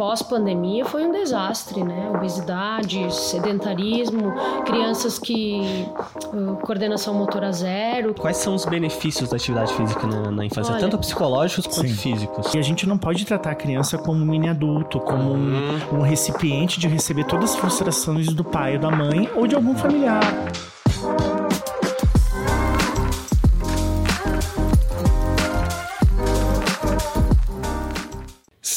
pós-pandemia 0.00 0.82
foi 0.86 1.04
um 1.04 1.12
desastre, 1.12 1.84
né? 1.84 2.10
Obesidade, 2.14 3.14
sedentarismo, 3.14 4.32
crianças 4.64 5.18
que 5.18 5.86
uh, 6.32 6.56
coordenação 6.62 7.12
motora 7.12 7.52
zero. 7.52 8.14
Quais 8.14 8.38
são 8.38 8.54
os 8.54 8.64
benefícios 8.64 9.28
da 9.28 9.36
atividade 9.36 9.74
física 9.74 10.06
na, 10.06 10.30
na 10.30 10.46
infância, 10.46 10.72
Olha, 10.72 10.80
tanto 10.80 10.96
psicológicos 10.96 11.66
quanto 11.66 11.86
sim. 11.86 11.94
físicos? 11.94 12.54
E 12.54 12.58
a 12.58 12.62
gente 12.62 12.88
não 12.88 12.96
pode 12.96 13.26
tratar 13.26 13.50
a 13.50 13.54
criança 13.54 13.98
como 13.98 14.22
um 14.22 14.24
mini 14.24 14.48
adulto, 14.48 14.98
como 15.00 15.34
um, 15.34 15.78
um 15.92 16.00
recipiente 16.00 16.80
de 16.80 16.88
receber 16.88 17.24
todas 17.24 17.50
as 17.50 17.56
frustrações 17.56 18.28
do 18.28 18.42
pai 18.42 18.76
ou 18.76 18.80
da 18.80 18.90
mãe 18.90 19.28
ou 19.36 19.46
de 19.46 19.54
algum 19.54 19.76
familiar. 19.76 20.22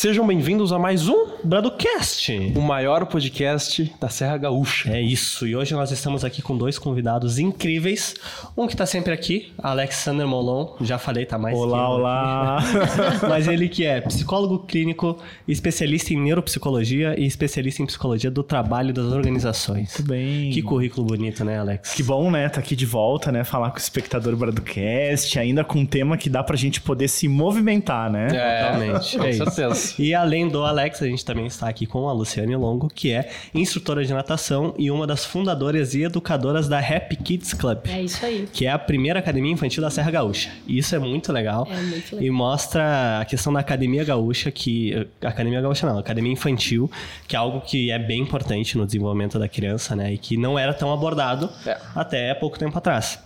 Sejam 0.04 0.28
bem-vindos 0.28 0.74
a 0.74 0.78
mais 0.78 1.08
um 1.08 1.28
Bradocast, 1.46 2.30
o 2.58 2.62
maior 2.62 3.06
podcast 3.06 3.90
da 4.02 4.10
Serra 4.10 4.36
Gaúcha. 4.38 4.90
É 4.90 5.02
isso, 5.02 5.48
e 5.48 5.56
hoje 5.56 5.74
nós 5.74 5.92
estamos 5.92 6.26
aqui 6.26 6.42
com 6.42 6.58
dois 6.58 6.78
convidados 6.78 7.40
incríveis. 7.40 8.14
Um 8.58 8.68
que 8.68 8.76
tá 8.76 8.86
sempre 8.86 9.14
aqui, 9.14 9.54
Alexander 9.58 10.28
Molon, 10.28 10.76
já 10.82 10.98
falei, 10.98 11.26
tá 11.26 11.38
mais 11.38 11.58
Olá, 11.58 11.90
olá! 11.90 12.64
Mas 13.30 13.48
ele 13.48 13.70
que 13.70 13.86
é 13.86 14.02
psicólogo 14.02 14.60
clínico, 14.60 15.18
especialista 15.48 16.14
em 16.14 16.20
neuropsicologia 16.20 17.18
e 17.18 17.26
especialista 17.26 17.82
em 17.82 17.86
psicologia 17.86 18.30
do 18.30 18.44
trabalho 18.44 18.94
das 18.94 19.06
organizações. 19.06 19.94
Muito 19.98 20.04
bem. 20.04 20.52
Que 20.52 20.62
currículo 20.62 21.08
bonito, 21.08 21.46
né, 21.46 21.60
Alex? 21.60 21.94
Que 21.94 22.04
bom, 22.04 22.30
né? 22.30 22.50
Tá 22.50 22.60
aqui 22.60 22.76
de 22.76 22.86
volta, 22.86 23.32
né? 23.32 23.46
Falar 23.46 23.70
com 23.70 23.78
o 23.78 23.80
espectador 23.80 24.36
Bradocast, 24.36 25.40
ainda 25.40 25.64
com 25.64 25.80
um 25.80 25.86
tema 25.86 26.18
que 26.18 26.30
dá 26.30 26.44
pra 26.44 26.58
gente 26.58 26.82
poder 26.82 27.08
se 27.08 27.30
movimentar, 27.30 28.12
né? 28.12 28.28
É, 28.34 28.64
Totalmente. 28.66 29.18
Com 29.18 29.24
é 29.24 29.32
certeza. 29.32 29.93
E 29.98 30.14
além 30.14 30.48
do 30.48 30.64
Alex, 30.64 31.02
a 31.02 31.08
gente 31.08 31.24
também 31.24 31.46
está 31.46 31.68
aqui 31.68 31.86
com 31.86 32.08
a 32.08 32.14
Luciane 32.14 32.56
Longo, 32.56 32.88
que 32.88 33.12
é 33.12 33.30
instrutora 33.54 34.04
de 34.04 34.14
natação 34.14 34.74
e 34.78 34.90
uma 34.90 35.06
das 35.06 35.26
fundadoras 35.26 35.94
e 35.94 36.04
educadoras 36.04 36.68
da 36.68 36.80
Happy 36.80 37.16
Kids 37.16 37.54
Club. 37.54 37.80
É 37.88 38.02
isso 38.02 38.26
aí. 38.26 38.48
Que 38.52 38.66
é 38.66 38.72
a 38.72 38.80
primeira 38.80 39.20
academia 39.20 39.52
infantil 39.52 39.82
da 39.82 39.90
Serra 39.90 40.12
Gaúcha. 40.12 40.52
E 40.68 40.78
isso 40.78 40.96
é 40.96 41.00
muito 41.00 41.32
legal. 41.32 41.68
É 41.70 41.76
muito 41.82 42.16
legal. 42.16 42.26
E 42.26 42.30
mostra 42.30 43.22
a 43.22 43.26
questão 43.26 43.52
da 43.54 43.60
academia 43.60 44.04
gaúcha, 44.04 44.52
que. 44.52 45.08
Academia 45.22 45.62
gaúcha 45.62 45.88
não, 45.88 45.98
academia 45.98 46.32
infantil, 46.32 46.90
que 47.28 47.36
é 47.36 47.40
algo 47.40 47.62
que 47.62 47.92
é 47.92 48.00
bem 48.00 48.22
importante 48.22 48.78
no 48.78 48.86
desenvolvimento 48.86 49.40
da 49.40 49.48
criança, 49.48 49.96
né? 49.96 50.14
E 50.14 50.18
que 50.18 50.38
não 50.38 50.58
era 50.58 50.74
tão 50.74 50.92
abordado 50.92 51.50
é. 51.66 51.78
até 51.96 52.34
pouco 52.34 52.58
tempo 52.58 52.78
atrás. 52.78 53.20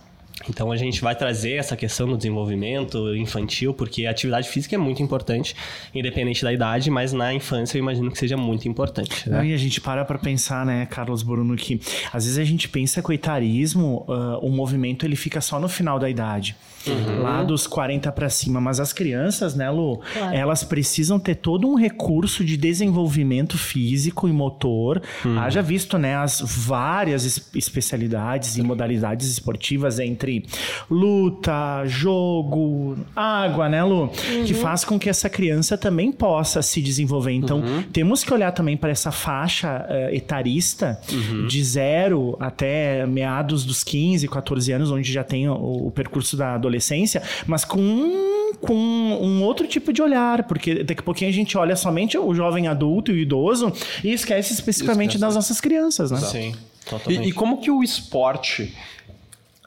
Então 0.48 0.70
a 0.70 0.76
gente 0.76 1.00
vai 1.00 1.14
trazer 1.14 1.54
essa 1.54 1.76
questão 1.76 2.06
do 2.06 2.16
desenvolvimento 2.16 3.14
infantil, 3.16 3.74
porque 3.74 4.06
a 4.06 4.10
atividade 4.10 4.48
física 4.48 4.74
é 4.74 4.78
muito 4.78 5.02
importante, 5.02 5.54
independente 5.94 6.42
da 6.42 6.52
idade, 6.52 6.90
mas 6.90 7.12
na 7.12 7.32
infância 7.34 7.76
eu 7.76 7.80
imagino 7.80 8.10
que 8.10 8.18
seja 8.18 8.36
muito 8.36 8.68
importante. 8.68 9.28
Né? 9.28 9.46
e 9.46 9.54
a 9.54 9.56
gente 9.56 9.80
para 9.80 10.04
para 10.04 10.18
pensar, 10.18 10.64
né, 10.64 10.86
Carlos 10.86 11.22
Bruno, 11.22 11.56
que 11.56 11.80
às 12.12 12.24
vezes 12.24 12.38
a 12.38 12.44
gente 12.44 12.68
pensa 12.68 13.02
que 13.02 13.10
o 13.10 13.12
etarismo, 13.12 14.04
uh, 14.08 14.38
o 14.44 14.50
movimento 14.50 15.04
ele 15.04 15.16
fica 15.16 15.40
só 15.40 15.58
no 15.58 15.68
final 15.68 15.98
da 15.98 16.08
idade, 16.08 16.54
uhum. 16.86 17.22
lá 17.22 17.42
dos 17.42 17.66
40 17.66 18.10
para 18.12 18.28
cima, 18.28 18.60
mas 18.60 18.78
as 18.80 18.92
crianças, 18.92 19.54
né, 19.54 19.70
Lu, 19.70 20.00
claro. 20.12 20.36
elas 20.36 20.62
precisam 20.62 21.18
ter 21.18 21.36
todo 21.36 21.68
um 21.68 21.74
recurso 21.74 22.44
de 22.44 22.56
desenvolvimento 22.56 23.58
físico 23.58 24.28
e 24.28 24.32
motor. 24.32 25.02
Uhum. 25.24 25.38
Haja 25.38 25.62
visto, 25.62 25.98
né, 25.98 26.16
as 26.16 26.40
várias 26.40 27.48
especialidades 27.54 28.56
e 28.56 28.62
modalidades 28.62 29.28
esportivas 29.28 29.98
entre 29.98 30.27
entre 30.30 30.48
luta, 30.90 31.84
jogo, 31.86 32.96
água, 33.14 33.68
né, 33.68 33.82
Lu? 33.82 34.02
Uhum. 34.02 34.44
Que 34.44 34.54
faz 34.54 34.84
com 34.84 34.98
que 34.98 35.08
essa 35.08 35.28
criança 35.28 35.76
também 35.76 36.12
possa 36.12 36.62
se 36.62 36.80
desenvolver. 36.80 37.32
Então, 37.32 37.60
uhum. 37.60 37.82
temos 37.92 38.24
que 38.24 38.32
olhar 38.32 38.52
também 38.52 38.76
para 38.76 38.90
essa 38.90 39.10
faixa 39.10 39.86
uh, 39.88 40.14
etarista 40.14 41.00
uhum. 41.10 41.46
de 41.46 41.62
zero 41.62 42.36
até 42.40 43.06
meados 43.06 43.64
dos 43.64 43.82
15, 43.84 44.28
14 44.28 44.72
anos, 44.72 44.90
onde 44.90 45.12
já 45.12 45.24
tem 45.24 45.48
o, 45.48 45.86
o 45.86 45.90
percurso 45.90 46.36
da 46.36 46.54
adolescência, 46.54 47.22
mas 47.46 47.64
com 47.64 48.28
com 48.60 48.74
um 48.74 49.42
outro 49.42 49.66
tipo 49.66 49.92
de 49.92 50.02
olhar, 50.02 50.44
porque 50.44 50.82
daqui 50.82 51.00
a 51.00 51.02
pouquinho 51.02 51.30
a 51.30 51.32
gente 51.32 51.56
olha 51.56 51.76
somente 51.76 52.18
o 52.18 52.34
jovem 52.34 52.66
adulto 52.66 53.12
e 53.12 53.14
o 53.14 53.18
idoso 53.18 53.72
e 54.02 54.12
esquece 54.12 54.52
especificamente 54.52 55.10
esquece. 55.10 55.20
das 55.20 55.34
nossas 55.34 55.60
crianças, 55.60 56.10
né? 56.10 56.18
Sim. 56.18 56.54
E, 57.06 57.28
e, 57.28 57.32
como 57.32 57.60
que 57.60 57.70
o 57.70 57.82
esporte 57.82 58.74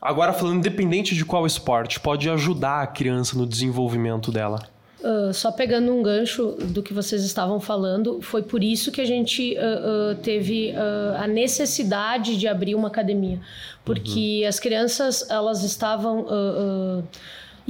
Agora, 0.01 0.33
falando 0.33 0.57
independente 0.57 1.13
de 1.13 1.23
qual 1.23 1.45
esporte, 1.45 1.99
pode 1.99 2.27
ajudar 2.27 2.81
a 2.81 2.87
criança 2.87 3.37
no 3.37 3.45
desenvolvimento 3.45 4.31
dela? 4.31 4.59
Uh, 4.99 5.33
só 5.33 5.51
pegando 5.51 5.93
um 5.93 6.01
gancho 6.01 6.55
do 6.59 6.81
que 6.81 6.93
vocês 6.93 7.23
estavam 7.23 7.59
falando, 7.59 8.19
foi 8.21 8.41
por 8.41 8.63
isso 8.63 8.91
que 8.91 9.01
a 9.01 9.05
gente 9.05 9.55
uh, 9.55 10.11
uh, 10.11 10.15
teve 10.15 10.73
a 11.17 11.27
necessidade 11.27 12.37
de 12.37 12.47
abrir 12.47 12.75
uma 12.75 12.87
academia, 12.87 13.39
porque 13.85 14.41
uhum. 14.41 14.49
as 14.49 14.59
crianças 14.59 15.29
elas 15.29 15.63
estavam 15.63 16.25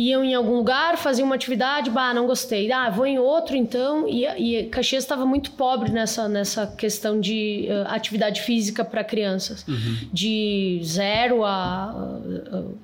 iam 0.07 0.23
em 0.23 0.34
algum 0.34 0.56
lugar, 0.56 0.97
faziam 0.97 1.25
uma 1.25 1.35
atividade, 1.35 1.89
bah, 1.89 2.13
não 2.13 2.25
gostei. 2.25 2.72
Ah, 2.72 2.89
vou 2.89 3.06
em 3.06 3.19
outro 3.19 3.56
então. 3.56 4.07
E, 4.07 4.25
e 4.25 4.63
Caxias 4.67 5.03
estava 5.03 5.25
muito 5.25 5.51
pobre 5.51 5.91
nessa, 5.91 6.29
nessa 6.29 6.67
questão 6.67 7.19
de 7.19 7.67
uh, 7.69 7.88
atividade 7.88 8.41
física 8.41 8.85
para 8.85 9.03
crianças, 9.03 9.66
uhum. 9.67 9.97
de 10.13 10.79
0 10.84 11.44
a 11.44 12.19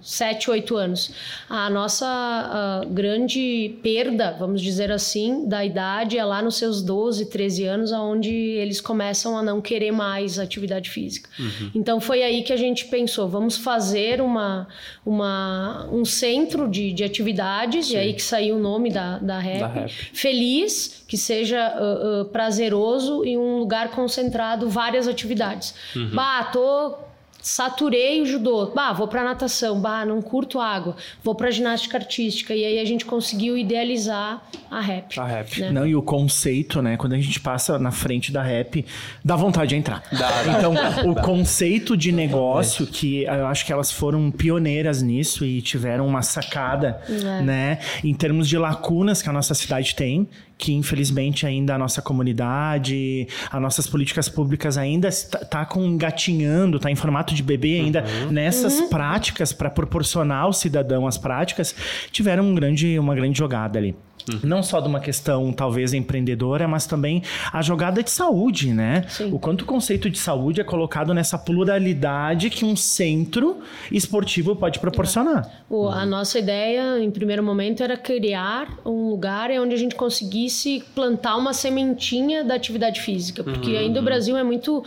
7, 0.01 0.49
uh, 0.49 0.53
8 0.53 0.75
anos. 0.75 1.11
A 1.49 1.69
nossa 1.69 2.83
uh, 2.83 2.89
grande 2.89 3.77
perda, 3.81 4.35
vamos 4.37 4.61
dizer 4.61 4.91
assim, 4.91 5.47
da 5.47 5.63
idade 5.63 6.17
é 6.17 6.25
lá 6.25 6.41
nos 6.41 6.57
seus 6.57 6.81
12, 6.81 7.27
13 7.27 7.65
anos, 7.65 7.91
onde 7.91 8.33
eles 8.33 8.81
começam 8.81 9.37
a 9.37 9.43
não 9.43 9.61
querer 9.61 9.91
mais 9.91 10.39
atividade 10.39 10.89
física. 10.89 11.29
Uhum. 11.39 11.71
Então 11.75 11.99
foi 11.99 12.23
aí 12.23 12.43
que 12.43 12.51
a 12.51 12.57
gente 12.57 12.85
pensou, 12.85 13.29
vamos 13.29 13.55
fazer 13.55 14.19
uma, 14.19 14.67
uma, 15.05 15.87
um 15.91 16.03
centro 16.03 16.67
de 16.67 16.97
de 16.97 17.03
atividades, 17.07 17.87
Sim. 17.87 17.93
e 17.93 17.97
aí 17.97 18.13
que 18.13 18.21
saiu 18.21 18.57
o 18.57 18.59
nome 18.59 18.91
da, 18.91 19.17
da, 19.17 19.39
rap, 19.39 19.59
da 19.59 19.67
rap. 19.67 19.91
Feliz, 20.13 21.03
que 21.07 21.17
seja 21.17 21.73
uh, 21.75 22.21
uh, 22.21 22.25
prazeroso 22.25 23.25
e 23.25 23.37
um 23.37 23.57
lugar 23.57 23.89
concentrado 23.91 24.69
várias 24.69 25.07
atividades. 25.07 25.73
Uhum. 25.95 26.11
Bah, 26.13 26.43
tô 26.45 27.06
saturei 27.47 28.21
o 28.21 28.25
judô. 28.25 28.71
Bah, 28.75 28.91
vou 28.91 29.07
para 29.07 29.23
natação. 29.23 29.79
Bah, 29.79 30.05
não 30.05 30.21
curto 30.21 30.59
água. 30.59 30.95
Vou 31.23 31.33
para 31.33 31.49
ginástica 31.49 31.97
artística. 31.97 32.53
E 32.53 32.65
aí 32.65 32.79
a 32.79 32.85
gente 32.85 33.05
conseguiu 33.05 33.57
idealizar 33.57 34.43
a 34.69 34.81
rap. 34.81 35.17
A 35.17 35.25
rap. 35.25 35.61
Né? 35.61 35.71
Não, 35.71 35.87
e 35.87 35.95
o 35.95 36.01
conceito, 36.01 36.81
né? 36.81 36.97
Quando 36.97 37.13
a 37.13 37.17
gente 37.17 37.39
passa 37.39 37.79
na 37.79 37.91
frente 37.91 38.31
da 38.31 38.43
rap, 38.43 38.85
dá 39.23 39.35
vontade 39.35 39.69
de 39.69 39.75
entrar. 39.77 40.03
Dá, 40.11 40.43
dá. 40.43 40.57
Então, 40.57 40.73
o 41.09 41.15
conceito 41.15 41.95
de 41.95 42.11
negócio, 42.11 42.85
que 42.85 43.23
eu 43.23 43.47
acho 43.47 43.65
que 43.65 43.71
elas 43.71 43.91
foram 43.91 44.29
pioneiras 44.29 45.01
nisso 45.01 45.45
e 45.45 45.61
tiveram 45.61 46.05
uma 46.05 46.21
sacada, 46.21 47.01
é. 47.09 47.41
né? 47.41 47.79
Em 48.03 48.13
termos 48.13 48.47
de 48.49 48.57
lacunas 48.57 49.21
que 49.21 49.29
a 49.29 49.33
nossa 49.33 49.53
cidade 49.53 49.95
tem, 49.95 50.27
que 50.57 50.73
infelizmente 50.73 51.45
ainda 51.45 51.75
a 51.75 51.77
nossa 51.77 52.01
comunidade, 52.01 53.27
as 53.51 53.61
nossas 53.61 53.87
políticas 53.87 54.27
públicas 54.27 54.77
ainda 54.77 55.07
está 55.07 55.39
tá 55.39 55.65
com 55.65 55.83
engatinhando, 55.83 56.77
está 56.77 56.89
em 56.89 56.95
formato 56.95 57.33
de 57.35 57.43
bebê 57.43 57.79
ainda 57.79 58.03
uhum. 58.03 58.31
nessas 58.31 58.79
uhum. 58.79 58.89
práticas 58.89 59.53
para 59.53 59.69
proporcionar 59.69 60.43
ao 60.43 60.53
cidadão 60.53 61.05
as 61.05 61.17
práticas, 61.17 61.75
tiveram 62.11 62.43
um 62.43 62.55
grande, 62.55 62.97
uma 62.97 63.13
grande 63.13 63.37
jogada 63.37 63.77
ali. 63.77 63.95
Uhum. 64.29 64.39
Não 64.43 64.63
só 64.63 64.79
de 64.79 64.87
uma 64.87 64.99
questão, 64.99 65.51
talvez, 65.53 65.93
empreendedora, 65.93 66.67
mas 66.67 66.85
também 66.85 67.23
a 67.51 67.61
jogada 67.61 68.03
de 68.03 68.11
saúde, 68.11 68.73
né? 68.73 69.05
Sim. 69.07 69.31
O 69.31 69.39
quanto 69.39 69.61
o 69.61 69.65
conceito 69.65 70.09
de 70.09 70.17
saúde 70.17 70.61
é 70.61 70.63
colocado 70.63 71.13
nessa 71.13 71.37
pluralidade 71.37 72.49
que 72.49 72.65
um 72.65 72.75
centro 72.75 73.57
esportivo 73.91 74.55
pode 74.55 74.79
proporcionar. 74.79 75.63
O, 75.69 75.83
uhum. 75.83 75.91
A 75.91 76.05
nossa 76.05 76.39
ideia, 76.39 76.99
em 76.99 77.11
primeiro 77.11 77.43
momento, 77.43 77.83
era 77.83 77.95
criar 77.95 78.79
um 78.85 79.09
lugar 79.09 79.49
onde 79.51 79.73
a 79.73 79.77
gente 79.77 79.95
conseguisse 79.95 80.83
plantar 80.93 81.35
uma 81.37 81.53
sementinha 81.53 82.43
da 82.43 82.55
atividade 82.55 83.01
física, 83.01 83.43
porque 83.43 83.71
uhum. 83.71 83.79
ainda 83.79 83.99
o 83.99 84.03
Brasil 84.03 84.35
é 84.37 84.43
muito 84.43 84.83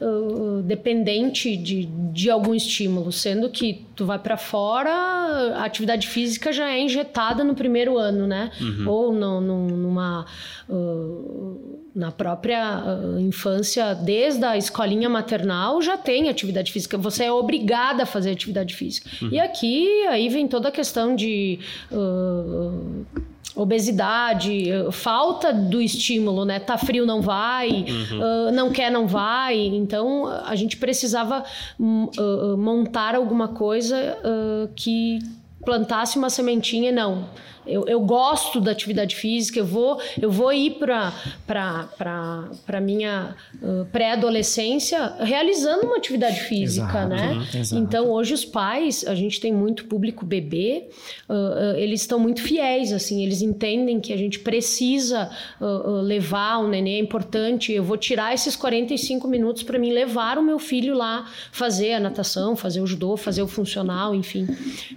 uh, 0.00 0.62
dependente 0.62 1.56
de, 1.56 1.86
de 1.86 2.30
algum 2.30 2.54
estímulo, 2.54 3.10
sendo 3.10 3.48
que 3.48 3.84
tu 3.94 4.04
vai 4.04 4.18
para 4.18 4.36
fora, 4.36 4.90
a 5.56 5.64
atividade 5.64 6.08
física 6.08 6.52
já 6.52 6.70
é 6.70 6.80
injetada 6.80 7.44
no 7.44 7.54
primeiro 7.54 7.98
ano, 7.98 8.26
né? 8.26 8.50
Uhum. 8.60 8.88
Ou 8.88 9.12
no, 9.12 9.40
no, 9.40 9.66
numa 9.68 10.26
uh, 10.68 11.83
na 11.94 12.10
própria 12.10 12.82
uh, 12.82 13.20
infância, 13.20 13.94
desde 13.94 14.44
a 14.44 14.56
escolinha 14.56 15.08
maternal, 15.08 15.80
já 15.80 15.96
tem 15.96 16.28
atividade 16.28 16.72
física. 16.72 16.98
Você 16.98 17.24
é 17.24 17.32
obrigada 17.32 18.02
a 18.02 18.06
fazer 18.06 18.32
atividade 18.32 18.74
física. 18.74 19.08
Uhum. 19.22 19.28
E 19.30 19.38
aqui 19.38 20.06
aí 20.08 20.28
vem 20.28 20.48
toda 20.48 20.68
a 20.68 20.72
questão 20.72 21.14
de 21.14 21.60
uh, 21.92 23.06
obesidade, 23.54 24.70
falta 24.90 25.52
do 25.52 25.80
estímulo, 25.80 26.44
né? 26.44 26.58
Tá 26.58 26.76
frio, 26.76 27.06
não 27.06 27.22
vai, 27.22 27.70
uhum. 27.70 28.48
uh, 28.48 28.52
não 28.52 28.70
quer, 28.72 28.90
não 28.90 29.06
vai. 29.06 29.56
Então 29.56 30.26
a 30.26 30.56
gente 30.56 30.76
precisava 30.76 31.44
uh, 31.78 32.56
montar 32.56 33.14
alguma 33.14 33.48
coisa 33.48 34.18
que 34.74 35.20
plantasse 35.64 36.18
uma 36.18 36.28
sementinha, 36.28 36.90
não 36.90 37.24
eu, 37.66 37.84
eu 37.86 38.00
gosto 38.00 38.60
da 38.60 38.70
atividade 38.70 39.16
física, 39.16 39.58
eu 39.58 39.64
vou, 39.64 40.00
eu 40.20 40.30
vou 40.30 40.52
ir 40.52 40.76
para 40.78 41.12
a 42.68 42.80
minha 42.80 43.34
uh, 43.62 43.84
pré-adolescência 43.86 45.14
realizando 45.20 45.86
uma 45.86 45.96
atividade 45.96 46.40
física, 46.40 46.86
exato, 46.86 47.08
né? 47.08 47.46
Exato. 47.54 47.82
Então, 47.82 48.10
hoje 48.10 48.34
os 48.34 48.44
pais, 48.44 49.04
a 49.06 49.14
gente 49.14 49.40
tem 49.40 49.52
muito 49.52 49.86
público 49.86 50.24
bebê, 50.24 50.88
uh, 51.28 51.32
uh, 51.32 51.76
eles 51.76 52.02
estão 52.02 52.18
muito 52.18 52.42
fiéis, 52.42 52.92
assim, 52.92 53.22
eles 53.22 53.40
entendem 53.40 54.00
que 54.00 54.12
a 54.12 54.16
gente 54.16 54.38
precisa 54.38 55.30
levar 56.02 56.58
o 56.58 56.68
neném, 56.68 56.96
é 56.96 56.98
importante, 56.98 57.72
eu 57.72 57.82
vou 57.82 57.96
tirar 57.96 58.34
esses 58.34 58.54
45 58.56 59.26
minutos 59.26 59.62
para 59.62 59.78
mim 59.78 59.90
levar 59.90 60.38
o 60.38 60.42
meu 60.42 60.58
filho 60.58 60.94
lá 60.94 61.26
fazer 61.50 61.94
a 61.94 62.00
natação, 62.00 62.54
fazer 62.54 62.80
o 62.80 62.86
judô, 62.86 63.16
fazer 63.16 63.42
o 63.42 63.46
funcional, 63.46 64.14
enfim. 64.14 64.46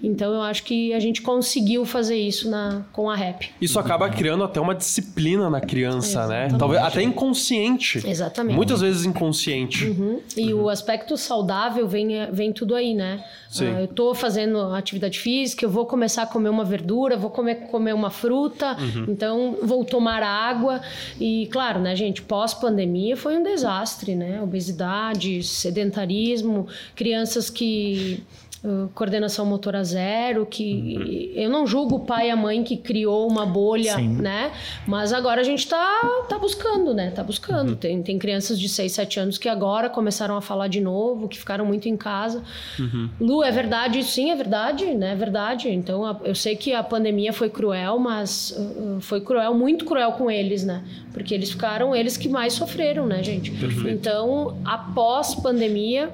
Então, 0.03 0.33
eu 0.33 0.41
acho 0.41 0.63
que 0.63 0.93
a 0.93 0.99
gente 0.99 1.21
conseguiu 1.21 1.85
fazer 1.85 2.17
isso 2.17 2.49
na, 2.49 2.56
com 2.91 3.09
a 3.09 3.15
rap. 3.15 3.49
Isso 3.61 3.79
acaba 3.79 4.09
criando 4.09 4.43
até 4.43 4.59
uma 4.59 4.75
disciplina 4.75 5.49
na 5.49 5.61
criança, 5.61 6.27
né? 6.27 6.45
Exatamente. 6.45 6.53
né? 6.53 6.59
Talvez 6.59 6.83
até 6.83 7.01
inconsciente. 7.01 8.03
Exatamente. 8.07 8.55
Muitas 8.55 8.81
vezes 8.81 9.05
inconsciente. 9.05 9.85
Uhum. 9.85 10.21
E 10.35 10.53
uhum. 10.53 10.63
o 10.63 10.69
aspecto 10.69 11.17
saudável 11.17 11.87
vem, 11.87 12.09
vem 12.31 12.51
tudo 12.51 12.75
aí, 12.75 12.93
né? 12.93 13.23
Sim. 13.49 13.65
Uh, 13.73 13.79
eu 13.79 13.87
tô 13.87 14.13
fazendo 14.13 14.59
atividade 14.73 15.19
física, 15.19 15.65
eu 15.65 15.69
vou 15.69 15.85
começar 15.85 16.23
a 16.23 16.27
comer 16.27 16.49
uma 16.49 16.63
verdura, 16.63 17.17
vou 17.17 17.29
comer, 17.29 17.67
comer 17.67 17.93
uma 17.93 18.09
fruta, 18.09 18.77
uhum. 18.79 19.05
então 19.07 19.57
vou 19.61 19.83
tomar 19.85 20.21
água. 20.23 20.81
E 21.19 21.47
claro, 21.51 21.79
né, 21.79 21.95
gente, 21.95 22.21
pós-pandemia 22.21 23.15
foi 23.15 23.37
um 23.37 23.43
desastre, 23.43 24.15
né? 24.15 24.41
Obesidade, 24.41 25.43
sedentarismo, 25.43 26.67
crianças 26.95 27.49
que 27.49 28.23
Uh, 28.67 28.89
coordenação 28.93 29.45
motora 29.45 29.81
zero, 29.81 30.45
que 30.45 30.97
uhum. 30.97 31.41
eu 31.41 31.49
não 31.49 31.65
julgo 31.65 31.95
o 31.95 31.99
pai 32.01 32.27
e 32.27 32.31
a 32.31 32.35
mãe 32.35 32.65
que 32.65 32.75
criou 32.75 33.25
uma 33.25 33.45
bolha, 33.45 33.95
Sim. 33.95 34.09
né? 34.09 34.51
Mas 34.85 35.13
agora 35.13 35.39
a 35.39 35.43
gente 35.43 35.59
está 35.59 36.01
tá 36.27 36.37
buscando, 36.37 36.93
né? 36.93 37.11
Tá 37.11 37.23
buscando. 37.23 37.69
Uhum. 37.69 37.75
Tem, 37.75 38.03
tem 38.03 38.19
crianças 38.19 38.59
de 38.59 38.67
6, 38.67 38.91
7 38.91 39.19
anos 39.21 39.37
que 39.37 39.47
agora 39.47 39.89
começaram 39.89 40.35
a 40.35 40.41
falar 40.41 40.67
de 40.67 40.81
novo, 40.81 41.29
que 41.29 41.39
ficaram 41.39 41.65
muito 41.65 41.87
em 41.87 41.95
casa. 41.95 42.43
Uhum. 42.77 43.09
Lu, 43.21 43.41
é 43.41 43.51
verdade? 43.51 44.03
Sim, 44.03 44.31
é 44.31 44.35
verdade, 44.35 44.85
né? 44.95 45.13
É 45.13 45.15
verdade. 45.15 45.69
Então, 45.69 46.03
a, 46.03 46.19
eu 46.25 46.35
sei 46.35 46.57
que 46.57 46.73
a 46.73 46.83
pandemia 46.83 47.31
foi 47.31 47.49
cruel, 47.49 47.97
mas 47.97 48.51
uh, 48.51 48.97
uh 48.97 48.99
foi 48.99 49.21
cruel, 49.21 49.53
muito 49.53 49.85
cruel 49.85 50.11
com 50.11 50.29
eles, 50.29 50.65
né? 50.65 50.83
Porque 51.13 51.33
eles 51.33 51.51
ficaram, 51.51 51.95
eles 51.95 52.17
que 52.17 52.27
mais 52.27 52.51
sofreram, 52.51 53.05
né, 53.05 53.23
gente? 53.23 53.49
Perfeito. 53.51 53.87
Então, 53.87 54.57
após 54.65 55.33
pandemia 55.35 56.11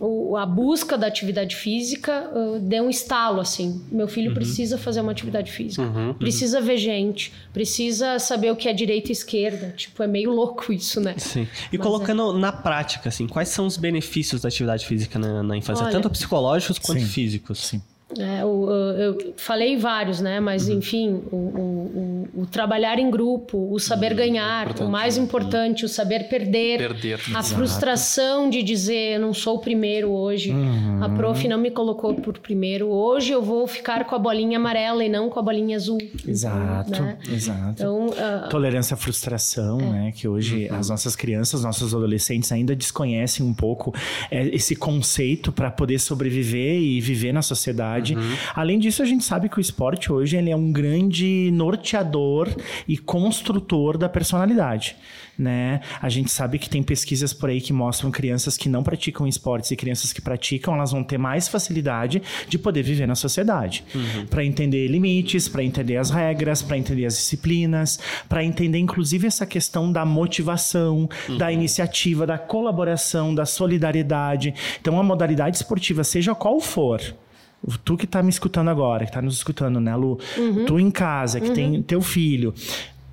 o, 0.00 0.34
a 0.34 0.46
busca 0.46 0.96
da 0.96 1.06
atividade 1.06 1.54
física 1.54 2.30
uh, 2.34 2.58
deu 2.58 2.84
um 2.84 2.90
estalo 2.90 3.38
assim. 3.38 3.84
Meu 3.92 4.08
filho 4.08 4.28
uhum. 4.28 4.34
precisa 4.34 4.78
fazer 4.78 5.02
uma 5.02 5.12
atividade 5.12 5.52
física, 5.52 5.82
uhum, 5.82 6.08
uhum. 6.08 6.14
precisa 6.14 6.58
ver 6.58 6.78
gente, 6.78 7.30
precisa 7.52 8.18
saber 8.18 8.50
o 8.50 8.56
que 8.56 8.66
é 8.66 8.72
direita 8.72 9.10
e 9.10 9.12
esquerda. 9.12 9.74
Tipo, 9.76 10.02
é 10.02 10.06
meio 10.06 10.30
louco 10.30 10.72
isso, 10.72 11.00
né? 11.00 11.14
Sim. 11.18 11.46
E 11.70 11.76
Mas 11.76 11.86
colocando 11.86 12.34
é... 12.34 12.40
na 12.40 12.50
prática, 12.50 13.10
assim, 13.10 13.28
quais 13.28 13.50
são 13.50 13.66
os 13.66 13.76
benefícios 13.76 14.40
da 14.40 14.48
atividade 14.48 14.86
física 14.86 15.18
na, 15.18 15.42
na 15.42 15.56
infância, 15.56 15.84
Olha, 15.84 15.92
tanto 15.92 16.08
psicológicos 16.08 16.78
quanto 16.78 17.00
sim. 17.02 17.06
físicos? 17.06 17.58
Sim. 17.58 17.82
É, 18.18 18.44
o, 18.44 18.70
eu 18.70 19.34
falei 19.36 19.76
vários, 19.76 20.20
né? 20.20 20.40
Mas 20.40 20.68
uhum. 20.68 20.78
enfim, 20.78 21.22
o, 21.30 21.36
o, 21.36 22.28
o, 22.42 22.46
trabalhar 22.46 22.98
em 22.98 23.10
grupo, 23.10 23.72
o 23.72 23.78
saber 23.78 24.12
uhum. 24.12 24.16
ganhar, 24.16 24.80
o 24.80 24.88
mais 24.88 25.16
importante, 25.16 25.84
o 25.84 25.88
saber 25.88 26.28
perder, 26.28 26.78
perder. 26.78 27.20
a 27.34 27.38
Exato. 27.38 27.54
frustração 27.54 28.50
de 28.50 28.62
dizer 28.62 29.14
eu 29.14 29.20
não 29.20 29.32
sou 29.32 29.56
o 29.56 29.58
primeiro 29.60 30.10
hoje, 30.10 30.50
uhum. 30.50 31.02
a 31.02 31.08
prof 31.10 31.46
não 31.46 31.58
me 31.58 31.70
colocou 31.70 32.14
por 32.14 32.38
primeiro, 32.38 32.88
hoje 32.88 33.32
eu 33.32 33.42
vou 33.42 33.66
ficar 33.66 34.04
com 34.04 34.14
a 34.14 34.18
bolinha 34.18 34.58
amarela 34.58 35.04
e 35.04 35.08
não 35.08 35.30
com 35.30 35.38
a 35.38 35.42
bolinha 35.42 35.76
azul. 35.76 35.98
Exato, 36.26 37.02
né? 37.02 37.18
exato. 37.28 37.74
Então, 37.74 38.06
uh, 38.08 38.48
Tolerância 38.48 38.94
à 38.94 38.96
frustração, 38.96 39.80
é. 39.80 39.84
né? 39.84 40.12
Que 40.12 40.26
hoje 40.26 40.68
uhum. 40.68 40.76
as 40.76 40.88
nossas 40.88 41.14
crianças, 41.14 41.62
nossos 41.62 41.94
adolescentes 41.94 42.50
ainda 42.50 42.74
desconhecem 42.74 43.44
um 43.44 43.54
pouco 43.54 43.94
é, 44.30 44.48
esse 44.48 44.74
conceito 44.74 45.52
para 45.52 45.70
poder 45.70 45.98
sobreviver 45.98 46.80
e 46.80 47.00
viver 47.00 47.32
na 47.32 47.42
sociedade 47.42 47.99
verdade. 48.00 48.16
Uhum. 48.16 48.36
Além 48.54 48.78
disso, 48.78 49.02
a 49.02 49.06
gente 49.06 49.24
sabe 49.24 49.48
que 49.48 49.58
o 49.58 49.60
esporte 49.60 50.12
hoje 50.12 50.36
ele 50.36 50.50
é 50.50 50.56
um 50.56 50.72
grande 50.72 51.50
norteador 51.52 52.48
e 52.86 52.96
construtor 52.96 53.96
da 53.96 54.08
personalidade 54.08 54.96
né? 55.40 55.80
A 56.00 56.08
gente 56.08 56.30
sabe 56.30 56.58
que 56.58 56.68
tem 56.68 56.82
pesquisas 56.82 57.32
por 57.32 57.48
aí 57.48 57.60
que 57.60 57.72
mostram 57.72 58.10
crianças 58.10 58.56
que 58.56 58.68
não 58.68 58.82
praticam 58.82 59.26
esportes 59.26 59.70
e 59.70 59.76
crianças 59.76 60.12
que 60.12 60.20
praticam, 60.20 60.74
elas 60.74 60.92
vão 60.92 61.02
ter 61.02 61.18
mais 61.18 61.48
facilidade 61.48 62.22
de 62.46 62.58
poder 62.58 62.82
viver 62.82 63.06
na 63.06 63.14
sociedade, 63.14 63.82
uhum. 63.94 64.26
para 64.26 64.44
entender 64.44 64.86
limites, 64.86 65.48
para 65.48 65.64
entender 65.64 65.96
as 65.96 66.10
regras, 66.10 66.60
para 66.60 66.76
entender 66.76 67.06
as 67.06 67.14
disciplinas, 67.14 67.98
para 68.28 68.44
entender 68.44 68.78
inclusive 68.78 69.26
essa 69.26 69.46
questão 69.46 69.90
da 69.90 70.04
motivação, 70.04 71.08
uhum. 71.28 71.38
da 71.38 71.50
iniciativa, 71.50 72.26
da 72.26 72.36
colaboração, 72.36 73.34
da 73.34 73.46
solidariedade. 73.46 74.54
Então, 74.80 75.00
a 75.00 75.02
modalidade 75.02 75.56
esportiva, 75.56 76.04
seja 76.04 76.34
qual 76.34 76.60
for, 76.60 77.00
Tu 77.84 77.96
que 77.96 78.06
tá 78.06 78.22
me 78.22 78.30
escutando 78.30 78.68
agora, 78.68 79.04
que 79.04 79.12
tá 79.12 79.20
nos 79.20 79.36
escutando, 79.36 79.80
né, 79.80 79.94
Lu? 79.94 80.18
Uhum. 80.36 80.64
Tu 80.64 80.80
em 80.80 80.90
casa, 80.90 81.40
que 81.40 81.48
uhum. 81.48 81.54
tem 81.54 81.82
teu 81.82 82.00
filho. 82.00 82.54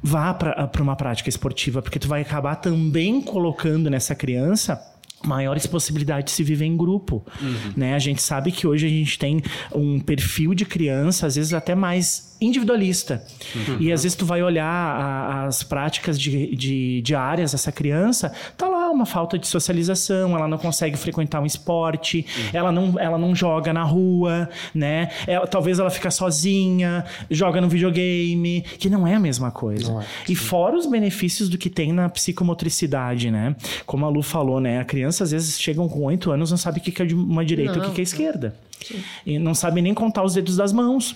Vá 0.01 0.33
para 0.33 0.81
uma 0.81 0.95
prática 0.95 1.27
esportiva, 1.27 1.81
porque 1.81 1.99
tu 1.99 2.07
vai 2.07 2.21
acabar 2.21 2.55
também 2.55 3.21
colocando 3.21 3.89
nessa 3.89 4.15
criança 4.15 4.81
maiores 5.25 5.65
possibilidades 5.65 6.25
de 6.25 6.31
se 6.31 6.44
viver 6.44 6.65
em 6.65 6.77
grupo, 6.77 7.25
uhum. 7.41 7.73
né? 7.75 7.95
A 7.95 7.99
gente 7.99 8.21
sabe 8.21 8.51
que 8.51 8.67
hoje 8.67 8.85
a 8.85 8.89
gente 8.89 9.17
tem 9.17 9.41
um 9.73 9.99
perfil 9.99 10.53
de 10.53 10.63
criança, 10.65 11.25
às 11.25 11.35
vezes 11.35 11.53
até 11.53 11.73
mais 11.73 12.38
individualista. 12.39 13.23
Uhum. 13.55 13.77
E 13.79 13.91
às 13.91 14.03
vezes 14.03 14.15
tu 14.15 14.25
vai 14.25 14.43
olhar 14.43 14.65
a, 14.65 15.45
as 15.45 15.63
práticas 15.63 16.19
de, 16.19 16.55
de, 16.55 17.01
diárias 17.01 17.51
dessa 17.51 17.71
criança, 17.71 18.31
tá 18.55 18.66
uma 18.97 19.05
falta 19.05 19.38
de 19.38 19.47
socialização, 19.47 20.35
ela 20.35 20.47
não 20.47 20.57
consegue 20.57 20.97
frequentar 20.97 21.41
um 21.41 21.45
esporte, 21.45 22.25
uhum. 22.38 22.49
ela, 22.53 22.71
não, 22.71 22.99
ela 22.99 23.17
não 23.17 23.35
joga 23.35 23.71
na 23.71 23.83
rua, 23.83 24.49
né? 24.73 25.09
Ela, 25.25 25.47
talvez 25.47 25.79
ela 25.79 25.89
fica 25.89 26.11
sozinha, 26.11 27.05
joga 27.29 27.61
no 27.61 27.69
videogame, 27.69 28.61
que 28.77 28.89
não 28.89 29.07
é 29.07 29.15
a 29.15 29.19
mesma 29.19 29.51
coisa. 29.51 29.91
É, 30.01 30.31
e 30.31 30.35
fora 30.35 30.75
os 30.75 30.85
benefícios 30.85 31.47
do 31.47 31.57
que 31.57 31.69
tem 31.69 31.94
na 31.94 32.09
psicomotricidade, 32.09 33.31
né? 33.31 33.55
Como 33.85 34.05
a 34.05 34.09
Lu 34.09 34.21
falou, 34.21 34.59
né? 34.59 34.79
A 34.79 34.85
criança 34.85 35.23
às 35.23 35.31
vezes 35.31 35.59
chegam 35.59 35.88
com 35.88 36.03
oito 36.03 36.31
anos 36.31 36.50
não 36.50 36.57
sabe 36.57 36.79
o 36.79 36.81
que 36.81 37.01
é 37.01 37.05
uma 37.13 37.45
direita 37.45 37.77
e 37.77 37.81
o 37.81 37.91
que 37.91 38.01
é 38.01 38.03
esquerda. 38.03 38.55
Sim. 38.83 39.03
E 39.25 39.39
não 39.39 39.53
sabe 39.53 39.81
nem 39.81 39.93
contar 39.93 40.23
os 40.23 40.33
dedos 40.33 40.57
das 40.57 40.71
mãos. 40.71 41.15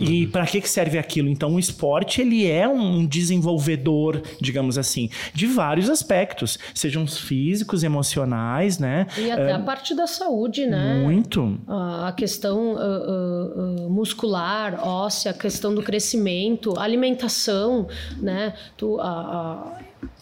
E 0.00 0.26
para 0.26 0.46
que, 0.46 0.60
que 0.60 0.68
serve 0.68 0.98
aquilo? 0.98 1.28
Então, 1.28 1.54
o 1.54 1.58
esporte 1.58 2.20
ele 2.20 2.50
é 2.50 2.68
um 2.68 3.06
desenvolvedor, 3.06 4.22
digamos 4.40 4.76
assim, 4.76 5.08
de 5.32 5.46
vários 5.46 5.88
aspectos, 5.88 6.58
sejam 6.74 7.06
físicos, 7.06 7.84
emocionais, 7.84 8.78
né? 8.78 9.06
E 9.16 9.30
até 9.30 9.52
uh, 9.52 9.56
a 9.56 9.58
parte 9.60 9.94
da 9.94 10.06
saúde, 10.06 10.66
né? 10.66 11.00
Muito. 11.02 11.58
A 11.68 12.12
questão 12.12 12.74
uh, 12.74 13.86
uh, 13.86 13.90
muscular, 13.90 14.80
óssea, 14.86 15.30
a 15.30 15.34
questão 15.34 15.74
do 15.74 15.82
crescimento, 15.82 16.78
alimentação, 16.78 17.86
né? 18.20 18.54
Tu, 18.76 18.98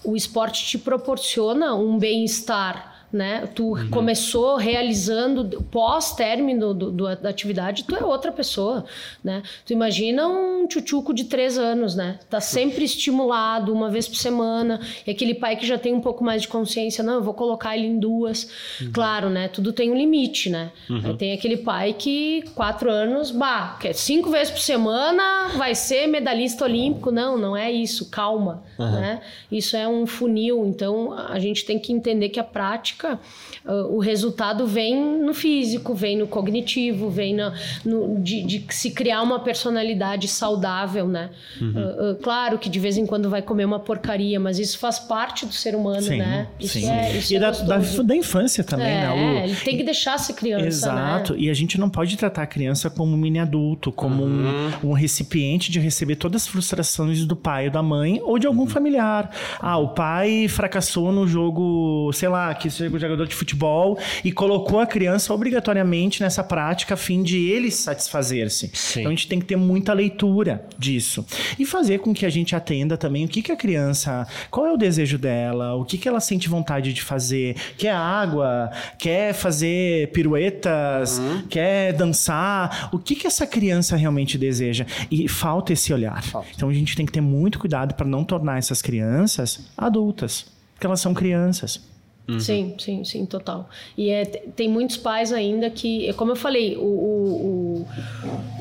o 0.04 0.16
esporte 0.16 0.66
te 0.66 0.78
proporciona 0.78 1.74
um 1.74 1.98
bem-estar 1.98 2.91
né? 3.12 3.46
Tu 3.54 3.64
uhum. 3.64 3.90
começou 3.90 4.56
realizando 4.56 5.62
pós-término 5.70 6.72
da 6.72 7.28
atividade, 7.28 7.84
tu 7.84 7.94
é 7.94 8.02
outra 8.04 8.32
pessoa, 8.32 8.84
né? 9.22 9.42
Tu 9.66 9.72
imagina 9.72 10.26
um 10.26 10.66
tchutchuco 10.66 11.12
de 11.12 11.24
três 11.24 11.58
anos, 11.58 11.94
né? 11.94 12.18
Tá 12.30 12.40
sempre 12.40 12.84
estimulado 12.84 13.72
uma 13.72 13.90
vez 13.90 14.08
por 14.08 14.16
semana 14.16 14.80
e 15.06 15.10
aquele 15.10 15.34
pai 15.34 15.56
que 15.56 15.66
já 15.66 15.76
tem 15.76 15.92
um 15.92 16.00
pouco 16.00 16.24
mais 16.24 16.42
de 16.42 16.48
consciência, 16.48 17.04
não, 17.04 17.14
eu 17.14 17.22
vou 17.22 17.34
colocar 17.34 17.76
ele 17.76 17.86
em 17.86 17.98
duas. 17.98 18.48
Uhum. 18.80 18.92
Claro, 18.92 19.28
né? 19.28 19.48
Tudo 19.48 19.72
tem 19.72 19.90
um 19.90 19.94
limite, 19.94 20.48
né? 20.48 20.70
Uhum. 20.88 21.16
Tem 21.16 21.32
aquele 21.32 21.58
pai 21.58 21.92
que 21.92 22.42
quatro 22.54 22.90
anos, 22.90 23.30
bah, 23.30 23.76
quer 23.78 23.92
cinco 23.92 24.30
vezes 24.30 24.50
por 24.50 24.60
semana 24.60 25.50
vai 25.56 25.74
ser 25.74 26.06
medalhista 26.06 26.64
olímpico. 26.64 27.10
Não, 27.10 27.36
não 27.36 27.56
é 27.56 27.70
isso. 27.70 28.08
Calma, 28.10 28.62
né? 28.78 29.20
Isso 29.50 29.76
é 29.76 29.86
um 29.86 30.06
funil. 30.06 30.64
Então 30.64 31.12
a 31.12 31.38
gente 31.38 31.64
tem 31.64 31.78
que 31.78 31.92
entender 31.92 32.30
que 32.30 32.40
a 32.40 32.44
prática 32.44 33.01
prática, 33.02 33.18
uh, 33.66 33.94
o 33.94 33.98
resultado 33.98 34.66
vem 34.66 35.20
no 35.20 35.34
físico, 35.34 35.94
vem 35.94 36.16
no 36.16 36.26
cognitivo, 36.26 37.10
vem 37.10 37.34
no, 37.34 37.52
no 37.84 38.20
de, 38.22 38.42
de, 38.44 38.64
se 38.70 38.90
criar 38.92 39.22
uma 39.22 39.40
personalidade 39.40 40.28
saudável, 40.28 41.08
né? 41.08 41.30
Uhum. 41.60 41.72
Uh, 41.72 42.12
uh, 42.12 42.14
claro 42.16 42.58
que 42.58 42.68
de 42.68 42.78
vez 42.78 42.96
em 42.96 43.04
quando 43.04 43.28
vai 43.28 43.42
comer 43.42 43.64
uma 43.64 43.80
porcaria, 43.80 44.38
mas 44.38 44.58
isso 44.58 44.78
faz 44.78 44.98
parte 44.98 45.44
do 45.44 45.52
ser 45.52 45.74
humano, 45.74 46.02
sim, 46.02 46.18
né? 46.18 46.46
Isso 46.60 46.78
sim. 46.78 46.88
É, 46.88 47.16
isso 47.16 47.32
e 47.32 47.36
é 47.36 47.40
da, 47.40 47.50
da, 47.50 47.78
da, 47.78 48.16
infância 48.16 48.62
também, 48.62 48.86
é, 48.86 49.08
né? 49.08 49.40
É, 49.40 49.44
ele 49.44 49.56
tem 49.56 49.76
que 49.76 49.82
deixar 49.82 50.18
ser 50.18 50.34
criança, 50.34 50.66
Exato. 50.66 51.32
Né? 51.34 51.40
E 51.40 51.50
a 51.50 51.54
gente 51.54 51.78
não 51.78 51.90
pode 51.90 52.16
tratar 52.16 52.42
a 52.42 52.46
criança 52.46 52.88
como 52.88 53.14
um 53.14 53.16
mini 53.16 53.38
adulto, 53.38 53.90
como 53.90 54.22
uhum. 54.22 54.70
um, 54.82 54.90
um 54.90 54.92
recipiente 54.92 55.70
de 55.70 55.80
receber 55.80 56.16
todas 56.16 56.42
as 56.42 56.48
frustrações 56.48 57.24
do 57.24 57.34
pai 57.34 57.66
ou 57.66 57.72
da 57.72 57.82
mãe 57.82 58.20
ou 58.22 58.38
de 58.38 58.46
algum 58.46 58.62
uhum. 58.62 58.66
familiar. 58.66 59.30
Ah, 59.58 59.78
o 59.78 59.88
pai 59.88 60.46
fracassou 60.48 61.12
no 61.12 61.26
jogo, 61.26 62.10
sei 62.12 62.28
lá, 62.28 62.54
que 62.54 62.68
jogador 62.98 63.26
de 63.26 63.34
futebol 63.34 63.98
e 64.24 64.32
colocou 64.32 64.80
a 64.80 64.86
criança 64.86 65.32
obrigatoriamente 65.32 66.22
nessa 66.22 66.42
prática 66.42 66.94
a 66.94 66.96
fim 66.96 67.22
de 67.22 67.48
ele 67.48 67.70
satisfazer-se. 67.70 68.70
Então 68.92 69.06
a 69.06 69.14
gente 69.14 69.28
tem 69.28 69.38
que 69.38 69.46
ter 69.46 69.56
muita 69.56 69.92
leitura 69.92 70.64
disso 70.78 71.24
e 71.58 71.64
fazer 71.64 71.98
com 71.98 72.12
que 72.12 72.26
a 72.26 72.30
gente 72.30 72.54
atenda 72.54 72.96
também 72.96 73.24
o 73.24 73.28
que, 73.28 73.42
que 73.42 73.52
a 73.52 73.56
criança, 73.56 74.26
qual 74.50 74.66
é 74.66 74.72
o 74.72 74.76
desejo 74.76 75.18
dela, 75.18 75.74
o 75.74 75.84
que, 75.84 75.98
que 75.98 76.08
ela 76.08 76.20
sente 76.20 76.48
vontade 76.48 76.92
de 76.92 77.02
fazer, 77.02 77.56
quer 77.76 77.92
água, 77.92 78.70
quer 78.98 79.32
fazer 79.32 80.10
piruetas, 80.12 81.18
uhum. 81.18 81.42
quer 81.48 81.92
dançar, 81.92 82.90
o 82.92 82.98
que, 82.98 83.14
que 83.14 83.26
essa 83.26 83.46
criança 83.46 83.96
realmente 83.96 84.36
deseja 84.36 84.86
e 85.10 85.28
falta 85.28 85.72
esse 85.72 85.92
olhar. 85.92 86.22
Falta. 86.22 86.48
Então 86.54 86.68
a 86.68 86.74
gente 86.74 86.96
tem 86.96 87.06
que 87.06 87.12
ter 87.12 87.20
muito 87.20 87.58
cuidado 87.58 87.94
para 87.94 88.06
não 88.06 88.24
tornar 88.24 88.58
essas 88.58 88.82
crianças 88.82 89.66
adultas, 89.76 90.46
porque 90.74 90.86
elas 90.86 91.00
são 91.00 91.14
crianças. 91.14 91.91
Uhum. 92.28 92.38
Sim, 92.38 92.76
sim, 92.78 93.04
sim, 93.04 93.26
total. 93.26 93.68
E 93.96 94.08
é, 94.10 94.24
tem 94.24 94.68
muitos 94.68 94.96
pais 94.96 95.32
ainda 95.32 95.68
que, 95.68 96.12
como 96.14 96.30
eu 96.32 96.36
falei, 96.36 96.76
o, 96.76 96.80
o, 96.80 97.86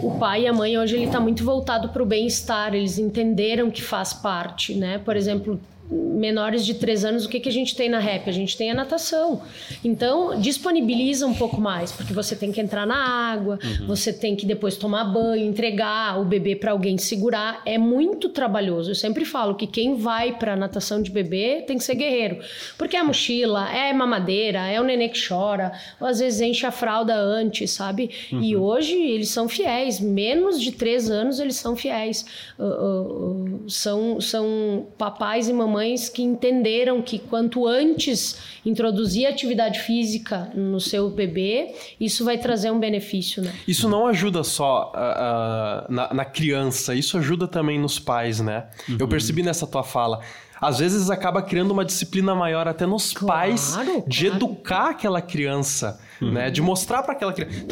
o, 0.02 0.08
o 0.08 0.20
pai 0.20 0.44
e 0.44 0.48
a 0.48 0.54
mãe 0.54 0.78
hoje 0.78 0.96
ele 0.96 1.06
está 1.06 1.20
muito 1.20 1.44
voltado 1.44 1.90
para 1.90 2.02
o 2.02 2.06
bem-estar. 2.06 2.74
Eles 2.74 2.98
entenderam 2.98 3.70
que 3.70 3.82
faz 3.82 4.14
parte, 4.14 4.74
né? 4.74 4.98
Por 4.98 5.16
exemplo, 5.16 5.60
menores 5.90 6.66
de 6.66 6.74
3 6.76 7.06
anos, 7.06 7.26
o 7.26 7.30
que, 7.30 7.40
que 7.40 7.50
a 7.50 7.52
gente 7.52 7.76
tem 7.76 7.90
na 7.90 8.00
REP? 8.00 8.28
A 8.28 8.32
gente 8.32 8.56
tem 8.56 8.72
a 8.72 8.74
natação. 8.74 9.42
Então, 9.84 10.40
disponibiliza 10.40 11.28
um 11.28 11.34
pouco 11.34 11.60
mais, 11.60 11.92
porque 11.92 12.14
você 12.14 12.36
tem 12.36 12.52
que 12.52 12.62
entrar 12.62 12.86
na 12.86 12.96
água, 12.96 13.60
uhum. 13.62 13.88
você 13.88 14.14
tem 14.14 14.36
que 14.36 14.46
depois 14.46 14.78
tomar 14.78 15.04
banho, 15.06 15.46
entregar 15.46 16.20
o 16.20 16.26
bebê 16.26 16.56
para 16.56 16.72
alguém 16.72 16.98
segurar. 16.98 17.62
É 17.66 17.78
muito 17.78 18.30
trabalhoso. 18.30 18.92
Eu 18.92 18.96
sempre 18.96 19.26
falo 19.26 19.56
que 19.56 19.68
quem 19.68 19.96
vai 19.96 20.38
para 20.38 20.56
natação 20.56 21.02
de 21.02 21.12
bebê 21.12 21.64
tem 21.68 21.78
que 21.78 21.84
ser 21.84 21.96
guerreiro. 21.96 22.40
Porque 22.78 22.96
é 22.96 23.04
mochila, 23.04 23.70
é 23.70 23.92
mamadeira, 23.92 24.60
é 24.68 24.80
o 24.80 24.84
nenê 24.84 25.10
que 25.10 25.28
chora, 25.28 25.74
ou 26.00 26.08
às 26.08 26.20
vezes 26.20 26.40
enche 26.40 26.66
a 26.66 26.72
fralda 26.72 27.16
antes, 27.16 27.72
sabe? 27.72 28.10
Uhum. 28.32 28.42
E 28.42 28.56
hoje 28.56 28.96
eles 28.96 29.30
são 29.30 29.50
fiéis. 29.50 30.00
Menos 30.00 30.62
de 30.62 30.72
3 30.72 31.12
anos 31.12 31.40
eles 31.40 31.58
são 31.58 31.76
fiéis. 31.76 32.26
Uh, 32.58 32.64
uh, 32.64 33.64
uh, 33.66 33.70
são, 33.70 34.22
são 34.22 34.88
papais 34.98 35.50
e 35.50 35.54
mamães 35.54 35.81
mães 35.82 36.10
que 36.10 36.22
entenderam 36.22 37.02
que 37.02 37.18
quanto 37.18 37.68
antes 37.68 38.38
introduzir 38.64 39.26
atividade 39.26 39.80
física 39.80 40.52
no 40.56 40.80
seu 40.80 41.10
bebê, 41.10 41.74
isso 42.00 42.24
vai 42.24 42.38
trazer 42.38 42.70
um 42.70 42.80
benefício, 42.80 43.42
né? 43.42 43.52
Isso 43.68 43.90
não 43.90 44.06
ajuda 44.06 44.44
só 44.44 44.92
uh, 44.94 45.90
uh, 45.90 45.92
na, 45.92 46.14
na, 46.14 46.26
criança, 46.26 46.94
isso 46.94 47.18
ajuda 47.18 47.48
também 47.48 47.80
nos 47.80 47.98
pais, 47.98 48.40
né? 48.40 48.68
Uhum. 48.88 48.98
Eu 49.00 49.08
percebi 49.08 49.42
nessa 49.42 49.66
tua 49.66 49.84
fala 49.84 50.22
às 50.62 50.78
vezes 50.78 51.10
acaba 51.10 51.42
criando 51.42 51.72
uma 51.72 51.84
disciplina 51.84 52.36
maior 52.36 52.68
até 52.68 52.86
nos 52.86 53.12
claro, 53.12 53.50
pais 53.50 53.76
de 54.08 54.28
claro. 54.28 54.36
educar 54.36 54.90
aquela 54.92 55.20
criança. 55.20 56.00
Uhum. 56.22 56.34
Né, 56.34 56.52
de 56.52 56.62
mostrar 56.62 57.02
para 57.02 57.14
aquela 57.14 57.34
criança. 57.34 57.66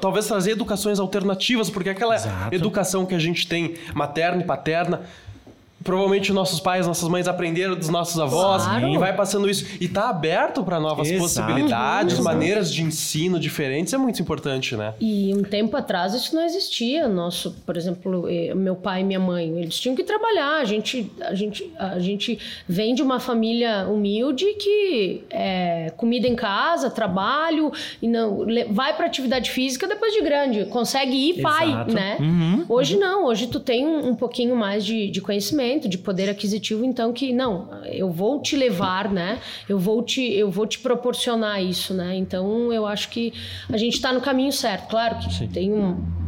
Talvez 0.00 0.26
trazer 0.26 0.50
educações 0.50 0.98
alternativas, 0.98 1.70
porque 1.70 1.88
aquela 1.88 2.16
Exato. 2.16 2.52
educação 2.52 3.06
que 3.06 3.14
a 3.14 3.18
gente 3.20 3.46
tem, 3.46 3.76
materna 3.94 4.42
e 4.42 4.44
paterna, 4.44 5.02
provavelmente 5.82 6.32
nossos 6.32 6.60
pais, 6.60 6.86
nossas 6.86 7.08
mães 7.08 7.28
aprenderam 7.28 7.74
dos 7.74 7.88
nossos 7.88 8.18
avós 8.18 8.64
claro. 8.64 8.88
e 8.88 8.98
vai 8.98 9.14
passando 9.14 9.48
isso 9.48 9.66
e 9.80 9.88
tá 9.88 10.08
aberto 10.08 10.62
para 10.62 10.78
novas 10.80 11.08
Exato. 11.08 11.22
possibilidades, 11.22 12.18
uhum. 12.18 12.24
maneiras 12.24 12.72
de 12.72 12.82
ensino 12.82 13.38
diferentes, 13.38 13.92
é 13.92 13.98
muito 13.98 14.20
importante, 14.20 14.76
né? 14.76 14.94
E 15.00 15.32
um 15.34 15.42
tempo 15.42 15.76
atrás 15.76 16.14
isso 16.14 16.34
não 16.34 16.44
existia. 16.44 17.08
Nosso, 17.08 17.56
por 17.66 17.76
exemplo, 17.76 18.28
eh, 18.28 18.54
meu 18.54 18.76
pai 18.76 19.00
e 19.00 19.04
minha 19.04 19.20
mãe, 19.20 19.58
eles 19.58 19.78
tinham 19.78 19.94
que 19.94 20.04
trabalhar. 20.04 20.60
A 20.60 20.64
gente, 20.64 21.10
a 21.20 21.34
gente, 21.34 21.70
a 21.78 21.98
gente 21.98 22.38
vem 22.68 22.94
de 22.94 23.02
uma 23.02 23.18
família 23.18 23.86
humilde 23.86 24.46
que 24.54 25.22
é 25.30 25.92
comida 25.96 26.26
em 26.26 26.34
casa, 26.34 26.90
trabalho 26.90 27.72
e 28.00 28.08
não 28.08 28.46
vai 28.70 28.94
para 28.94 29.06
atividade 29.06 29.50
física 29.50 29.86
depois 29.86 30.12
de 30.12 30.22
grande, 30.22 30.64
consegue 30.66 31.14
ir 31.14 31.38
Exato. 31.38 31.42
pai, 31.42 31.84
né? 31.92 32.16
Uhum. 32.20 32.64
Hoje 32.68 32.96
não, 32.96 33.26
hoje 33.26 33.46
tu 33.46 33.60
tem 33.60 33.86
um, 33.86 34.10
um 34.10 34.14
pouquinho 34.14 34.54
mais 34.54 34.84
de, 34.84 35.10
de 35.10 35.20
conhecimento 35.20 35.71
de 35.78 35.98
poder 35.98 36.30
aquisitivo, 36.30 36.84
então 36.84 37.12
que 37.12 37.32
não, 37.32 37.84
eu 37.86 38.10
vou 38.10 38.40
te 38.40 38.56
levar, 38.56 39.10
né? 39.10 39.38
Eu 39.68 39.78
vou 39.78 40.02
te, 40.02 40.22
eu 40.22 40.50
vou 40.50 40.66
te 40.66 40.78
proporcionar 40.78 41.62
isso, 41.62 41.94
né? 41.94 42.16
Então 42.16 42.72
eu 42.72 42.86
acho 42.86 43.08
que 43.08 43.32
a 43.70 43.76
gente 43.76 43.94
está 43.94 44.12
no 44.12 44.20
caminho 44.20 44.52
certo. 44.52 44.88
Claro 44.88 45.18
que 45.18 45.32
Sim. 45.32 45.48
tem 45.48 45.72
um 45.72 46.21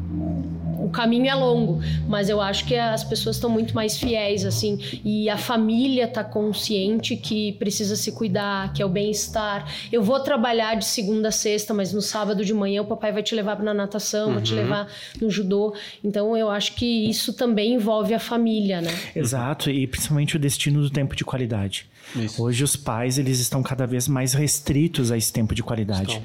caminho 0.94 1.26
é 1.26 1.34
longo, 1.34 1.80
mas 2.08 2.28
eu 2.28 2.40
acho 2.40 2.64
que 2.64 2.76
as 2.76 3.04
pessoas 3.04 3.36
estão 3.36 3.50
muito 3.50 3.74
mais 3.74 3.98
fiéis, 3.98 4.44
assim, 4.44 4.78
e 5.04 5.28
a 5.28 5.36
família 5.36 6.04
está 6.04 6.22
consciente 6.22 7.16
que 7.16 7.52
precisa 7.52 7.96
se 7.96 8.12
cuidar, 8.12 8.72
que 8.72 8.80
é 8.80 8.86
o 8.86 8.88
bem-estar. 8.88 9.70
Eu 9.92 10.02
vou 10.02 10.20
trabalhar 10.20 10.76
de 10.76 10.84
segunda 10.84 11.28
a 11.28 11.32
sexta, 11.32 11.74
mas 11.74 11.92
no 11.92 12.00
sábado 12.00 12.44
de 12.44 12.54
manhã 12.54 12.82
o 12.82 12.86
papai 12.86 13.12
vai 13.12 13.22
te 13.22 13.34
levar 13.34 13.60
na 13.62 13.74
natação, 13.74 14.28
uhum. 14.28 14.34
vai 14.34 14.42
te 14.42 14.52
uhum. 14.52 14.60
levar 14.60 14.88
no 15.20 15.30
judô. 15.30 15.74
Então 16.02 16.36
eu 16.36 16.50
acho 16.50 16.74
que 16.74 17.08
isso 17.08 17.32
também 17.32 17.74
envolve 17.74 18.14
a 18.14 18.18
família, 18.18 18.80
né? 18.80 18.90
Exato, 19.14 19.70
e 19.70 19.86
principalmente 19.86 20.36
o 20.36 20.38
destino 20.38 20.80
do 20.80 20.90
tempo 20.90 21.16
de 21.16 21.24
qualidade. 21.24 21.86
Isso. 22.16 22.42
Hoje 22.42 22.64
os 22.64 22.76
pais 22.76 23.18
eles 23.18 23.40
estão 23.40 23.62
cada 23.62 23.86
vez 23.86 24.08
mais 24.08 24.32
restritos 24.32 25.10
a 25.10 25.16
esse 25.16 25.32
tempo 25.32 25.54
de 25.54 25.62
qualidade. 25.62 26.12
Estão. 26.12 26.22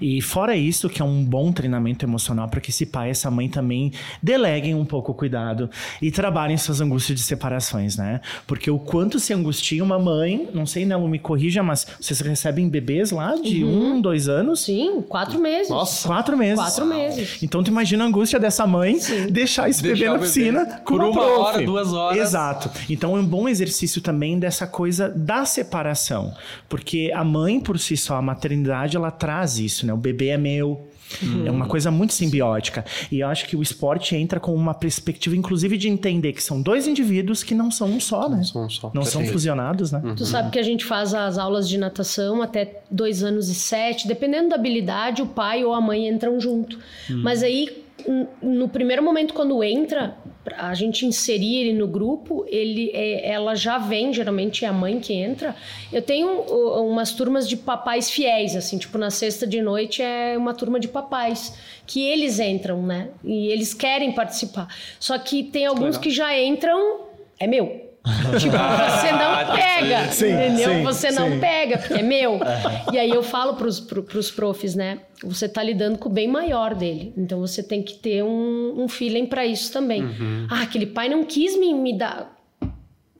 E 0.00 0.20
fora 0.20 0.56
isso, 0.56 0.88
que 0.88 1.02
é 1.02 1.04
um 1.04 1.24
bom 1.24 1.52
treinamento 1.52 2.04
emocional 2.04 2.48
para 2.48 2.60
que 2.60 2.70
esse 2.70 2.86
pai 2.86 3.08
e 3.08 3.10
essa 3.10 3.30
mãe 3.30 3.48
também 3.48 3.92
deleguem 4.22 4.74
um 4.74 4.84
pouco 4.84 5.12
o 5.12 5.14
cuidado 5.14 5.70
e 6.00 6.10
trabalhem 6.10 6.56
suas 6.56 6.80
angústias 6.80 7.18
de 7.18 7.24
separações, 7.24 7.96
né? 7.96 8.20
Porque 8.46 8.70
o 8.70 8.78
quanto 8.78 9.18
se 9.18 9.32
angustia 9.32 9.82
uma 9.82 9.98
mãe, 9.98 10.48
não 10.52 10.66
sei, 10.66 10.84
Nelo, 10.84 11.08
me 11.08 11.18
corrija, 11.18 11.62
mas 11.62 11.86
vocês 12.00 12.20
recebem 12.20 12.68
bebês 12.68 13.10
lá 13.10 13.34
de 13.34 13.64
uhum. 13.64 13.94
um, 13.96 14.00
dois 14.00 14.28
anos? 14.28 14.60
Sim, 14.60 15.02
quatro 15.02 15.40
meses. 15.40 15.68
Nossa, 15.68 16.06
quatro 16.06 16.36
meses. 16.36 16.56
Quatro 16.56 16.86
meses. 16.86 17.42
Então 17.42 17.62
tu 17.62 17.68
imagina 17.68 18.04
a 18.04 18.06
angústia 18.06 18.38
dessa 18.38 18.66
mãe 18.66 18.98
Sim. 18.98 19.26
deixar 19.28 19.68
esse 19.68 19.82
deixar 19.82 20.04
bebê 20.04 20.12
na 20.12 20.18
piscina 20.18 20.64
bebê. 20.64 20.76
com 20.78 20.96
Por 20.96 21.00
uma, 21.00 21.10
uma 21.10 21.38
hora, 21.38 21.62
duas 21.62 21.92
horas. 21.92 22.18
Exato. 22.18 22.70
Então 22.88 23.16
é 23.16 23.20
um 23.20 23.26
bom 23.26 23.48
exercício 23.48 24.00
também 24.00 24.38
dessa 24.38 24.66
coisa 24.66 25.08
da 25.22 25.44
separação, 25.44 26.34
porque 26.68 27.10
a 27.14 27.24
mãe 27.24 27.60
por 27.60 27.78
si 27.78 27.96
só, 27.96 28.16
a 28.16 28.22
maternidade, 28.22 28.96
ela 28.96 29.10
traz 29.10 29.58
isso, 29.58 29.86
né? 29.86 29.92
O 29.92 29.96
bebê 29.96 30.28
é 30.28 30.38
meu, 30.38 30.88
Hum. 31.22 31.46
É 31.46 31.50
uma 31.50 31.66
coisa 31.66 31.90
muito 31.90 32.12
simbiótica. 32.12 32.84
E 33.10 33.20
eu 33.20 33.28
acho 33.28 33.46
que 33.46 33.56
o 33.56 33.62
esporte 33.62 34.14
entra 34.16 34.38
com 34.38 34.54
uma 34.54 34.72
perspectiva, 34.72 35.36
inclusive, 35.36 35.76
de 35.76 35.88
entender 35.88 36.32
que 36.32 36.42
são 36.42 36.62
dois 36.62 36.86
indivíduos 36.86 37.42
que 37.42 37.54
não 37.54 37.70
são 37.70 37.88
um 37.88 38.00
só, 38.00 38.28
né? 38.28 38.36
Não 38.36 38.44
são 38.44 38.64
um 38.64 38.70
só. 38.70 38.90
Não 38.94 39.02
são 39.02 39.26
fusionados, 39.26 39.90
né? 39.92 40.00
Uhum. 40.02 40.14
Tu 40.14 40.24
sabe 40.24 40.50
que 40.50 40.58
a 40.58 40.62
gente 40.62 40.84
faz 40.84 41.12
as 41.12 41.38
aulas 41.38 41.68
de 41.68 41.76
natação 41.76 42.42
até 42.42 42.82
dois 42.90 43.22
anos 43.22 43.48
e 43.48 43.54
sete. 43.54 44.06
Dependendo 44.06 44.50
da 44.50 44.54
habilidade, 44.54 45.22
o 45.22 45.26
pai 45.26 45.64
ou 45.64 45.72
a 45.72 45.80
mãe 45.80 46.08
entram 46.08 46.38
junto. 46.40 46.78
Hum. 47.10 47.20
Mas 47.22 47.42
aí, 47.42 47.82
no 48.42 48.68
primeiro 48.68 49.02
momento, 49.02 49.34
quando 49.34 49.62
entra, 49.62 50.16
a 50.56 50.74
gente 50.74 51.06
inserir 51.06 51.56
ele 51.56 51.72
no 51.72 51.86
grupo, 51.86 52.44
ele, 52.48 52.90
é, 52.92 53.30
ela 53.30 53.54
já 53.54 53.78
vem, 53.78 54.12
geralmente 54.12 54.64
é 54.64 54.68
a 54.68 54.72
mãe 54.72 54.98
que 54.98 55.12
entra. 55.12 55.54
Eu 55.92 56.02
tenho 56.02 56.28
umas 56.28 57.12
turmas 57.12 57.48
de 57.48 57.56
papais 57.56 58.10
fiéis, 58.10 58.56
assim, 58.56 58.78
tipo 58.78 58.98
na 58.98 59.10
sexta 59.10 59.46
de 59.46 59.62
noite 59.62 60.02
é 60.02 60.36
uma 60.36 60.54
turma 60.54 60.80
de 60.80 60.88
papais 60.88 61.56
que 61.86 62.02
eles 62.02 62.40
entram, 62.40 62.82
né? 62.82 63.08
E 63.22 63.48
eles 63.48 63.72
querem 63.72 64.12
participar. 64.12 64.68
Só 64.98 65.16
que 65.18 65.44
tem 65.44 65.66
alguns 65.66 65.96
Legal. 65.96 66.00
que 66.00 66.10
já 66.10 66.38
entram, 66.38 67.02
é 67.38 67.46
meu. 67.46 67.91
Tipo, 68.38 68.56
você 68.56 69.12
não 69.12 69.32
ah, 69.32 69.52
pega, 69.54 70.10
sim, 70.10 70.32
entendeu? 70.32 70.70
Sim, 70.70 70.82
você 70.82 71.10
sim. 71.10 71.18
não 71.18 71.38
pega, 71.38 71.78
porque 71.78 71.94
é 71.94 72.02
meu. 72.02 72.32
Uhum. 72.32 72.40
E 72.92 72.98
aí 72.98 73.10
eu 73.10 73.22
falo 73.22 73.54
pros, 73.54 73.78
pros 73.78 74.30
profs, 74.30 74.74
né? 74.74 74.98
Você 75.22 75.48
tá 75.48 75.62
lidando 75.62 75.98
com 75.98 76.08
o 76.08 76.12
bem 76.12 76.26
maior 76.26 76.74
dele. 76.74 77.12
Então 77.16 77.40
você 77.40 77.62
tem 77.62 77.80
que 77.80 77.94
ter 77.94 78.24
um, 78.24 78.74
um 78.76 78.88
feeling 78.88 79.26
para 79.26 79.46
isso 79.46 79.72
também. 79.72 80.02
Uhum. 80.02 80.46
Ah, 80.50 80.62
aquele 80.62 80.86
pai 80.86 81.08
não 81.08 81.24
quis 81.24 81.56
me, 81.56 81.72
me 81.72 81.96
dar 81.96 82.41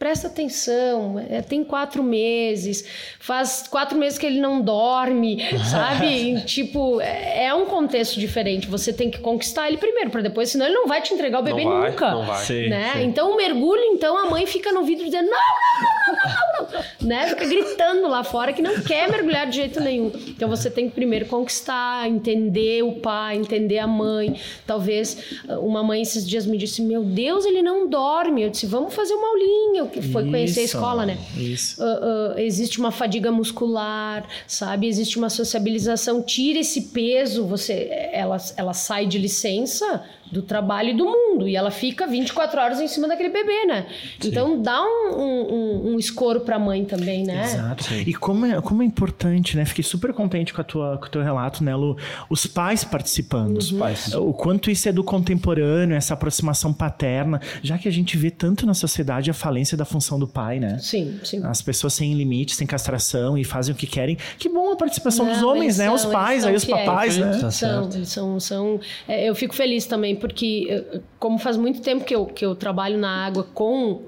presta 0.02 0.26
atenção, 0.26 1.25
é, 1.30 1.40
tem 1.42 1.62
quatro 1.62 2.02
meses, 2.02 2.85
faz 3.21 3.68
quatro 3.71 3.97
meses 3.97 4.18
que 4.18 4.26
ele 4.26 4.40
não 4.40 4.61
dorme, 4.61 5.38
sabe? 5.71 6.40
tipo, 6.44 7.00
é, 7.00 7.44
é, 7.44 7.54
um 7.54 7.66
contexto 7.66 8.18
diferente. 8.18 8.66
Você 8.66 8.92
tem 8.92 9.09
que 9.09 9.21
conquistar 9.21 9.68
ele 9.68 9.76
primeiro, 9.76 10.11
para 10.11 10.21
depois, 10.21 10.50
senão 10.50 10.66
ele 10.66 10.75
não 10.75 10.88
vai 10.88 11.00
te 11.02 11.14
entregar 11.14 11.38
o 11.38 11.44
bebê 11.44 11.62
não 11.62 11.78
vai, 11.78 11.90
nunca. 11.92 12.11
Não 12.11 12.25
vai. 12.25 12.44
Sim, 12.44 12.68
né? 12.68 12.94
Sim. 12.94 13.02
Então 13.04 13.30
o 13.30 13.37
mergulho, 13.37 13.80
então 13.92 14.18
a 14.18 14.28
mãe 14.28 14.44
fica 14.44 14.73
no 14.73 14.82
vidro 14.82 15.04
dizendo: 15.04 15.30
não, 15.30 15.38
não, 15.38 16.14
não, 16.16 16.32
não, 16.32 16.62
não, 16.64 16.80
não, 16.80 16.82
né? 17.06 17.28
Fica 17.28 17.47
gritando 17.47 18.09
lá 18.09 18.25
fora 18.25 18.52
que 18.52 18.61
não 18.61 18.80
quer 18.80 19.09
mergulhar 19.09 19.47
de 19.47 19.54
jeito 19.54 19.80
nenhum. 19.80 20.11
Então 20.26 20.49
você 20.49 20.68
tem 20.68 20.88
que 20.88 20.97
primeiro 20.97 21.26
conquistar, 21.26 22.09
entender 22.09 22.82
o 22.82 22.94
pai, 22.94 23.37
entender 23.37 23.78
a 23.78 23.87
mãe. 23.87 24.35
Talvez 24.66 25.38
uma 25.61 25.85
mãe 25.85 26.02
esses 26.02 26.28
dias 26.28 26.44
me 26.44 26.59
disse: 26.59 26.82
Meu 26.82 27.04
Deus, 27.04 27.44
ele 27.44 27.62
não 27.62 27.88
dorme. 27.88 28.42
Eu 28.42 28.50
disse: 28.50 28.66
Vamos 28.66 28.92
fazer 28.92 29.14
uma 29.14 29.28
aulinha 29.28 29.92
que 29.93 30.03
foi 30.03 30.25
conhecer 30.29 30.61
a 30.61 30.65
escola, 30.65 31.07
né? 31.07 31.19
Isso. 31.37 31.83
Uh, 31.83 32.35
uh, 32.35 32.39
existe 32.39 32.79
uma 32.79 32.91
fadiga 32.91 33.31
muscular, 33.31 34.27
sabe? 34.47 34.87
Existe 34.87 35.19
uma 35.19 35.31
sociabilização. 35.31 36.23
Tira 36.23 36.59
esse 36.59 36.83
peso, 36.83 37.45
você, 37.45 37.89
ela, 38.13 38.37
ela 38.57 38.73
sai 38.73 39.07
de 39.07 39.19
licença 39.19 40.03
do 40.33 40.41
trabalho 40.41 40.89
e 40.91 40.95
do 40.95 41.05
mundo. 41.05 41.47
E 41.47 41.55
ela 41.55 41.71
fica 41.71 42.07
24 42.07 42.61
horas 42.61 42.81
em 42.81 42.89
cima 42.89 43.07
daquele 43.07 43.29
bebê, 43.29 43.67
né? 43.67 43.87
Sim. 44.19 44.29
Então 44.29 44.61
dá 44.61 44.83
um, 44.83 45.12
um, 45.15 45.93
um 45.93 45.99
escoro 45.99 46.41
pra 46.41 46.59
mãe 46.59 46.85
também, 46.87 47.23
né? 47.23 47.45
Exato. 47.45 47.85
Sim. 47.85 48.03
E 48.07 48.15
como 48.15 48.47
é, 48.47 48.61
como 48.62 48.83
é 48.83 48.87
importante, 48.87 49.57
né? 49.57 49.67
Fiquei 49.67 49.85
super 49.85 50.12
contente 50.15 50.55
com, 50.55 50.62
a 50.62 50.65
tua, 50.65 50.97
com 50.97 51.07
o 51.07 51.09
teu 51.11 51.23
relato, 51.23 51.62
né, 51.62 51.77
Lu? 51.77 51.99
Os 52.31 52.47
pais 52.47 52.83
participando. 52.83 53.59
Os 53.59 53.71
pais. 53.71 54.15
O 54.15 54.33
quanto 54.33 54.71
isso 54.71 54.89
é 54.89 54.93
do 54.93 55.05
contemporâneo, 55.05 55.95
essa 55.95 56.15
aproximação 56.15 56.73
paterna, 56.73 57.41
já 57.62 57.77
que 57.77 57.87
a 57.87 57.93
gente 57.93 58.17
vê 58.17 58.31
tanto 58.31 58.65
na 58.65 58.75
sociedade 58.75 59.31
a 59.31 59.35
falência 59.35 59.77
da 59.77 59.85
função 59.85 60.19
do 60.19 60.27
pai, 60.27 60.59
né? 60.59 60.79
Sim, 60.79 61.21
sim. 61.23 61.45
As 61.45 61.61
pessoas 61.61 61.93
sem 61.93 62.15
limites, 62.15 62.57
sem 62.57 62.67
castração 62.67 63.37
e 63.37 63.45
fazem 63.45 63.75
o 63.75 63.77
que 63.77 63.87
querem. 63.87 64.17
Que 64.39 64.49
bom 64.49 64.73
a 64.73 64.77
participação 64.77 65.27
Não, 65.27 65.33
dos 65.35 65.43
homens, 65.43 65.77
né? 65.77 65.85
São, 65.85 65.95
os 65.95 66.05
pais, 66.07 66.45
aí 66.47 66.55
os 66.55 66.65
papais, 66.65 67.19
né? 67.19 67.39
Tá 67.39 67.51
são, 67.51 68.05
são, 68.05 68.41
são, 68.41 68.81
é, 69.07 69.29
eu 69.29 69.35
fico 69.35 69.55
feliz 69.55 69.85
também, 69.85 70.17
porque 70.23 70.69
eh, 70.71 71.00
como 71.19 71.37
faz 71.37 71.57
muito 71.57 71.83
tempo 71.83 72.05
que 72.05 72.14
eu, 72.14 72.26
que 72.26 72.47
eu 72.47 72.55
trabalho 72.55 72.97
na 72.97 73.26
água 73.26 73.43
com 73.52 74.02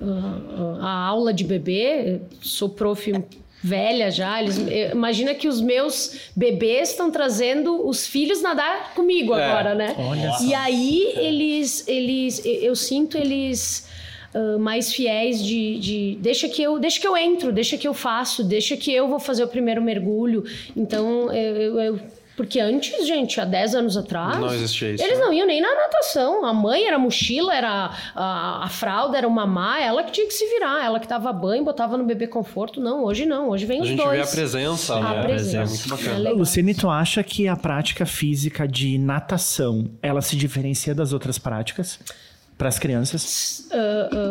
uh, 0.00 0.78
a 0.80 0.90
aula 0.90 1.34
de 1.34 1.44
bebê, 1.44 2.22
sou 2.40 2.70
prof 2.70 3.12
velha 3.62 4.10
já. 4.10 4.40
Eles, 4.40 4.58
eh, 4.66 4.92
imagina 4.92 5.34
que 5.34 5.46
os 5.46 5.60
meus 5.60 6.30
bebês 6.34 6.92
estão 6.92 7.10
trazendo 7.10 7.86
os 7.86 8.06
filhos 8.06 8.40
nadar 8.40 8.94
comigo 8.94 9.34
é. 9.34 9.44
agora, 9.44 9.74
né? 9.74 9.94
Olha 9.98 10.32
e 10.40 10.54
aí 10.54 11.12
eles, 11.16 11.86
eles, 11.86 12.42
eu 12.42 12.74
sinto 12.74 13.18
eles 13.18 13.86
uh, 14.34 14.58
mais 14.58 14.90
fiéis 14.90 15.44
de, 15.44 15.78
de, 15.78 16.18
deixa 16.22 16.48
que 16.48 16.62
eu, 16.62 16.78
deixa 16.78 16.98
que 16.98 17.06
eu 17.06 17.14
entro, 17.14 17.52
deixa 17.52 17.76
que 17.76 17.86
eu 17.86 17.92
faço, 17.92 18.42
deixa 18.42 18.78
que 18.78 18.90
eu 18.90 19.06
vou 19.08 19.20
fazer 19.20 19.44
o 19.44 19.48
primeiro 19.48 19.82
mergulho. 19.82 20.42
Então 20.74 21.30
eu, 21.30 21.78
eu 21.78 22.00
porque 22.40 22.58
antes, 22.58 23.06
gente, 23.06 23.38
há 23.38 23.44
10 23.44 23.74
anos 23.74 23.96
atrás. 23.98 24.38
Não 24.38 24.54
existia 24.54 24.92
isso. 24.92 25.04
Eles 25.04 25.18
né? 25.18 25.24
não 25.26 25.30
iam 25.30 25.46
nem 25.46 25.60
na 25.60 25.74
natação. 25.74 26.42
A 26.46 26.54
mãe 26.54 26.86
era 26.86 26.96
a 26.96 26.98
mochila, 26.98 27.54
era 27.54 27.90
a, 28.14 28.64
a, 28.64 28.68
fralda, 28.70 29.18
era 29.18 29.28
o 29.28 29.30
mamá, 29.30 29.78
ela 29.78 30.02
que 30.02 30.10
tinha 30.10 30.26
que 30.26 30.32
se 30.32 30.46
virar. 30.46 30.82
Ela 30.82 30.98
que 30.98 31.06
dava 31.06 31.30
banho, 31.34 31.62
botava 31.62 31.98
no 31.98 32.04
bebê 32.04 32.26
conforto. 32.26 32.80
Não, 32.80 33.04
hoje 33.04 33.26
não. 33.26 33.50
Hoje 33.50 33.66
vem 33.66 33.80
a 33.80 33.82
os 33.82 33.90
dois. 33.90 34.00
A 34.00 34.14
gente 34.14 34.16
vê 34.16 34.22
a 34.22 34.26
presença, 34.26 34.94
Sim. 34.94 35.02
né? 35.02 35.20
A 35.20 35.22
presença. 35.22 35.58
É 35.58 35.66
muito 35.66 35.88
bacana. 35.90 36.28
É 36.30 36.32
Luciene, 36.32 36.74
tu 36.74 36.88
acha 36.88 37.22
que 37.22 37.46
a 37.46 37.56
prática 37.56 38.06
física 38.06 38.66
de 38.66 38.96
natação, 38.96 39.90
ela 40.02 40.22
se 40.22 40.34
diferencia 40.34 40.94
das 40.94 41.12
outras 41.12 41.38
práticas? 41.38 41.98
para 42.60 42.68
as 42.68 42.78
crianças? 42.78 43.66
Uh, 43.70 44.14
uh, 44.14 44.29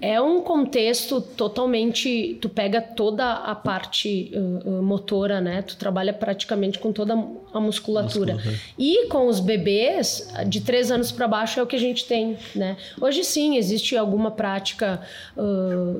é 0.00 0.20
um 0.20 0.40
contexto 0.40 1.20
totalmente. 1.20 2.38
Tu 2.40 2.48
pega 2.48 2.80
toda 2.80 3.32
a 3.32 3.54
parte 3.54 4.32
uh, 4.34 4.82
motora, 4.82 5.40
né? 5.40 5.62
Tu 5.62 5.76
trabalha 5.76 6.12
praticamente 6.12 6.78
com 6.78 6.92
toda 6.92 7.14
a 7.52 7.60
musculatura. 7.60 8.34
Muscula, 8.34 8.54
e 8.78 9.06
com 9.06 9.26
os 9.26 9.40
bebês, 9.40 10.32
de 10.46 10.60
três 10.60 10.90
anos 10.90 11.12
para 11.12 11.28
baixo 11.28 11.60
é 11.60 11.62
o 11.62 11.66
que 11.66 11.76
a 11.76 11.80
gente 11.80 12.04
tem, 12.06 12.36
né? 12.54 12.76
Hoje 13.00 13.24
sim, 13.24 13.56
existe 13.56 13.96
alguma 13.96 14.30
prática. 14.30 15.00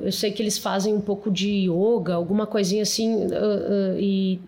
eu 0.03 0.11
sei 0.11 0.31
que 0.31 0.41
eles 0.41 0.57
fazem 0.57 0.93
um 0.93 1.01
pouco 1.01 1.29
de 1.29 1.69
yoga, 1.69 2.13
alguma 2.13 2.45
coisinha 2.45 2.83
assim. 2.83 3.27
e 3.99 4.39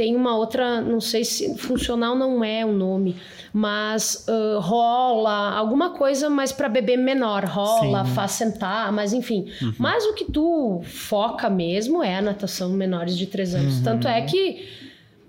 tem 0.00 0.16
uma 0.16 0.34
outra, 0.34 0.80
não 0.80 0.98
sei 0.98 1.24
se 1.24 1.54
funcional 1.58 2.16
não 2.16 2.42
é 2.42 2.64
o 2.64 2.72
nome 2.72 3.16
mas 3.52 4.26
uh, 4.28 4.60
rola, 4.60 5.50
alguma 5.56 5.90
coisa 5.90 6.30
mais 6.30 6.52
para 6.52 6.68
bebê 6.68 6.96
menor, 6.96 7.44
rola, 7.44 8.04
Sim. 8.04 8.14
faz 8.14 8.30
sentar, 8.30 8.92
mas 8.92 9.12
enfim. 9.12 9.46
Uhum. 9.60 9.74
Mas 9.76 10.04
o 10.04 10.14
que 10.14 10.24
tu 10.24 10.80
foca 10.84 11.50
mesmo 11.50 12.02
é 12.02 12.16
a 12.16 12.22
natação 12.22 12.68
menores 12.70 13.18
de 13.18 13.26
3 13.26 13.54
anos. 13.56 13.76
Uhum. 13.78 13.82
Tanto 13.82 14.06
é 14.06 14.20
que 14.22 14.68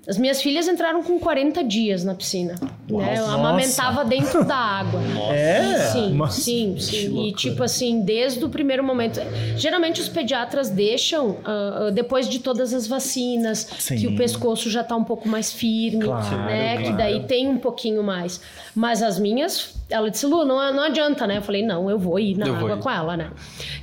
as 0.07 0.17
minhas 0.17 0.41
filhas 0.41 0.67
entraram 0.67 1.03
com 1.03 1.19
40 1.19 1.63
dias 1.63 2.03
na 2.03 2.15
piscina. 2.15 2.55
né? 2.89 3.19
Eu 3.19 3.25
amamentava 3.27 4.03
dentro 4.03 4.43
da 4.43 4.55
água. 4.55 4.99
É? 5.31 5.89
Sim, 5.91 6.13
Nossa. 6.15 6.41
sim, 6.41 6.75
sim. 6.79 7.27
E 7.27 7.33
tipo 7.33 7.61
assim, 7.61 8.01
desde 8.01 8.43
o 8.43 8.49
primeiro 8.49 8.83
momento. 8.83 9.19
Geralmente 9.55 10.01
os 10.01 10.09
pediatras 10.09 10.69
deixam 10.69 11.29
uh, 11.29 11.91
depois 11.93 12.27
de 12.27 12.39
todas 12.39 12.73
as 12.73 12.87
vacinas, 12.87 13.59
sim. 13.77 13.97
que 13.97 14.07
o 14.07 14.15
pescoço 14.15 14.71
já 14.71 14.81
está 14.81 14.95
um 14.95 15.03
pouco 15.03 15.29
mais 15.29 15.53
firme, 15.53 16.03
claro, 16.05 16.37
né? 16.45 16.77
Claro. 16.77 16.87
Que 16.87 16.93
daí 16.97 17.23
tem 17.23 17.47
um 17.47 17.57
pouquinho 17.57 18.03
mais. 18.03 18.41
Mas 18.73 19.03
as 19.03 19.19
minhas, 19.19 19.75
ela 19.87 20.09
disse, 20.09 20.25
Lu, 20.25 20.43
não, 20.45 20.73
não 20.73 20.83
adianta, 20.83 21.27
né? 21.27 21.37
Eu 21.37 21.41
falei, 21.43 21.63
não, 21.63 21.91
eu 21.91 21.99
vou 21.99 22.19
ir 22.19 22.35
na 22.35 22.47
eu 22.47 22.55
água 22.55 22.77
com 22.77 22.89
ela, 22.89 23.15
né? 23.15 23.29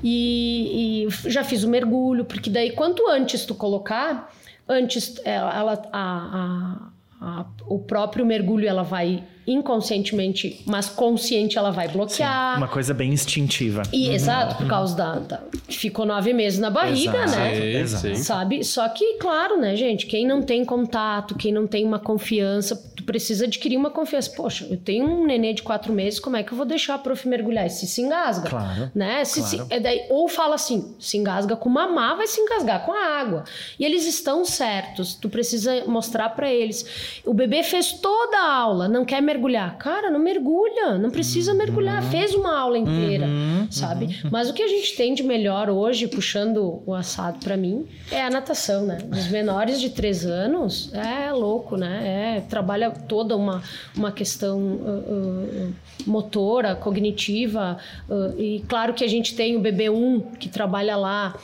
E, 0.02 1.06
e 1.06 1.30
já 1.30 1.44
fiz 1.44 1.62
o 1.62 1.68
mergulho, 1.68 2.24
porque 2.24 2.50
daí 2.50 2.72
quanto 2.72 3.08
antes 3.08 3.46
tu 3.46 3.54
colocar 3.54 4.32
antes 4.68 5.18
é, 5.24 5.34
ela, 5.34 5.82
a, 5.92 6.90
a, 7.20 7.40
a, 7.40 7.46
o 7.66 7.78
próprio 7.78 8.26
mergulho 8.26 8.68
ela 8.68 8.82
vai 8.82 9.24
inconscientemente, 9.52 10.60
mas 10.66 10.88
consciente 10.88 11.56
ela 11.56 11.70
vai 11.70 11.88
bloquear. 11.88 12.54
Sim, 12.54 12.58
uma 12.58 12.68
coisa 12.68 12.92
bem 12.92 13.12
instintiva. 13.12 13.82
E, 13.92 14.08
uhum. 14.08 14.14
Exato, 14.14 14.56
por 14.56 14.68
causa 14.68 14.96
da, 14.96 15.14
da, 15.18 15.40
Ficou 15.68 16.04
nove 16.04 16.32
meses 16.32 16.58
na 16.58 16.70
barriga, 16.70 17.24
exato. 17.24 17.40
né? 17.40 17.86
Sim, 17.86 17.96
sim. 17.96 18.14
Sabe? 18.16 18.64
Só 18.64 18.86
que, 18.88 19.14
claro, 19.14 19.58
né, 19.58 19.74
gente? 19.74 20.06
Quem 20.06 20.26
não 20.26 20.42
tem 20.42 20.64
contato, 20.64 21.34
quem 21.34 21.52
não 21.52 21.66
tem 21.66 21.84
uma 21.84 21.98
confiança, 21.98 22.76
tu 22.94 23.02
precisa 23.04 23.46
adquirir 23.46 23.76
uma 23.76 23.90
confiança. 23.90 24.30
Poxa, 24.36 24.66
eu 24.70 24.76
tenho 24.76 25.06
um 25.06 25.26
nenê 25.26 25.54
de 25.54 25.62
quatro 25.62 25.92
meses, 25.92 26.20
como 26.20 26.36
é 26.36 26.42
que 26.42 26.52
eu 26.52 26.56
vou 26.56 26.66
deixar 26.66 26.94
a 26.94 26.98
prof 26.98 27.26
mergulhar? 27.26 27.66
E 27.66 27.70
se 27.70 27.86
se 27.86 28.02
engasga. 28.02 28.50
Claro. 28.50 28.90
Né? 28.94 29.24
Se, 29.24 29.40
claro. 29.40 29.66
Se, 29.68 29.74
é 29.74 29.80
daí, 29.80 30.02
ou 30.10 30.28
fala 30.28 30.56
assim, 30.56 30.94
se 30.98 31.16
engasga 31.16 31.56
com 31.56 31.68
mamar, 31.68 32.16
vai 32.16 32.26
se 32.26 32.40
engasgar 32.40 32.84
com 32.84 32.92
a 32.92 33.18
água. 33.18 33.44
E 33.78 33.84
eles 33.84 34.06
estão 34.06 34.44
certos. 34.44 35.14
Tu 35.14 35.28
precisa 35.28 35.84
mostrar 35.86 36.30
para 36.30 36.52
eles. 36.52 37.22
O 37.24 37.32
bebê 37.32 37.62
fez 37.62 37.92
toda 37.92 38.36
a 38.36 38.52
aula, 38.52 38.88
não 38.88 39.04
quer 39.04 39.22
mergulhar 39.22 39.37
mergulhar. 39.38 39.78
Cara, 39.78 40.10
não 40.10 40.18
mergulha, 40.18 40.98
não 40.98 41.10
precisa 41.10 41.52
uhum. 41.52 41.58
mergulhar. 41.58 42.02
Fez 42.10 42.34
uma 42.34 42.58
aula 42.58 42.76
inteira, 42.76 43.26
uhum. 43.26 43.68
sabe? 43.70 44.06
Uhum. 44.06 44.30
Mas 44.30 44.50
o 44.50 44.52
que 44.52 44.62
a 44.62 44.68
gente 44.68 44.96
tem 44.96 45.14
de 45.14 45.22
melhor 45.22 45.70
hoje, 45.70 46.08
puxando 46.08 46.82
o 46.84 46.92
assado 46.92 47.38
para 47.38 47.56
mim, 47.56 47.86
é 48.10 48.22
a 48.22 48.30
natação, 48.30 48.84
né? 48.84 48.98
Os 49.10 49.28
menores 49.28 49.80
de 49.80 49.90
três 49.90 50.26
anos 50.26 50.92
é 50.92 51.32
louco, 51.32 51.76
né? 51.76 52.36
É, 52.36 52.40
trabalha 52.40 52.90
toda 52.90 53.36
uma, 53.36 53.62
uma 53.96 54.10
questão 54.10 54.58
uh, 54.58 55.68
uh, 55.68 55.74
motora, 56.06 56.74
cognitiva. 56.74 57.78
Uh, 58.08 58.40
e 58.40 58.64
claro 58.68 58.92
que 58.92 59.04
a 59.04 59.08
gente 59.08 59.34
tem 59.34 59.56
o 59.56 59.60
BB1 59.60 60.36
que 60.38 60.48
trabalha 60.48 60.96
lá 60.96 61.34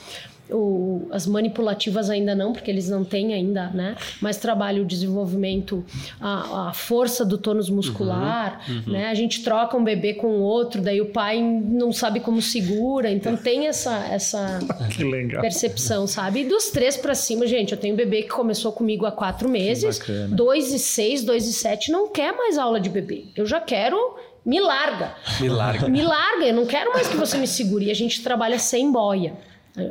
o, 0.49 1.07
as 1.11 1.25
manipulativas 1.25 2.09
ainda 2.09 2.35
não, 2.35 2.53
porque 2.53 2.69
eles 2.69 2.89
não 2.89 3.03
têm 3.03 3.33
ainda, 3.33 3.67
né? 3.69 3.95
Mas 4.21 4.37
trabalha 4.37 4.81
o 4.81 4.85
desenvolvimento, 4.85 5.83
a, 6.19 6.69
a 6.69 6.73
força 6.73 7.25
do 7.25 7.37
tônus 7.37 7.69
muscular, 7.69 8.61
uhum, 8.67 8.75
uhum. 8.87 8.93
né? 8.93 9.07
A 9.07 9.13
gente 9.13 9.43
troca 9.43 9.75
um 9.75 9.83
bebê 9.83 10.13
com 10.13 10.27
o 10.27 10.41
outro, 10.41 10.81
daí 10.81 11.01
o 11.01 11.07
pai 11.07 11.41
não 11.41 11.91
sabe 11.91 12.19
como 12.19 12.41
segura, 12.41 13.09
então 13.09 13.35
tem 13.35 13.67
essa, 13.67 13.95
essa 14.07 14.59
percepção, 15.41 16.05
sabe? 16.05 16.41
E 16.41 16.45
dos 16.45 16.69
três 16.69 16.95
para 16.95 17.15
cima, 17.15 17.47
gente, 17.47 17.71
eu 17.71 17.77
tenho 17.77 17.93
um 17.93 17.97
bebê 17.97 18.23
que 18.23 18.29
começou 18.29 18.71
comigo 18.71 19.05
há 19.05 19.11
quatro 19.11 19.49
meses, 19.49 19.99
dois 20.29 20.71
e 20.71 20.79
seis, 20.79 21.23
dois 21.23 21.47
e 21.47 21.53
sete, 21.53 21.91
não 21.91 22.09
quer 22.09 22.35
mais 22.35 22.57
aula 22.57 22.79
de 22.79 22.89
bebê. 22.89 23.25
Eu 23.35 23.45
já 23.45 23.59
quero 23.59 23.97
me 24.45 24.59
larga. 24.59 25.15
Me 25.41 25.49
larga. 25.49 25.89
Me 25.89 26.03
larga, 26.03 26.45
eu 26.45 26.53
não 26.53 26.67
quero 26.67 26.93
mais 26.93 27.07
que 27.07 27.17
você 27.17 27.35
me 27.35 27.47
segure. 27.47 27.85
E 27.85 27.91
a 27.91 27.95
gente 27.95 28.21
trabalha 28.21 28.59
sem 28.59 28.91
boia. 28.91 29.33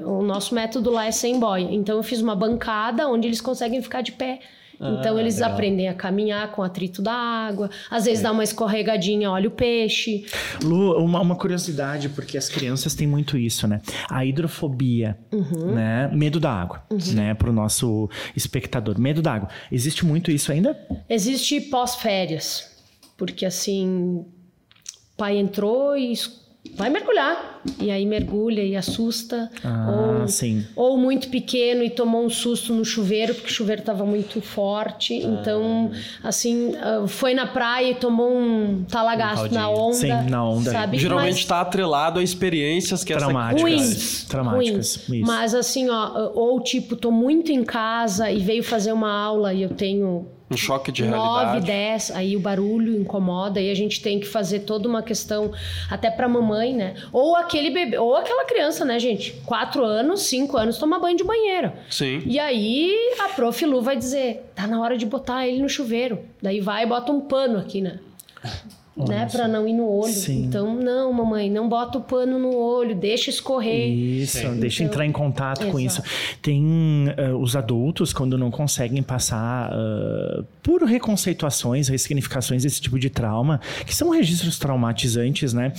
O 0.04 0.22
nosso 0.22 0.54
método 0.54 0.90
lá 0.90 1.06
é 1.06 1.10
sem 1.10 1.38
boia. 1.38 1.68
Então 1.70 1.96
eu 1.96 2.02
fiz 2.02 2.20
uma 2.20 2.34
bancada 2.34 3.08
onde 3.08 3.28
eles 3.28 3.40
conseguem 3.40 3.82
ficar 3.82 4.00
de 4.02 4.12
pé. 4.12 4.40
Então 4.74 5.16
ah, 5.16 5.20
eles 5.20 5.36
legal. 5.36 5.52
aprendem 5.52 5.88
a 5.88 5.94
caminhar 5.94 6.50
com 6.50 6.60
o 6.60 6.64
atrito 6.64 7.00
da 7.00 7.12
água, 7.12 7.70
às 7.90 8.04
vezes 8.04 8.20
é. 8.20 8.22
dá 8.24 8.32
uma 8.32 8.42
escorregadinha, 8.42 9.30
olha 9.30 9.48
o 9.48 9.50
peixe. 9.50 10.26
Lu, 10.62 10.98
uma, 10.98 11.20
uma, 11.20 11.36
curiosidade, 11.36 12.08
porque 12.08 12.36
as 12.36 12.48
crianças 12.48 12.94
têm 12.94 13.06
muito 13.06 13.38
isso, 13.38 13.68
né? 13.68 13.80
A 14.10 14.24
hidrofobia, 14.24 15.16
uhum. 15.32 15.74
né? 15.74 16.10
Medo 16.12 16.40
da 16.40 16.50
água, 16.50 16.82
uhum. 16.90 17.14
né? 17.14 17.34
Para 17.34 17.50
o 17.50 17.52
nosso 17.52 18.10
espectador. 18.36 18.98
Medo 18.98 19.22
da 19.22 19.34
água. 19.34 19.48
Existe 19.70 20.04
muito 20.04 20.30
isso 20.30 20.50
ainda? 20.50 20.76
Existe 21.08 21.60
pós-férias. 21.60 22.72
Porque 23.16 23.46
assim, 23.46 24.24
pai 25.16 25.38
entrou 25.38 25.96
e 25.96 26.12
vai 26.74 26.90
mergulhar. 26.90 27.62
E 27.80 27.90
aí 27.90 28.04
mergulha 28.04 28.62
e 28.62 28.76
assusta. 28.76 29.50
Ah, 29.64 30.20
ou, 30.20 30.28
sim. 30.28 30.66
ou 30.76 30.98
muito 30.98 31.28
pequeno 31.28 31.82
e 31.82 31.88
tomou 31.88 32.24
um 32.24 32.28
susto 32.28 32.74
no 32.74 32.84
chuveiro, 32.84 33.34
porque 33.34 33.48
o 33.48 33.52
chuveiro 33.52 33.80
estava 33.80 34.04
muito 34.04 34.40
forte. 34.40 35.14
Ah. 35.14 35.26
Então, 35.26 35.90
assim, 36.22 36.74
ah, 36.76 37.06
foi 37.06 37.32
na 37.32 37.46
praia 37.46 37.92
e 37.92 37.94
tomou 37.94 38.36
um 38.36 38.84
talagaço 38.84 39.46
um 39.46 39.52
na 39.52 39.70
onda. 39.70 39.94
Sim, 39.94 40.30
na 40.30 40.44
onda. 40.46 40.72
Sabe? 40.72 40.98
Geralmente 40.98 41.38
está 41.38 41.60
atrelado 41.60 42.20
a 42.20 42.22
experiências 42.22 43.02
que 43.02 43.14
traumáticas. 43.14 43.62
Ruins. 43.62 44.24
Traumáticas. 44.24 45.04
Ruins. 45.08 45.26
Mas 45.26 45.54
assim, 45.54 45.88
ó, 45.88 46.32
ou 46.34 46.60
tipo, 46.60 46.96
tô 46.96 47.10
muito 47.10 47.50
em 47.50 47.64
casa 47.64 48.30
e 48.30 48.40
veio 48.40 48.62
fazer 48.62 48.92
uma 48.92 49.10
aula 49.10 49.54
e 49.54 49.62
eu 49.62 49.70
tenho 49.70 50.26
um 50.54 50.58
choque 50.58 50.92
de 50.92 51.04
9, 51.04 51.16
realidade. 51.16 51.54
9, 51.60 51.66
10, 51.66 52.10
aí 52.12 52.36
o 52.36 52.40
barulho 52.40 53.00
incomoda 53.00 53.60
e 53.60 53.70
a 53.70 53.74
gente 53.74 54.00
tem 54.00 54.18
que 54.18 54.26
fazer 54.26 54.60
toda 54.60 54.88
uma 54.88 55.02
questão 55.02 55.52
até 55.90 56.10
para 56.10 56.28
mamãe, 56.28 56.74
né? 56.74 56.94
Ou 57.12 57.36
aquele 57.36 57.70
bebê, 57.70 57.98
ou 57.98 58.16
aquela 58.16 58.44
criança, 58.44 58.84
né, 58.84 58.98
gente? 58.98 59.32
4 59.44 59.84
anos, 59.84 60.22
5 60.22 60.56
anos, 60.56 60.78
toma 60.78 60.98
banho 60.98 61.16
de 61.16 61.24
banheiro. 61.24 61.72
Sim. 61.90 62.22
E 62.24 62.38
aí 62.38 62.92
a 63.20 63.28
prof 63.28 63.64
Lu 63.64 63.82
vai 63.82 63.96
dizer: 63.96 64.50
"Tá 64.54 64.66
na 64.66 64.80
hora 64.80 64.96
de 64.96 65.06
botar 65.06 65.46
ele 65.46 65.60
no 65.60 65.68
chuveiro". 65.68 66.20
Daí 66.40 66.60
vai 66.60 66.84
e 66.84 66.86
bota 66.86 67.12
um 67.12 67.20
pano 67.20 67.58
aqui, 67.58 67.80
né? 67.80 67.98
Né, 68.96 69.26
para 69.30 69.48
não 69.48 69.66
ir 69.66 69.72
no 69.72 69.88
olho. 69.88 70.12
Sim. 70.12 70.44
Então, 70.44 70.74
não, 70.74 71.12
mamãe, 71.12 71.50
não 71.50 71.68
bota 71.68 71.98
o 71.98 72.00
pano 72.00 72.38
no 72.38 72.56
olho, 72.56 72.94
deixa 72.94 73.28
escorrer. 73.28 73.90
Isso, 73.90 74.48
deixa 74.54 74.82
então, 74.82 74.92
entrar 74.92 75.06
em 75.06 75.12
contato 75.12 75.62
exato. 75.62 75.72
com 75.72 75.80
isso. 75.80 76.02
Tem 76.40 77.08
uh, 77.08 77.36
os 77.36 77.56
adultos 77.56 78.12
quando 78.12 78.38
não 78.38 78.50
conseguem 78.50 79.02
passar 79.02 79.72
uh, 79.72 80.44
por 80.62 80.82
reconceituações, 80.84 81.88
ressignificações 81.88 82.62
desse 82.62 82.80
tipo 82.80 82.98
de 82.98 83.10
trauma, 83.10 83.60
que 83.84 83.94
são 83.94 84.10
registros 84.10 84.58
traumatizantes, 84.58 85.52
né? 85.52 85.72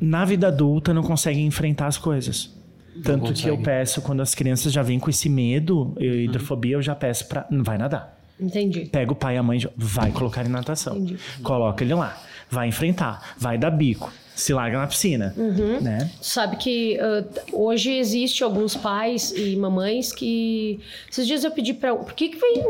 Na 0.00 0.24
vida 0.24 0.48
adulta 0.48 0.94
não 0.94 1.02
conseguem 1.02 1.46
enfrentar 1.46 1.88
as 1.88 1.98
coisas. 1.98 2.54
Tanto 3.02 3.32
que 3.32 3.48
eu 3.48 3.58
peço, 3.58 4.00
quando 4.00 4.20
as 4.20 4.36
crianças 4.36 4.72
já 4.72 4.80
vêm 4.80 5.00
com 5.00 5.10
esse 5.10 5.28
medo, 5.28 5.96
hidrofobia, 5.98 6.76
eu 6.76 6.82
já 6.82 6.94
peço 6.94 7.26
para. 7.26 7.44
Vai 7.50 7.76
nadar. 7.76 8.16
Entendi. 8.38 8.86
Pega 8.86 9.12
o 9.12 9.16
pai 9.16 9.34
e 9.34 9.38
a 9.38 9.42
mãe, 9.42 9.60
vai 9.76 10.12
colocar 10.12 10.44
em 10.44 10.48
natação. 10.48 10.96
Entendi. 10.96 11.18
Coloca 11.42 11.82
ele 11.82 11.94
lá. 11.94 12.16
Vai 12.50 12.68
enfrentar. 12.68 13.34
Vai 13.38 13.58
dar 13.58 13.70
bico 13.70 14.12
se 14.34 14.52
larga 14.52 14.78
na 14.78 14.86
piscina, 14.86 15.32
uhum. 15.36 15.80
né? 15.80 16.10
Sabe 16.20 16.56
que 16.56 16.98
uh, 16.98 17.24
hoje 17.52 17.92
existe 17.96 18.42
alguns 18.42 18.74
pais 18.74 19.30
e 19.30 19.54
mamães 19.54 20.12
que 20.12 20.80
esses 21.08 21.26
dias 21.26 21.44
eu 21.44 21.52
pedi 21.52 21.72
para, 21.72 21.94
por 21.94 22.12
que 22.14 22.30
que 22.30 22.36
vem, 22.36 22.64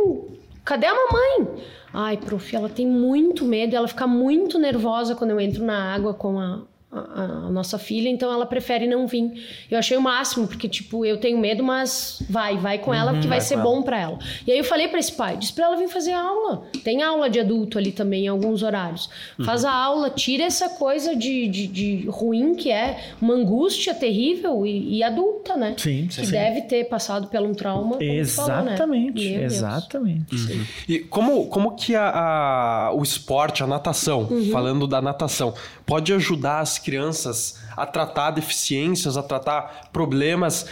cadê 0.63 0.87
a 0.87 0.95
mamãe? 0.95 1.65
Ai, 1.93 2.17
prof, 2.19 2.55
ela 2.55 2.69
tem 2.69 2.87
muito 2.87 3.45
medo, 3.45 3.75
ela 3.75 3.89
fica 3.89 4.07
muito 4.07 4.59
nervosa 4.59 5.15
quando 5.15 5.31
eu 5.31 5.41
entro 5.41 5.65
na 5.65 5.95
água 5.95 6.13
com 6.13 6.39
a 6.39 6.63
a, 6.95 7.23
a, 7.23 7.51
nossa 7.51 7.79
filha, 7.79 8.09
então 8.09 8.33
ela 8.33 8.47
prefere 8.47 8.87
não 8.87 9.07
vir. 9.07 9.33
Eu 9.71 9.79
achei 9.79 9.97
o 9.97 10.01
máximo, 10.01 10.47
porque, 10.47 10.69
tipo, 10.69 11.05
eu 11.05 11.19
tenho 11.19 11.39
medo, 11.39 11.63
mas 11.63 12.23
vai, 12.29 12.57
vai 12.57 12.79
com 12.79 12.95
ela, 12.95 13.11
uhum, 13.11 13.15
porque 13.15 13.29
vai, 13.29 13.39
vai 13.39 13.47
ser 13.47 13.57
bom 13.57 13.83
para 13.83 14.01
ela. 14.01 14.19
E 14.47 14.53
aí 14.53 14.59
eu 14.59 14.65
falei 14.65 14.89
para 14.89 14.99
esse 14.99 15.13
pai, 15.13 15.37
diz 15.37 15.51
pra 15.51 15.67
ela 15.67 15.77
vir 15.77 15.89
fazer 15.89 16.13
aula. 16.13 16.65
Tem 16.85 17.03
aula 17.03 17.29
de 17.29 17.41
adulto 17.41 17.79
ali 17.79 17.93
também, 17.93 18.27
em 18.27 18.29
alguns 18.29 18.63
horários. 18.63 19.11
Uhum. 19.39 19.45
Faz 19.45 19.65
a 19.65 19.73
aula, 19.73 20.11
tira 20.11 20.45
essa 20.45 20.69
coisa 20.71 21.17
de, 21.17 21.49
de, 21.49 21.67
de, 21.67 22.07
ruim 22.09 22.55
que 22.55 22.71
é 22.71 23.13
uma 23.21 23.35
angústia 23.35 23.95
terrível 23.95 24.65
e, 24.67 24.99
e 24.99 25.03
adulta, 25.03 25.57
né? 25.57 25.75
Sim, 25.77 26.07
Que 26.07 26.27
sim. 26.27 26.31
deve 26.31 26.63
ter 26.63 26.85
passado 26.85 27.29
pelo 27.29 27.49
um 27.49 27.55
trauma. 27.55 27.97
Exatamente, 28.03 29.25
falou, 29.25 29.39
né? 29.39 29.45
exatamente. 29.45 30.35
Uhum. 30.37 30.65
E 30.89 30.99
como, 31.01 31.47
como 31.47 31.77
que 31.77 31.95
a, 31.95 32.11
a, 32.11 32.93
o 32.95 33.03
esporte, 33.03 33.63
a 33.63 33.67
natação, 33.67 34.29
uhum. 34.31 34.51
falando 34.51 34.87
da 34.87 35.03
natação, 35.03 35.55
pode 35.85 36.13
ajudar 36.13 36.61
as 36.61 36.79
crianças 36.85 37.59
a 37.77 37.87
tratar 37.87 38.31
deficiências, 38.31 39.17
a 39.17 39.23
tratar 39.23 39.89
problemas, 39.93 40.67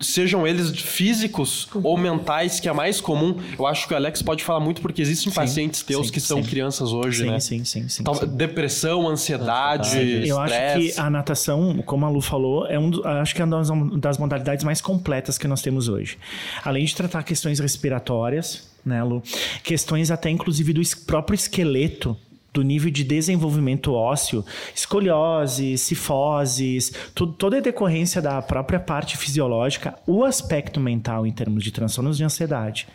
sejam 0.00 0.46
eles 0.46 0.70
físicos 0.70 1.68
ou 1.74 1.98
mentais, 1.98 2.60
que 2.60 2.68
é 2.68 2.72
mais 2.72 3.00
comum. 3.00 3.36
Eu 3.58 3.66
acho 3.66 3.86
que 3.86 3.92
o 3.92 3.96
Alex 3.96 4.22
pode 4.22 4.42
falar 4.42 4.60
muito 4.60 4.80
porque 4.80 5.02
existem 5.02 5.30
sim, 5.30 5.36
pacientes 5.36 5.82
teus 5.82 6.06
sim, 6.06 6.12
que 6.12 6.20
são 6.20 6.42
sim. 6.42 6.48
crianças 6.48 6.92
hoje, 6.92 7.24
sim, 7.24 7.30
né? 7.30 7.40
Sim, 7.40 7.64
sim, 7.64 7.88
sim, 7.88 8.04
Depressão, 8.28 9.08
ansiedade, 9.08 10.26
Eu 10.26 10.38
acho 10.38 10.54
que 10.54 10.98
a 10.98 11.10
natação, 11.10 11.82
como 11.84 12.06
a 12.06 12.08
Lu 12.08 12.20
falou, 12.20 12.66
é 12.66 12.78
um, 12.78 12.90
acho 13.04 13.34
que 13.34 13.42
é 13.42 13.44
uma 13.44 13.98
das 13.98 14.18
modalidades 14.18 14.64
mais 14.64 14.80
completas 14.80 15.36
que 15.36 15.48
nós 15.48 15.60
temos 15.60 15.88
hoje. 15.88 16.16
Além 16.64 16.84
de 16.84 16.94
tratar 16.94 17.22
questões 17.22 17.58
respiratórias, 17.58 18.68
né, 18.84 19.02
Lu? 19.02 19.22
Questões 19.64 20.10
até 20.10 20.30
inclusive 20.30 20.72
do 20.72 20.80
próprio 21.04 21.34
esqueleto 21.34 22.16
do 22.56 22.62
nível 22.62 22.90
de 22.90 23.04
desenvolvimento 23.04 23.92
ósseo, 23.92 24.44
escoliose, 24.74 25.76
cifoses, 25.76 26.92
toda 27.38 27.58
a 27.58 27.60
decorrência 27.60 28.22
da 28.22 28.40
própria 28.40 28.80
parte 28.80 29.16
fisiológica, 29.16 29.94
o 30.06 30.24
aspecto 30.24 30.80
mental 30.80 31.26
em 31.26 31.32
termos 31.32 31.62
de 31.62 31.70
transtornos 31.70 32.16
de 32.16 32.24
ansiedade 32.24 32.88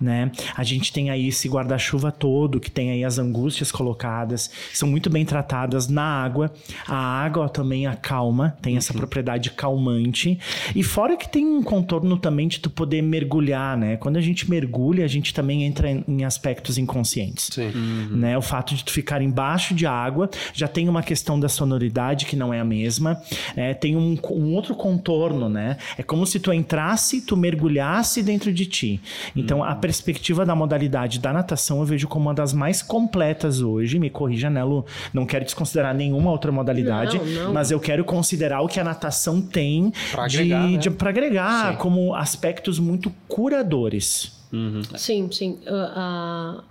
né? 0.00 0.30
A 0.56 0.64
gente 0.64 0.92
tem 0.92 1.10
aí 1.10 1.28
esse 1.28 1.48
guarda-chuva 1.48 2.10
todo, 2.10 2.60
que 2.60 2.70
tem 2.70 2.90
aí 2.90 3.04
as 3.04 3.18
angústias 3.18 3.70
colocadas, 3.70 4.50
são 4.72 4.88
muito 4.88 5.10
bem 5.10 5.24
tratadas 5.24 5.88
na 5.88 6.02
água. 6.02 6.52
A 6.86 6.96
água 6.96 7.48
também 7.48 7.86
acalma, 7.86 8.56
tem 8.62 8.76
essa 8.76 8.92
uhum. 8.92 8.98
propriedade 8.98 9.50
calmante. 9.50 10.38
E 10.74 10.82
fora 10.82 11.16
que 11.16 11.28
tem 11.28 11.46
um 11.46 11.62
contorno 11.62 12.16
também 12.16 12.48
de 12.48 12.60
tu 12.60 12.70
poder 12.70 13.02
mergulhar, 13.02 13.76
né? 13.76 13.96
Quando 13.96 14.16
a 14.16 14.20
gente 14.20 14.48
mergulha, 14.48 15.04
a 15.04 15.08
gente 15.08 15.34
também 15.34 15.64
entra 15.64 15.90
em 15.90 16.24
aspectos 16.24 16.78
inconscientes. 16.78 17.50
Sim. 17.52 17.70
Uhum. 17.74 18.16
Né? 18.16 18.38
O 18.38 18.42
fato 18.42 18.74
de 18.74 18.84
tu 18.84 18.92
ficar 18.92 19.20
embaixo 19.20 19.74
de 19.74 19.86
água 19.86 20.30
já 20.52 20.68
tem 20.68 20.88
uma 20.88 21.02
questão 21.02 21.38
da 21.38 21.48
sonoridade 21.48 22.26
que 22.26 22.36
não 22.36 22.52
é 22.52 22.60
a 22.60 22.64
mesma. 22.64 23.20
É, 23.56 23.74
tem 23.74 23.96
um, 23.96 24.18
um 24.30 24.54
outro 24.54 24.74
contorno, 24.74 25.48
né? 25.48 25.76
É 25.98 26.02
como 26.02 26.26
se 26.26 26.40
tu 26.40 26.52
entrasse, 26.52 27.20
tu 27.20 27.36
mergulhasse 27.36 28.22
dentro 28.22 28.52
de 28.52 28.66
ti. 28.66 29.00
Então, 29.34 29.58
uhum. 29.58 29.64
a 29.64 29.74
perspectiva 29.90 30.46
da 30.46 30.54
modalidade 30.54 31.18
da 31.18 31.32
natação, 31.32 31.80
eu 31.80 31.84
vejo 31.84 32.06
como 32.06 32.26
uma 32.26 32.34
das 32.34 32.52
mais 32.52 32.80
completas 32.80 33.60
hoje. 33.60 33.98
Me 33.98 34.08
corrija, 34.08 34.48
Nelo, 34.48 34.86
não 35.12 35.26
quero 35.26 35.44
desconsiderar 35.44 35.92
nenhuma 35.92 36.30
outra 36.30 36.52
modalidade, 36.52 37.18
não, 37.18 37.44
não. 37.46 37.52
mas 37.52 37.72
eu 37.72 37.80
quero 37.80 38.04
considerar 38.04 38.60
o 38.60 38.68
que 38.68 38.78
a 38.78 38.84
natação 38.84 39.42
tem 39.42 39.92
para 40.12 40.26
agregar, 40.26 40.66
de, 40.66 40.72
né? 40.74 40.78
de, 40.78 40.88
agregar 40.88 41.76
como 41.78 42.14
aspectos 42.14 42.78
muito 42.78 43.12
curadores. 43.26 44.38
Uhum. 44.52 44.82
Sim, 44.96 45.28
sim. 45.32 45.58
Uh, 45.66 46.58
uh, 46.60 46.62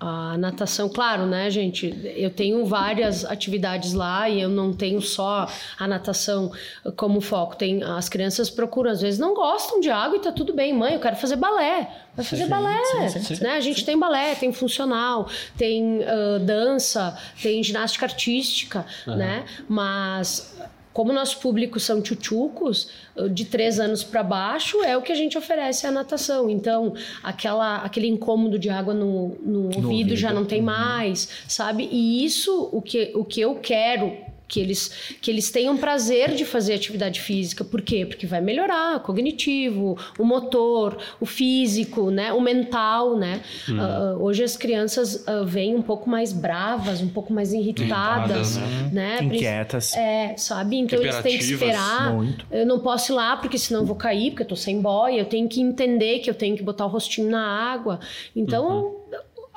a 0.00 0.38
natação, 0.38 0.88
claro, 0.88 1.26
né, 1.26 1.50
gente? 1.50 1.92
Eu 2.16 2.30
tenho 2.30 2.64
várias 2.64 3.24
atividades 3.24 3.92
lá 3.92 4.28
e 4.28 4.40
eu 4.40 4.48
não 4.48 4.72
tenho 4.72 5.00
só 5.00 5.48
a 5.76 5.88
natação 5.88 6.52
como 6.96 7.20
foco. 7.20 7.56
Tem 7.56 7.82
as 7.82 8.08
crianças 8.08 8.48
procuram, 8.48 8.90
às 8.90 9.00
vezes 9.00 9.18
não 9.18 9.34
gostam 9.34 9.80
de 9.80 9.90
água 9.90 10.16
e 10.16 10.20
tá 10.20 10.30
tudo 10.30 10.54
bem, 10.54 10.72
mãe, 10.72 10.94
eu 10.94 11.00
quero 11.00 11.16
fazer 11.16 11.36
balé. 11.36 11.90
Vai 12.14 12.24
fazer 12.24 12.44
sim, 12.44 12.48
balé, 12.48 13.08
sim, 13.08 13.34
sim, 13.34 13.42
né? 13.42 13.56
A 13.56 13.60
gente 13.60 13.84
tem 13.84 13.98
balé, 13.98 14.34
tem 14.36 14.52
funcional, 14.52 15.28
tem 15.56 15.98
uh, 15.98 16.38
dança, 16.40 17.16
tem 17.42 17.62
ginástica 17.62 18.06
artística, 18.06 18.86
uhum. 19.06 19.16
né? 19.16 19.44
Mas 19.68 20.56
como 20.92 21.12
nosso 21.12 21.38
público 21.38 21.78
são 21.78 22.00
tchutchucos, 22.02 22.90
de 23.32 23.44
três 23.44 23.78
anos 23.80 24.02
para 24.02 24.22
baixo, 24.22 24.82
é 24.82 24.96
o 24.96 25.02
que 25.02 25.12
a 25.12 25.14
gente 25.14 25.36
oferece 25.36 25.86
à 25.86 25.90
natação. 25.90 26.48
Então, 26.48 26.94
aquela, 27.22 27.78
aquele 27.78 28.08
incômodo 28.08 28.58
de 28.58 28.68
água 28.68 28.94
no, 28.94 29.36
no, 29.40 29.60
no 29.60 29.66
ouvido, 29.66 29.86
ouvido 29.86 30.16
já 30.16 30.32
não 30.32 30.44
tem 30.44 30.60
uhum. 30.60 30.66
mais, 30.66 31.28
sabe? 31.48 31.88
E 31.90 32.24
isso, 32.24 32.68
o 32.72 32.82
que, 32.82 33.12
o 33.14 33.24
que 33.24 33.40
eu 33.40 33.56
quero 33.56 34.27
que 34.48 34.58
eles, 34.58 35.16
que 35.20 35.30
eles 35.30 35.50
tenham 35.50 35.76
prazer 35.76 36.34
de 36.34 36.44
fazer 36.46 36.72
atividade 36.72 37.20
física. 37.20 37.62
Por 37.62 37.82
quê? 37.82 38.06
Porque 38.06 38.26
vai 38.26 38.40
melhorar 38.40 38.96
o 38.96 39.00
cognitivo, 39.00 39.98
o 40.18 40.24
motor, 40.24 40.96
o 41.20 41.26
físico, 41.26 42.10
né? 42.10 42.32
o 42.32 42.40
mental. 42.40 43.16
Né? 43.16 43.42
Hum. 43.68 43.78
Uh, 43.78 44.22
hoje 44.22 44.42
as 44.42 44.56
crianças 44.56 45.26
uh, 45.26 45.44
vêm 45.44 45.76
um 45.76 45.82
pouco 45.82 46.08
mais 46.08 46.32
bravas, 46.32 47.02
um 47.02 47.08
pouco 47.08 47.32
mais 47.32 47.52
irritadas. 47.52 48.56
né? 48.56 48.90
né? 48.92 49.22
Inquietas. 49.22 49.94
É, 49.94 50.34
sabe? 50.38 50.78
Então 50.78 50.98
eles 50.98 51.16
têm 51.20 51.36
que 51.36 51.44
esperar. 51.44 52.14
Muito. 52.14 52.46
Eu 52.50 52.64
não 52.64 52.80
posso 52.80 53.12
ir 53.12 53.14
lá 53.14 53.36
porque 53.36 53.58
senão 53.58 53.80
eu 53.80 53.86
vou 53.86 53.96
cair, 53.96 54.30
porque 54.30 54.44
eu 54.44 54.48
tô 54.48 54.56
sem 54.56 54.80
boia. 54.80 55.20
Eu 55.20 55.26
tenho 55.26 55.46
que 55.46 55.60
entender 55.60 56.20
que 56.20 56.30
eu 56.30 56.34
tenho 56.34 56.56
que 56.56 56.62
botar 56.62 56.86
o 56.86 56.88
rostinho 56.88 57.30
na 57.30 57.46
água. 57.46 58.00
Então... 58.34 58.82
Uhum. 58.82 58.98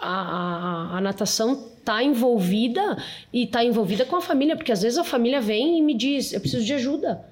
A, 0.03 0.07
a, 0.07 0.97
a, 0.97 1.01
natação 1.01 1.70
está 1.81 2.03
envolvida 2.03 2.97
e 3.33 3.43
está 3.43 3.63
envolvida 3.65 4.05
com 4.05 4.15
a 4.15 4.21
família, 4.21 4.55
porque 4.55 4.71
às 4.71 4.81
vezes 4.81 4.97
a 4.97 5.03
família 5.03 5.41
vem 5.41 5.77
e 5.77 5.81
me 5.81 5.93
diz: 5.93 6.31
eu 6.31 6.39
preciso 6.39 6.63
de 6.63 6.73
ajuda 6.73 7.30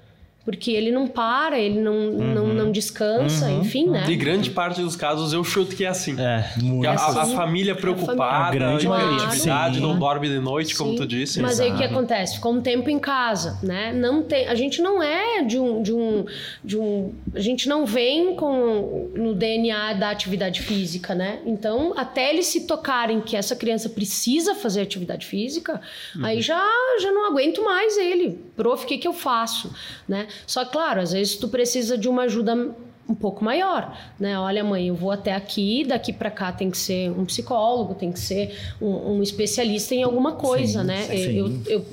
porque 0.50 0.72
ele 0.72 0.92
não 0.92 1.06
para, 1.08 1.60
ele 1.60 1.80
não, 1.80 1.94
uhum. 1.94 2.34
não, 2.34 2.48
não 2.48 2.72
descansa, 2.72 3.46
uhum. 3.46 3.62
enfim, 3.62 3.88
né? 3.88 4.02
De 4.02 4.16
grande 4.16 4.50
parte 4.50 4.82
dos 4.82 4.96
casos 4.96 5.32
eu 5.32 5.44
chuto 5.44 5.76
que 5.76 5.86
é 5.86 5.90
assim. 5.90 6.20
É, 6.20 6.54
muito. 6.60 6.88
A, 6.88 6.94
a, 6.94 7.22
a 7.22 7.26
família 7.28 7.76
preocupada, 7.76 8.48
a 8.48 8.50
grande 8.50 8.88
atividade, 8.88 9.80
não 9.80 10.00
dorme 10.00 10.28
de 10.28 10.40
noite, 10.40 10.72
Sim. 10.72 10.78
como 10.80 10.96
tu 10.96 11.06
disse. 11.06 11.40
Mas 11.40 11.60
Exato. 11.60 11.70
aí 11.70 11.76
o 11.76 11.78
que 11.78 11.84
acontece? 11.84 12.36
Ficou 12.38 12.52
um 12.52 12.62
tempo 12.62 12.90
em 12.90 12.98
casa, 12.98 13.60
né? 13.62 13.94
Não 13.94 14.24
tem, 14.24 14.48
a 14.48 14.56
gente 14.56 14.82
não 14.82 15.04
é 15.04 15.44
de 15.44 15.60
um, 15.60 15.84
de 15.84 15.94
um, 15.94 16.26
de 16.64 16.80
um, 16.80 17.14
a 17.36 17.40
gente 17.40 17.70
não 17.70 17.86
vem 17.86 18.36
com 18.36 19.12
no 19.14 19.36
DNA 19.36 19.94
da 19.94 20.10
atividade 20.10 20.64
física, 20.64 21.14
né? 21.14 21.42
Então, 21.46 21.94
até 21.96 22.32
eles 22.32 22.48
se 22.48 22.66
tocarem 22.66 23.22
que 23.22 23.36
essa 23.36 23.56
criança 23.56 23.88
precisa 23.88 24.56
fazer 24.56 24.82
atividade 24.82 25.28
física, 25.28 25.80
uhum. 26.16 26.26
aí 26.26 26.42
já 26.42 26.68
já 27.00 27.12
não 27.12 27.28
aguento 27.28 27.64
mais 27.64 27.96
ele. 28.00 28.40
Prof, 28.60 28.84
o 28.84 28.86
que 28.86 28.98
que 28.98 29.08
eu 29.08 29.14
faço, 29.14 29.72
né? 30.06 30.28
Só 30.46 30.66
que, 30.66 30.74
claro, 30.74 31.00
às 31.00 31.14
vezes 31.14 31.38
tu 31.38 31.48
precisa 31.48 31.98
de 31.98 32.10
uma 32.10 32.24
ajuda 32.24 32.76
um 33.08 33.16
pouco 33.16 33.42
maior, 33.42 33.98
né? 34.20 34.38
Olha, 34.38 34.66
mãe, 34.66 34.90
eu 34.90 34.96
vou 34.96 35.12
até 35.12 35.34
aqui, 35.34 35.86
daqui 35.86 36.12
para 36.12 36.30
cá 36.30 36.52
tem 36.52 36.70
que 36.70 36.78
ser 36.78 37.10
um 37.10 37.24
psicólogo, 37.24 37.96
tem 37.96 38.12
que 38.12 38.20
ser 38.20 38.54
um, 38.82 39.14
um 39.14 39.24
especialista 39.24 39.96
em 39.96 40.04
alguma 40.04 40.34
coisa, 40.34 40.82
sim, 40.82 40.88
né? 40.88 41.04
Sim. 41.04 41.38
Eu, 41.38 41.62
eu, 41.68 41.86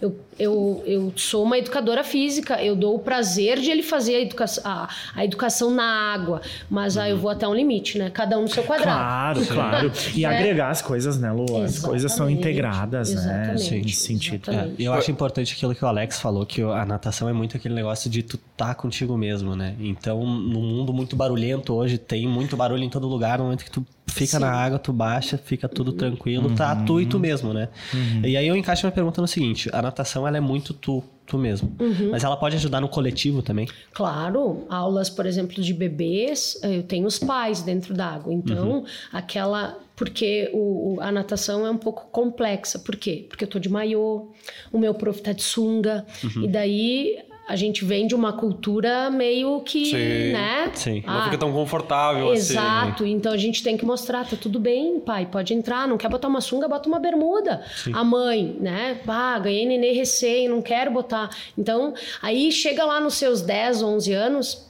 eu 0.00 0.16
eu, 0.38 0.82
eu 0.86 1.12
sou 1.16 1.44
uma 1.44 1.58
educadora 1.58 2.04
física, 2.04 2.62
eu 2.62 2.76
dou 2.76 2.96
o 2.96 2.98
prazer 2.98 3.58
de 3.58 3.70
ele 3.70 3.82
fazer 3.82 4.16
a, 4.16 4.20
educa 4.20 4.44
a, 4.64 4.88
a 5.14 5.24
educação 5.24 5.70
na 5.70 6.12
água, 6.12 6.40
mas 6.68 6.96
uhum. 6.96 7.02
aí 7.02 7.10
eu 7.10 7.18
vou 7.18 7.30
até 7.30 7.46
um 7.48 7.54
limite, 7.54 7.98
né? 7.98 8.10
Cada 8.10 8.38
um 8.38 8.42
no 8.42 8.48
seu 8.48 8.62
quadrado. 8.62 9.44
Claro, 9.46 9.46
claro. 9.90 9.92
E 10.14 10.24
é. 10.24 10.28
agregar 10.28 10.70
as 10.70 10.82
coisas, 10.82 11.18
né, 11.18 11.32
Lu? 11.32 11.42
As 11.42 11.48
Exatamente. 11.50 11.80
coisas 11.80 12.12
são 12.12 12.28
integradas, 12.30 13.14
né? 13.14 13.56
Sim, 13.56 13.82
nesse 13.82 14.06
sentido. 14.06 14.50
É, 14.50 14.70
eu 14.78 14.92
acho 14.92 15.10
importante 15.10 15.54
aquilo 15.54 15.74
que 15.74 15.84
o 15.84 15.88
Alex 15.88 16.20
falou, 16.20 16.44
que 16.44 16.62
a 16.62 16.84
natação 16.84 17.28
é 17.28 17.32
muito 17.32 17.56
aquele 17.56 17.74
negócio 17.74 18.10
de 18.10 18.22
tu 18.22 18.38
tá 18.56 18.74
contigo 18.74 19.16
mesmo, 19.16 19.56
né? 19.56 19.74
Então, 19.80 20.20
no 20.24 20.60
mundo 20.60 20.92
muito 20.92 21.16
barulhento 21.16 21.74
hoje, 21.74 21.98
tem 21.98 22.26
muito 22.26 22.56
barulho 22.56 22.82
em 22.82 22.90
todo 22.90 23.06
lugar, 23.06 23.38
no 23.38 23.44
momento 23.44 23.64
que 23.64 23.70
tu 23.70 23.84
fica 24.16 24.38
Sim. 24.38 24.40
na 24.40 24.50
água, 24.50 24.78
tu 24.78 24.92
baixa, 24.92 25.36
fica 25.36 25.68
tudo 25.68 25.92
tranquilo, 25.92 26.48
uhum. 26.48 26.54
tá 26.54 26.74
tu 26.74 27.00
e 27.00 27.06
tu 27.06 27.18
mesmo, 27.18 27.52
né? 27.52 27.68
Uhum. 27.92 28.22
E 28.24 28.36
aí 28.36 28.46
eu 28.46 28.56
encaixo 28.56 28.86
minha 28.86 28.92
pergunta 28.92 29.20
no 29.20 29.28
seguinte: 29.28 29.68
a 29.72 29.82
natação 29.82 30.25
ela 30.26 30.36
é 30.36 30.40
muito 30.40 30.74
tu 30.74 31.02
tu 31.26 31.36
mesmo. 31.36 31.74
Uhum. 31.80 32.10
Mas 32.12 32.24
ela 32.24 32.36
pode 32.36 32.56
ajudar 32.56 32.80
no 32.80 32.88
coletivo 32.88 33.42
também? 33.42 33.68
Claro, 33.92 34.64
aulas, 34.68 35.10
por 35.10 35.26
exemplo, 35.26 35.60
de 35.60 35.74
bebês, 35.74 36.58
eu 36.62 36.82
tenho 36.84 37.06
os 37.06 37.18
pais 37.18 37.62
dentro 37.62 37.92
d'água. 37.92 38.32
Então, 38.32 38.70
uhum. 38.70 38.84
aquela. 39.12 39.78
Porque 39.96 40.50
o, 40.52 40.98
a 41.00 41.10
natação 41.10 41.66
é 41.66 41.70
um 41.70 41.76
pouco 41.76 42.06
complexa. 42.10 42.78
Por 42.78 42.96
quê? 42.96 43.26
Porque 43.28 43.44
eu 43.44 43.48
tô 43.48 43.58
de 43.58 43.68
maiô, 43.68 44.28
o 44.72 44.78
meu 44.78 44.94
prof 44.94 45.20
tá 45.20 45.32
de 45.32 45.42
sunga, 45.42 46.06
uhum. 46.22 46.44
e 46.44 46.48
daí 46.48 47.18
a 47.48 47.54
gente 47.54 47.84
vem 47.84 48.06
de 48.06 48.14
uma 48.14 48.32
cultura 48.32 49.08
meio 49.08 49.60
que, 49.60 49.86
sim, 49.86 50.32
né? 50.32 50.70
Sim. 50.74 51.02
Ah, 51.06 51.14
não 51.14 51.24
fica 51.24 51.38
tão 51.38 51.52
confortável 51.52 52.32
exato. 52.34 53.04
assim. 53.04 53.12
Então 53.12 53.32
a 53.32 53.36
gente 53.36 53.62
tem 53.62 53.76
que 53.76 53.86
mostrar, 53.86 54.28
tá 54.28 54.36
tudo 54.36 54.58
bem, 54.58 54.98
pai, 54.98 55.26
pode 55.26 55.54
entrar. 55.54 55.86
Não 55.86 55.96
quer 55.96 56.08
botar 56.08 56.26
uma 56.26 56.40
sunga, 56.40 56.66
bota 56.66 56.88
uma 56.88 56.98
bermuda. 56.98 57.62
Sim. 57.76 57.92
A 57.94 58.02
mãe, 58.02 58.56
né? 58.60 59.00
Ah, 59.06 59.38
ganhei 59.38 59.64
neném 59.64 59.94
recém, 59.94 60.48
não 60.48 60.60
quero 60.60 60.90
botar. 60.90 61.30
Então, 61.56 61.94
aí 62.20 62.50
chega 62.50 62.84
lá 62.84 63.00
nos 63.00 63.14
seus 63.14 63.42
10, 63.42 63.82
11 63.82 64.12
anos, 64.12 64.66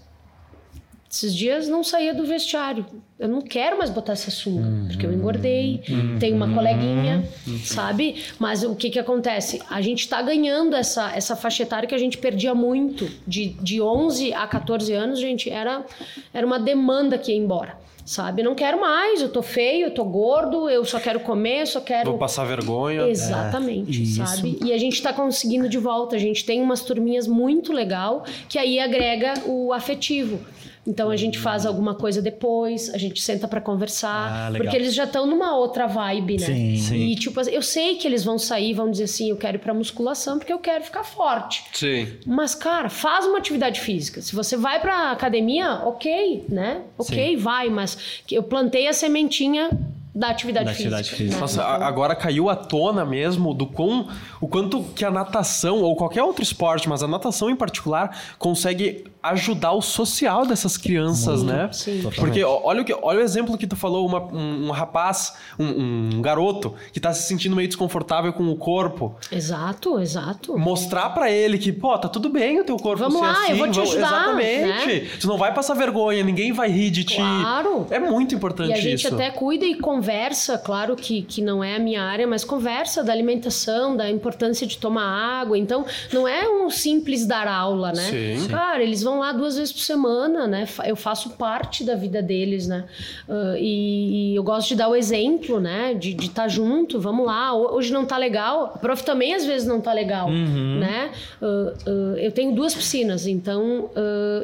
esses 1.16 1.34
dias 1.34 1.66
não 1.66 1.82
saía 1.82 2.12
do 2.12 2.26
vestiário. 2.26 2.84
Eu 3.18 3.26
não 3.26 3.40
quero 3.40 3.78
mais 3.78 3.88
botar 3.88 4.12
essa 4.12 4.30
sunga, 4.30 4.68
uhum. 4.68 4.88
porque 4.88 5.06
eu 5.06 5.12
engordei, 5.12 5.82
uhum. 5.88 6.18
tenho 6.18 6.36
uma 6.36 6.52
coleguinha, 6.52 7.24
uhum. 7.46 7.58
sabe? 7.64 8.22
Mas 8.38 8.62
o 8.62 8.76
que 8.76 8.90
que 8.90 8.98
acontece? 8.98 9.62
A 9.70 9.80
gente 9.80 10.00
está 10.00 10.20
ganhando 10.20 10.76
essa, 10.76 11.16
essa 11.16 11.34
faixa 11.34 11.62
etária 11.62 11.88
que 11.88 11.94
a 11.94 11.98
gente 11.98 12.18
perdia 12.18 12.54
muito. 12.54 13.08
De, 13.26 13.48
de 13.48 13.80
11 13.80 14.34
a 14.34 14.46
14 14.46 14.92
anos, 14.92 15.18
gente, 15.18 15.48
era, 15.48 15.86
era 16.34 16.46
uma 16.46 16.60
demanda 16.60 17.16
que 17.16 17.32
ia 17.32 17.38
embora 17.38 17.86
sabe? 18.04 18.40
não 18.40 18.54
quero 18.54 18.80
mais, 18.80 19.20
eu 19.20 19.28
tô 19.28 19.42
feio, 19.42 19.86
eu 19.86 19.90
tô 19.90 20.04
gordo, 20.04 20.70
eu 20.70 20.84
só 20.84 21.00
quero 21.00 21.18
comer, 21.18 21.66
só 21.66 21.80
quero. 21.80 22.10
Vou 22.10 22.18
passar 22.18 22.44
vergonha. 22.44 23.08
Exatamente, 23.08 24.00
é, 24.00 24.24
sabe? 24.24 24.56
E 24.64 24.72
a 24.72 24.78
gente 24.78 25.02
tá 25.02 25.12
conseguindo 25.12 25.68
de 25.68 25.76
volta, 25.76 26.14
a 26.14 26.18
gente 26.18 26.44
tem 26.44 26.62
umas 26.62 26.82
turminhas 26.82 27.26
muito 27.26 27.72
legal 27.72 28.24
que 28.48 28.60
aí 28.60 28.78
agrega 28.78 29.34
o 29.44 29.72
afetivo. 29.72 30.38
Então 30.86 31.10
a 31.10 31.16
gente 31.16 31.38
faz 31.38 31.66
alguma 31.66 31.94
coisa 31.94 32.22
depois, 32.22 32.92
a 32.94 32.98
gente 32.98 33.20
senta 33.20 33.48
para 33.48 33.60
conversar, 33.60 34.50
ah, 34.50 34.56
porque 34.56 34.76
eles 34.76 34.94
já 34.94 35.04
estão 35.04 35.26
numa 35.26 35.56
outra 35.56 35.86
vibe, 35.86 36.38
né? 36.40 36.46
Sim, 36.46 36.76
sim. 36.76 36.96
E 36.96 37.16
tipo, 37.16 37.40
eu 37.40 37.62
sei 37.62 37.96
que 37.96 38.06
eles 38.06 38.24
vão 38.24 38.38
sair, 38.38 38.72
vão 38.72 38.90
dizer 38.90 39.04
assim, 39.04 39.30
eu 39.30 39.36
quero 39.36 39.56
ir 39.56 39.60
para 39.60 39.74
musculação 39.74 40.38
porque 40.38 40.52
eu 40.52 40.58
quero 40.58 40.84
ficar 40.84 41.02
forte. 41.02 41.64
Sim. 41.72 42.08
Mas 42.24 42.54
cara, 42.54 42.88
faz 42.88 43.26
uma 43.26 43.38
atividade 43.38 43.80
física. 43.80 44.22
Se 44.22 44.34
você 44.34 44.56
vai 44.56 44.80
para 44.80 45.10
academia, 45.10 45.82
OK, 45.84 46.44
né? 46.48 46.82
OK, 46.96 47.30
sim. 47.30 47.36
vai, 47.36 47.68
mas 47.68 48.22
eu 48.30 48.42
plantei 48.42 48.86
a 48.86 48.92
sementinha 48.92 49.70
da 50.16 50.28
atividade, 50.28 50.64
da 50.64 50.72
física, 50.72 50.96
atividade 50.96 51.10
física. 51.10 51.34
Né? 51.34 51.40
Nossa, 51.40 51.62
agora 51.62 52.16
caiu 52.16 52.48
à 52.48 52.56
tona 52.56 53.04
mesmo 53.04 53.52
do 53.52 53.66
quão, 53.66 54.08
o 54.40 54.48
quanto 54.48 54.82
que 54.94 55.04
a 55.04 55.10
natação, 55.10 55.82
ou 55.82 55.94
qualquer 55.94 56.22
outro 56.22 56.42
esporte, 56.42 56.88
mas 56.88 57.02
a 57.02 57.06
natação 57.06 57.50
em 57.50 57.56
particular, 57.56 58.18
consegue 58.38 59.04
ajudar 59.30 59.72
o 59.72 59.82
social 59.82 60.46
dessas 60.46 60.76
crianças, 60.76 61.42
Muito. 61.42 61.56
né? 61.56 61.68
Sim. 61.72 62.02
Porque 62.16 62.42
olha 62.44 62.82
o, 62.82 62.84
que, 62.84 62.94
olha 62.94 63.20
o 63.20 63.22
exemplo 63.22 63.56
que 63.56 63.66
tu 63.66 63.76
falou, 63.76 64.06
uma, 64.06 64.22
um, 64.32 64.68
um, 64.68 64.70
rapaz, 64.70 65.34
um, 65.58 66.16
um, 66.16 66.22
garoto 66.22 66.74
que 66.92 67.00
tá 67.00 67.12
se 67.12 67.26
sentindo 67.26 67.54
meio 67.56 67.68
desconfortável 67.68 68.32
com 68.32 68.48
o 68.50 68.56
corpo. 68.56 69.16
Exato, 69.30 69.98
exato. 70.00 70.58
Mostrar 70.58 71.10
para 71.10 71.30
ele 71.30 71.58
que, 71.58 71.72
pô, 71.72 71.96
tá 71.98 72.08
tudo 72.08 72.28
bem 72.28 72.60
o 72.60 72.64
teu 72.64 72.76
corpo 72.76 72.98
Vamos 72.98 73.18
ser 73.18 73.24
lá, 73.24 73.42
assim. 73.42 73.50
eu 73.52 73.56
vou 73.56 73.70
te 73.70 73.80
ajudar, 73.80 73.98
Exatamente. 73.98 74.86
Né? 74.86 75.10
Tu 75.20 75.26
não 75.26 75.38
vai 75.38 75.52
passar 75.52 75.74
vergonha, 75.74 76.22
ninguém 76.22 76.52
vai 76.52 76.70
rir 76.70 76.90
de 76.90 77.04
ti. 77.04 77.16
Claro. 77.16 77.86
É 77.90 77.98
muito 77.98 78.34
importante 78.34 78.72
isso. 78.72 78.76
E 78.76 78.78
a 78.78 78.90
gente 78.90 79.06
isso. 79.06 79.14
até 79.14 79.30
cuida 79.30 79.64
e 79.64 79.76
conversa, 79.76 80.58
claro 80.58 80.96
que, 80.96 81.22
que 81.22 81.42
não 81.42 81.62
é 81.62 81.76
a 81.76 81.78
minha 81.78 82.02
área, 82.02 82.26
mas 82.26 82.44
conversa 82.44 83.02
da 83.02 83.12
alimentação, 83.12 83.96
da 83.96 84.10
importância 84.10 84.66
de 84.66 84.78
tomar 84.78 85.06
água. 85.40 85.56
Então, 85.58 85.84
não 86.12 86.26
é 86.26 86.48
um 86.48 86.70
simples 86.70 87.26
dar 87.26 87.48
aula, 87.48 87.92
né? 87.92 88.10
Sim. 88.10 88.48
Cara, 88.48 88.82
eles 88.82 89.02
vão 89.02 89.15
lá 89.20 89.32
duas 89.32 89.56
vezes 89.56 89.72
por 89.72 89.80
semana, 89.80 90.46
né? 90.46 90.66
Eu 90.84 90.96
faço 90.96 91.30
parte 91.30 91.84
da 91.84 91.94
vida 91.94 92.22
deles, 92.22 92.66
né? 92.66 92.84
Uh, 93.28 93.56
e, 93.56 94.32
e, 94.32 94.36
eu 94.36 94.42
gosto 94.42 94.68
de 94.68 94.76
dar 94.76 94.88
o 94.88 94.96
exemplo, 94.96 95.60
né? 95.60 95.94
De 95.94 96.10
estar 96.16 96.42
tá 96.42 96.48
junto, 96.48 97.00
vamos 97.00 97.26
lá. 97.26 97.54
Hoje 97.54 97.92
não 97.92 98.04
tá 98.04 98.16
legal, 98.16 98.72
a 98.74 98.78
prof 98.78 99.04
também 99.04 99.34
às 99.34 99.44
vezes 99.44 99.66
não 99.66 99.80
tá 99.80 99.92
legal, 99.92 100.28
uhum. 100.28 100.78
né? 100.78 101.10
Uh, 101.40 101.90
uh, 101.90 102.16
eu 102.18 102.32
tenho 102.32 102.54
duas 102.54 102.74
piscinas, 102.74 103.26
então 103.26 103.90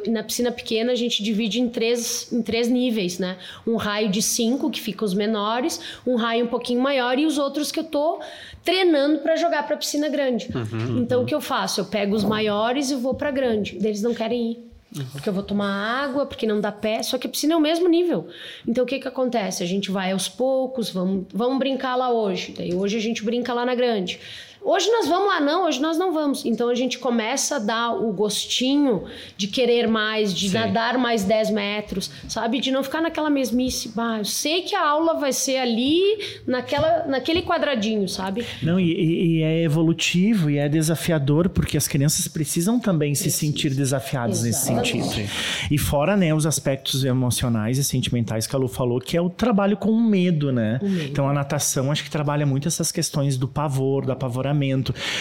na 0.08 0.22
piscina 0.22 0.50
pequena 0.50 0.92
a 0.92 0.94
gente 0.94 1.22
divide 1.22 1.60
em 1.60 1.68
três, 1.68 2.32
em 2.32 2.42
três 2.42 2.68
níveis, 2.68 3.18
né? 3.18 3.36
Um 3.66 3.76
raio 3.76 4.08
de 4.08 4.22
cinco, 4.22 4.70
que 4.70 4.80
fica 4.80 5.04
os 5.04 5.14
menores, 5.14 5.80
um 6.06 6.16
raio 6.16 6.46
um 6.46 6.48
pouquinho 6.48 6.80
maior 6.80 7.18
e 7.18 7.26
os 7.26 7.38
outros 7.38 7.70
que 7.70 7.80
eu 7.80 7.84
tô 7.84 8.20
treinando 8.64 9.18
para 9.20 9.36
jogar 9.36 9.66
para 9.66 9.76
piscina 9.76 10.08
grande. 10.08 10.48
Uhum, 10.54 10.98
então 10.98 11.18
uhum. 11.18 11.24
o 11.24 11.26
que 11.26 11.34
eu 11.34 11.40
faço? 11.40 11.80
Eu 11.80 11.84
pego 11.84 12.14
os 12.14 12.24
maiores 12.24 12.90
e 12.90 12.94
vou 12.94 13.14
para 13.14 13.30
grande. 13.30 13.76
Eles 13.76 14.02
não 14.02 14.14
querem 14.14 14.52
ir. 14.52 14.72
Uhum. 14.96 15.06
Porque 15.12 15.28
eu 15.28 15.32
vou 15.32 15.42
tomar 15.42 16.04
água, 16.04 16.26
porque 16.26 16.46
não 16.46 16.60
dá 16.60 16.70
pé, 16.70 17.02
só 17.02 17.16
que 17.16 17.26
a 17.26 17.30
piscina 17.30 17.54
é 17.54 17.56
o 17.56 17.60
mesmo 17.60 17.88
nível. 17.88 18.28
Então 18.66 18.84
o 18.84 18.86
que 18.86 18.98
que 18.98 19.08
acontece? 19.08 19.62
A 19.62 19.66
gente 19.66 19.90
vai 19.90 20.12
aos 20.12 20.28
poucos, 20.28 20.90
vamos, 20.90 21.24
vamos 21.32 21.58
brincar 21.58 21.96
lá 21.96 22.10
hoje. 22.10 22.54
Daí 22.56 22.74
hoje 22.74 22.96
a 22.96 23.00
gente 23.00 23.24
brinca 23.24 23.54
lá 23.54 23.64
na 23.64 23.74
grande. 23.74 24.20
Hoje 24.64 24.88
nós 24.90 25.08
vamos 25.08 25.26
lá, 25.26 25.40
não, 25.40 25.66
hoje 25.66 25.80
nós 25.80 25.98
não 25.98 26.12
vamos. 26.12 26.44
Então 26.44 26.68
a 26.68 26.74
gente 26.74 26.98
começa 26.98 27.56
a 27.56 27.58
dar 27.58 27.92
o 27.92 28.12
gostinho 28.12 29.04
de 29.36 29.48
querer 29.48 29.88
mais, 29.88 30.32
de 30.32 30.48
Sim. 30.48 30.54
nadar 30.54 30.96
mais 30.98 31.24
10 31.24 31.50
metros, 31.50 32.10
sabe? 32.28 32.60
De 32.60 32.70
não 32.70 32.82
ficar 32.82 33.00
naquela 33.00 33.28
mesmice. 33.28 33.88
Bah, 33.88 34.18
eu 34.18 34.24
sei 34.24 34.62
que 34.62 34.74
a 34.74 34.88
aula 34.88 35.14
vai 35.14 35.32
ser 35.32 35.56
ali, 35.56 36.00
naquela, 36.46 37.06
naquele 37.06 37.42
quadradinho, 37.42 38.08
sabe? 38.08 38.46
Não, 38.62 38.78
e, 38.78 39.38
e 39.38 39.42
é 39.42 39.62
evolutivo 39.64 40.48
e 40.48 40.58
é 40.58 40.68
desafiador, 40.68 41.48
porque 41.48 41.76
as 41.76 41.88
crianças 41.88 42.28
precisam 42.28 42.78
também 42.78 43.14
se 43.14 43.30
sentir 43.30 43.74
desafiadas 43.74 44.44
Exatamente. 44.44 44.96
nesse 44.96 45.08
sentido. 45.08 45.30
E 45.70 45.78
fora, 45.78 46.16
né, 46.16 46.32
os 46.32 46.46
aspectos 46.46 47.04
emocionais 47.04 47.78
e 47.78 47.84
sentimentais 47.84 48.46
que 48.46 48.54
a 48.54 48.58
Lu 48.58 48.68
falou, 48.68 49.00
que 49.00 49.16
é 49.16 49.20
o 49.20 49.28
trabalho 49.28 49.76
com 49.76 49.90
o 49.90 50.00
medo, 50.00 50.52
né? 50.52 50.78
O 50.80 50.88
medo. 50.88 51.04
Então 51.10 51.28
a 51.28 51.32
natação 51.32 51.90
acho 51.90 52.04
que 52.04 52.10
trabalha 52.10 52.46
muito 52.46 52.68
essas 52.68 52.92
questões 52.92 53.36
do 53.36 53.48
pavor, 53.48 54.06
da 54.06 54.14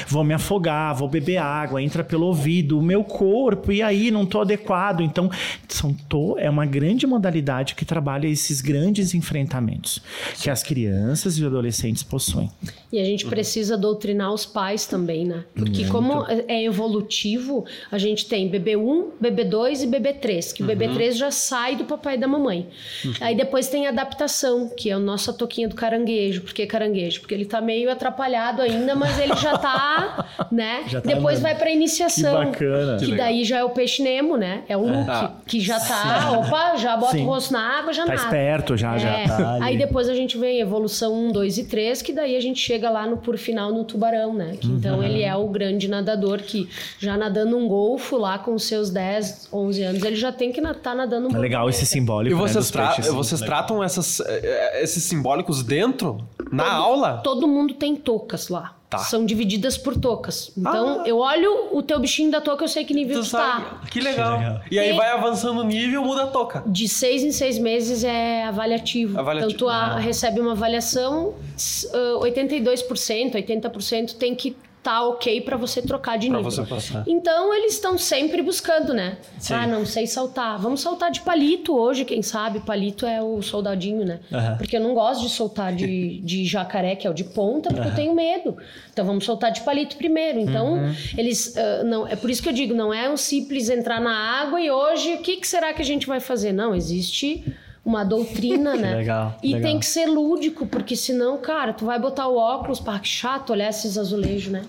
vou 0.07 0.23
me 0.23 0.33
afogar, 0.33 0.95
vou 0.95 1.07
beber 1.07 1.37
água, 1.37 1.81
entra 1.81 2.03
pelo 2.03 2.27
ouvido, 2.27 2.77
o 2.77 2.81
meu 2.81 3.03
corpo, 3.03 3.71
e 3.71 3.81
aí 3.81 4.11
não 4.11 4.23
estou 4.23 4.41
adequado. 4.41 5.01
Então, 5.01 5.29
são 5.67 5.93
to, 5.93 6.35
é 6.37 6.49
uma 6.49 6.65
grande 6.65 7.05
modalidade 7.07 7.75
que 7.75 7.85
trabalha 7.85 8.27
esses 8.27 8.61
grandes 8.61 9.13
enfrentamentos 9.13 10.01
que 10.41 10.49
as 10.49 10.63
crianças 10.63 11.37
e 11.37 11.41
os 11.41 11.47
adolescentes 11.47 12.03
possuem. 12.03 12.49
E 12.91 12.99
a 12.99 13.05
gente 13.05 13.25
precisa 13.25 13.77
doutrinar 13.77 14.33
os 14.33 14.45
pais 14.45 14.85
também, 14.85 15.25
né? 15.25 15.45
Porque 15.55 15.81
Muito. 15.81 15.91
como 15.91 16.25
é 16.27 16.63
evolutivo, 16.63 17.65
a 17.89 17.97
gente 17.97 18.25
tem 18.25 18.49
bebê 18.49 18.75
1, 18.75 19.11
bebê 19.19 19.45
2 19.45 19.83
e 19.83 19.87
bebê 19.87 20.13
3, 20.13 20.51
que 20.51 20.63
o 20.63 20.65
bebê 20.65 20.89
3 20.89 21.13
uhum. 21.13 21.19
já 21.19 21.31
sai 21.31 21.75
do 21.75 21.85
papai 21.85 22.15
e 22.15 22.17
da 22.17 22.27
mamãe. 22.27 22.67
Uhum. 23.05 23.13
Aí 23.21 23.35
depois 23.35 23.69
tem 23.69 23.87
a 23.87 23.89
adaptação, 23.89 24.69
que 24.69 24.89
é 24.89 24.97
o 24.97 24.99
nosso 24.99 25.33
toquinha 25.33 25.67
do 25.67 25.75
caranguejo. 25.75 26.41
Por 26.41 26.53
que 26.53 26.65
caranguejo? 26.65 27.21
Porque 27.21 27.33
ele 27.33 27.45
tá 27.45 27.61
meio 27.61 27.89
atrapalhado 27.89 28.61
ainda, 28.61 28.93
mas 28.95 29.17
ele 29.21 29.35
já 29.35 29.57
tá, 29.57 30.25
né? 30.51 30.83
Já 30.91 30.99
tá 30.99 31.13
Depois 31.13 31.39
vai 31.39 31.55
pra 31.55 31.69
iniciação. 31.69 32.51
Que 32.51 32.65
bacana. 32.65 32.97
Que, 32.97 33.15
daí 33.15 33.43
já 33.43 33.59
é 33.59 33.63
o 33.63 33.69
peixe 33.69 34.01
Nemo, 34.01 34.35
né? 34.35 34.63
É 34.67 34.75
o 34.75 34.81
Luke, 34.81 35.09
é. 35.09 35.29
que 35.45 35.59
já 35.59 35.79
tá, 35.79 36.29
Sim. 36.29 36.37
opa, 36.37 36.75
já 36.75 36.97
bota 36.97 37.11
Sim. 37.13 37.23
o 37.23 37.25
rosto 37.27 37.53
na 37.53 37.79
água, 37.79 37.93
já 37.93 38.03
tá 38.03 38.09
nada. 38.09 38.21
Tá 38.21 38.27
esperto 38.27 38.77
já, 38.77 38.95
é. 38.95 38.99
já 38.99 39.27
tá 39.27 39.53
ali. 39.53 39.63
Aí 39.63 39.77
depois 39.77 40.09
a 40.09 40.13
gente 40.13 40.37
vem 40.37 40.59
evolução 40.59 41.13
1, 41.13 41.31
2 41.31 41.57
e 41.59 41.63
3, 41.65 42.01
que 42.01 42.13
daí 42.13 42.35
a 42.35 42.41
gente 42.41 42.59
chega 42.59 42.89
lá 42.89 43.07
no 43.07 43.17
por 43.17 43.37
final 43.37 43.71
no 43.71 43.83
tubarão, 43.83 44.33
né? 44.33 44.57
Que, 44.59 44.67
então 44.67 44.97
uhum. 44.97 45.03
ele 45.03 45.21
é 45.23 45.35
o 45.35 45.47
grande 45.47 45.87
nadador 45.87 46.39
que 46.39 46.69
já 46.99 47.15
nadando 47.15 47.57
um 47.57 47.67
golfo 47.67 48.17
lá 48.17 48.39
com 48.39 48.57
seus 48.57 48.89
10, 48.89 49.49
11 49.51 49.83
anos, 49.83 50.03
ele 50.03 50.15
já 50.15 50.31
tem 50.31 50.51
que 50.51 50.59
estar 50.59 50.73
tá 50.73 50.95
nadando 50.95 51.29
um 51.29 51.35
É 51.35 51.39
legal 51.39 51.69
esse 51.69 51.85
simbólico, 51.85 52.35
E 52.35 52.39
vocês, 52.39 52.71
né, 52.71 52.93
tra 52.93 53.11
vocês 53.11 53.41
tratam 53.41 53.83
essas, 53.83 54.19
eh, 54.19 54.41
eh, 54.43 54.83
esses 54.83 55.03
simbólicos 55.03 55.63
dentro, 55.63 56.17
na 56.51 56.63
todo, 56.63 56.73
aula? 56.73 57.21
Todo 57.23 57.47
mundo 57.47 57.73
tem 57.73 57.95
toucas 57.95 58.49
lá. 58.49 58.80
Tá. 58.91 58.97
São 58.97 59.25
divididas 59.25 59.77
por 59.77 59.95
tocas. 59.95 60.51
Então, 60.57 60.99
ah. 60.99 61.07
eu 61.07 61.17
olho 61.17 61.69
o 61.71 61.81
teu 61.81 61.97
bichinho 61.97 62.29
da 62.29 62.41
toca, 62.41 62.65
eu 62.65 62.67
sei 62.67 62.83
que 62.83 62.93
nível 62.93 63.21
tu, 63.21 63.25
tu 63.25 63.31
tá. 63.31 63.79
Que 63.89 64.01
legal. 64.01 64.37
que 64.37 64.43
legal. 64.43 64.61
E 64.69 64.77
aí 64.77 64.89
e 64.89 64.93
vai 64.97 65.09
avançando 65.11 65.61
o 65.61 65.63
nível, 65.63 66.03
muda 66.03 66.23
a 66.23 66.27
toca. 66.27 66.61
De 66.67 66.89
seis 66.89 67.23
em 67.23 67.31
seis 67.31 67.57
meses 67.57 68.03
é 68.03 68.43
avaliativo. 68.43 69.17
avaliativo. 69.17 69.53
Então, 69.53 69.65
tu 69.65 69.71
ah. 69.71 69.97
recebe 69.97 70.41
uma 70.41 70.51
avaliação, 70.51 71.35
82%, 71.55 73.35
80% 73.35 74.17
tem 74.17 74.35
que 74.35 74.57
tá 74.83 75.03
ok 75.03 75.41
para 75.41 75.57
você 75.57 75.81
trocar 75.81 76.17
de 76.17 76.27
nível. 76.27 76.43
Você 76.43 76.63
passar. 76.63 77.03
Então 77.07 77.53
eles 77.53 77.73
estão 77.73 77.97
sempre 77.97 78.41
buscando, 78.41 78.93
né? 78.93 79.17
Sim. 79.37 79.53
Ah, 79.53 79.67
não 79.67 79.85
sei 79.85 80.07
saltar. 80.07 80.59
Vamos 80.59 80.81
saltar 80.81 81.11
de 81.11 81.21
palito 81.21 81.77
hoje, 81.77 82.03
quem 82.03 82.21
sabe? 82.21 82.59
Palito 82.61 83.05
é 83.05 83.21
o 83.21 83.41
soldadinho, 83.41 84.05
né? 84.05 84.19
Uhum. 84.31 84.57
Porque 84.57 84.77
eu 84.77 84.81
não 84.81 84.93
gosto 84.93 85.21
de 85.21 85.29
soltar 85.29 85.73
de, 85.73 86.19
de 86.25 86.45
jacaré, 86.45 86.95
que 86.95 87.05
é 87.05 87.09
o 87.09 87.13
de 87.13 87.23
ponta, 87.23 87.69
porque 87.69 87.81
uhum. 87.81 87.89
eu 87.89 87.95
tenho 87.95 88.15
medo. 88.15 88.57
Então 88.91 89.05
vamos 89.05 89.23
soltar 89.23 89.51
de 89.51 89.61
palito 89.61 89.95
primeiro. 89.97 90.39
Então 90.39 90.73
uhum. 90.73 90.95
eles 91.15 91.55
uh, 91.55 91.85
não 91.85 92.07
é 92.07 92.15
por 92.15 92.29
isso 92.29 92.41
que 92.41 92.49
eu 92.49 92.53
digo, 92.53 92.73
não 92.73 92.93
é 92.93 93.09
um 93.09 93.17
simples 93.17 93.69
entrar 93.69 94.01
na 94.01 94.15
água 94.41 94.59
e 94.59 94.71
hoje 94.71 95.13
o 95.15 95.17
que, 95.19 95.37
que 95.37 95.47
será 95.47 95.73
que 95.73 95.81
a 95.81 95.85
gente 95.85 96.07
vai 96.07 96.19
fazer? 96.19 96.51
Não, 96.51 96.73
existe 96.73 97.45
uma 97.83 98.03
doutrina, 98.03 98.75
né? 98.77 98.95
Legal. 98.95 99.35
E 99.41 99.53
legal. 99.53 99.61
tem 99.61 99.79
que 99.79 99.85
ser 99.85 100.05
lúdico, 100.05 100.65
porque 100.65 100.95
senão, 100.95 101.37
cara, 101.37 101.73
tu 101.73 101.85
vai 101.85 101.99
botar 101.99 102.27
o 102.27 102.37
óculos, 102.37 102.79
pá, 102.79 102.99
que 102.99 103.07
chato 103.07 103.51
olhar 103.51 103.69
esses 103.69 103.97
azulejos, 103.97 104.51
né? 104.51 104.63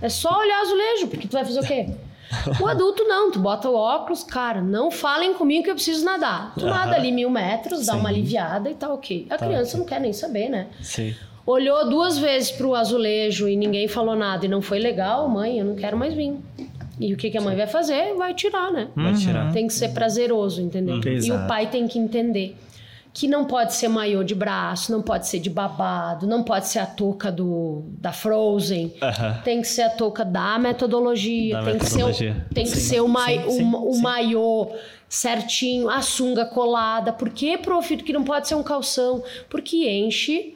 É 0.00 0.08
só 0.08 0.38
olhar 0.38 0.60
azulejo, 0.62 1.08
porque 1.08 1.26
tu 1.26 1.32
vai 1.32 1.44
fazer 1.44 1.60
o 1.60 1.66
quê? 1.66 1.88
O 2.60 2.66
adulto 2.66 3.04
não, 3.04 3.30
tu 3.30 3.38
bota 3.38 3.68
o 3.68 3.74
óculos, 3.74 4.22
cara, 4.22 4.60
não 4.60 4.90
falem 4.90 5.34
comigo 5.34 5.64
que 5.64 5.70
eu 5.70 5.74
preciso 5.74 6.04
nadar. 6.04 6.52
Tu 6.54 6.66
nada 6.66 6.94
ali 6.94 7.10
mil 7.10 7.30
metros, 7.30 7.86
dá 7.86 7.96
uma 7.96 8.08
aliviada 8.08 8.70
e 8.70 8.74
tá 8.74 8.92
ok. 8.92 9.26
A 9.30 9.38
criança 9.38 9.78
não 9.78 9.84
quer 9.84 10.00
nem 10.00 10.12
saber, 10.12 10.48
né? 10.48 10.66
Sim. 10.80 11.14
Olhou 11.46 11.88
duas 11.88 12.18
vezes 12.18 12.50
pro 12.50 12.74
azulejo 12.74 13.48
e 13.48 13.56
ninguém 13.56 13.88
falou 13.88 14.14
nada 14.14 14.44
e 14.44 14.48
não 14.48 14.60
foi 14.60 14.78
legal, 14.78 15.26
mãe, 15.28 15.58
eu 15.58 15.64
não 15.64 15.74
quero 15.74 15.96
mais 15.96 16.12
vir. 16.12 16.36
E 17.00 17.12
o 17.14 17.16
que, 17.16 17.30
que 17.30 17.38
a 17.38 17.40
mãe 17.40 17.56
vai 17.56 17.66
fazer? 17.66 18.14
Vai 18.14 18.34
tirar, 18.34 18.70
né? 18.72 18.88
Vai 18.96 19.14
tirar. 19.14 19.52
Tem 19.52 19.66
que 19.66 19.72
ser 19.72 19.90
prazeroso, 19.90 20.60
entendeu? 20.60 20.96
E 21.04 21.08
o 21.08 21.12
Exato. 21.12 21.46
pai 21.48 21.68
tem 21.70 21.86
que 21.86 21.98
entender 21.98 22.56
que 23.14 23.26
não 23.26 23.46
pode 23.46 23.74
ser 23.74 23.88
maiô 23.88 24.22
de 24.22 24.34
braço, 24.34 24.92
não 24.92 25.02
pode 25.02 25.26
ser 25.26 25.40
de 25.40 25.50
babado, 25.50 26.26
não 26.26 26.44
pode 26.44 26.68
ser 26.68 26.78
a 26.78 26.86
touca 26.86 27.32
do, 27.32 27.82
da 27.98 28.12
Frozen. 28.12 28.94
Tem 29.44 29.60
que 29.60 29.66
ser 29.66 29.82
a 29.82 29.90
touca 29.90 30.24
da 30.24 30.56
metodologia, 30.58 31.56
Da 31.56 31.64
tem 31.64 31.72
metodologia. 31.74 32.12
que 32.12 32.38
ser, 32.38 32.46
o- 32.50 32.54
tem 32.54 32.64
que 32.64 32.70
ser 32.78 33.00
o, 33.00 33.08
mai, 33.08 33.42
sim, 33.42 33.50
sim, 33.50 33.64
o, 33.74 33.90
o 33.92 34.00
maiô 34.02 34.68
certinho, 35.08 35.88
a 35.88 36.00
sunga 36.02 36.44
colada. 36.44 37.12
Por 37.12 37.30
que, 37.30 37.56
prof, 37.58 37.96
que 37.96 38.12
não 38.12 38.22
pode 38.22 38.46
ser 38.46 38.54
um 38.54 38.62
calção? 38.62 39.22
Porque 39.48 39.88
enche 39.88 40.54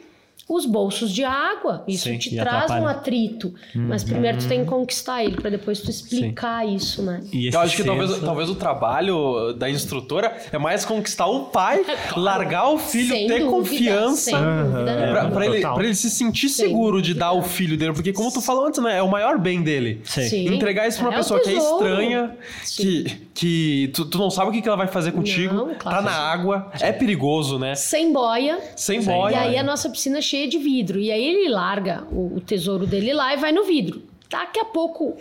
os 0.54 0.66
bolsos 0.66 1.10
de 1.12 1.24
água. 1.24 1.84
Isso 1.88 2.04
Sim, 2.08 2.18
te 2.18 2.34
traz 2.36 2.64
atrapalha. 2.64 2.82
um 2.84 2.88
atrito. 2.88 3.52
Mas 3.74 4.04
primeiro 4.04 4.38
tu 4.38 4.48
tem 4.48 4.60
que 4.64 4.66
conquistar 4.70 5.24
ele, 5.24 5.36
para 5.36 5.50
depois 5.50 5.80
tu 5.80 5.90
explicar 5.90 6.66
isso, 6.66 7.02
né? 7.02 7.20
E 7.32 7.48
esse 7.48 7.56
Eu 7.56 7.60
acho 7.60 7.76
que 7.76 7.84
talvez, 7.84 8.10
senso- 8.10 8.24
talvez 8.24 8.48
o 8.50 8.54
trabalho 8.54 9.52
da 9.54 9.68
instrutora 9.70 10.36
é 10.52 10.58
mais 10.58 10.84
conquistar 10.84 11.26
o 11.26 11.46
pai, 11.46 11.84
largar 12.16 12.68
o 12.70 12.78
filho, 12.78 13.14
Sem 13.14 13.26
ter 13.26 13.38
dúvida, 13.40 13.50
confiança. 13.50 14.40
Né? 14.40 15.10
Pra, 15.12 15.30
pra 15.30 15.46
ele, 15.46 15.60
pra 15.60 15.84
ele 15.84 15.94
se 15.94 16.10
sentir 16.10 16.48
Sem 16.48 16.66
seguro 16.68 17.00
de 17.00 17.08
dúvida. 17.14 17.20
dar 17.26 17.32
o 17.32 17.42
filho 17.42 17.76
dele, 17.76 17.92
porque 17.92 18.12
como 18.12 18.30
tu 18.32 18.40
falou 18.40 18.66
antes, 18.66 18.82
né, 18.82 18.98
é 18.98 19.02
o 19.02 19.08
maior 19.10 19.38
bem 19.38 19.62
dele. 19.62 20.00
Sim. 20.04 20.28
Sim. 20.28 20.54
Entregar 20.54 20.86
isso 20.88 20.98
pra 20.98 21.08
uma 21.08 21.14
É 21.14 21.16
pessoa 21.18 21.40
que 21.40 21.50
é 21.50 21.52
estranha, 21.56 22.36
que, 22.76 23.04
que 23.34 23.90
tu, 23.94 24.04
tu 24.04 24.18
não 24.18 24.30
sabe 24.30 24.50
o 24.50 24.52
que, 24.52 24.60
que 24.60 24.68
ela 24.68 24.76
vai 24.76 24.86
fazer 24.88 25.12
contigo, 25.12 25.54
Não, 25.54 25.68
tá 25.70 25.74
claro. 25.76 26.04
na 26.04 26.12
água, 26.12 26.70
é 26.80 26.92
perigoso, 26.92 27.58
né? 27.58 27.74
Sem 27.74 28.12
boia. 28.12 28.58
Sem 28.76 29.02
boia. 29.02 29.34
E 29.34 29.38
aí 29.38 29.58
a 29.58 29.62
nossa 29.62 29.88
piscina 29.88 30.18
é 30.18 30.22
cheia 30.22 30.46
de 30.48 30.58
vidro. 30.58 30.98
E 30.98 31.10
aí 31.10 31.24
ele 31.24 31.48
larga 31.48 32.04
o, 32.10 32.36
o 32.36 32.40
tesouro 32.40 32.86
dele 32.86 33.12
lá 33.12 33.32
e 33.34 33.36
vai 33.38 33.52
no 33.52 33.64
vidro. 33.64 34.02
Daqui 34.28 34.60
a 34.60 34.64
pouco 34.66 35.16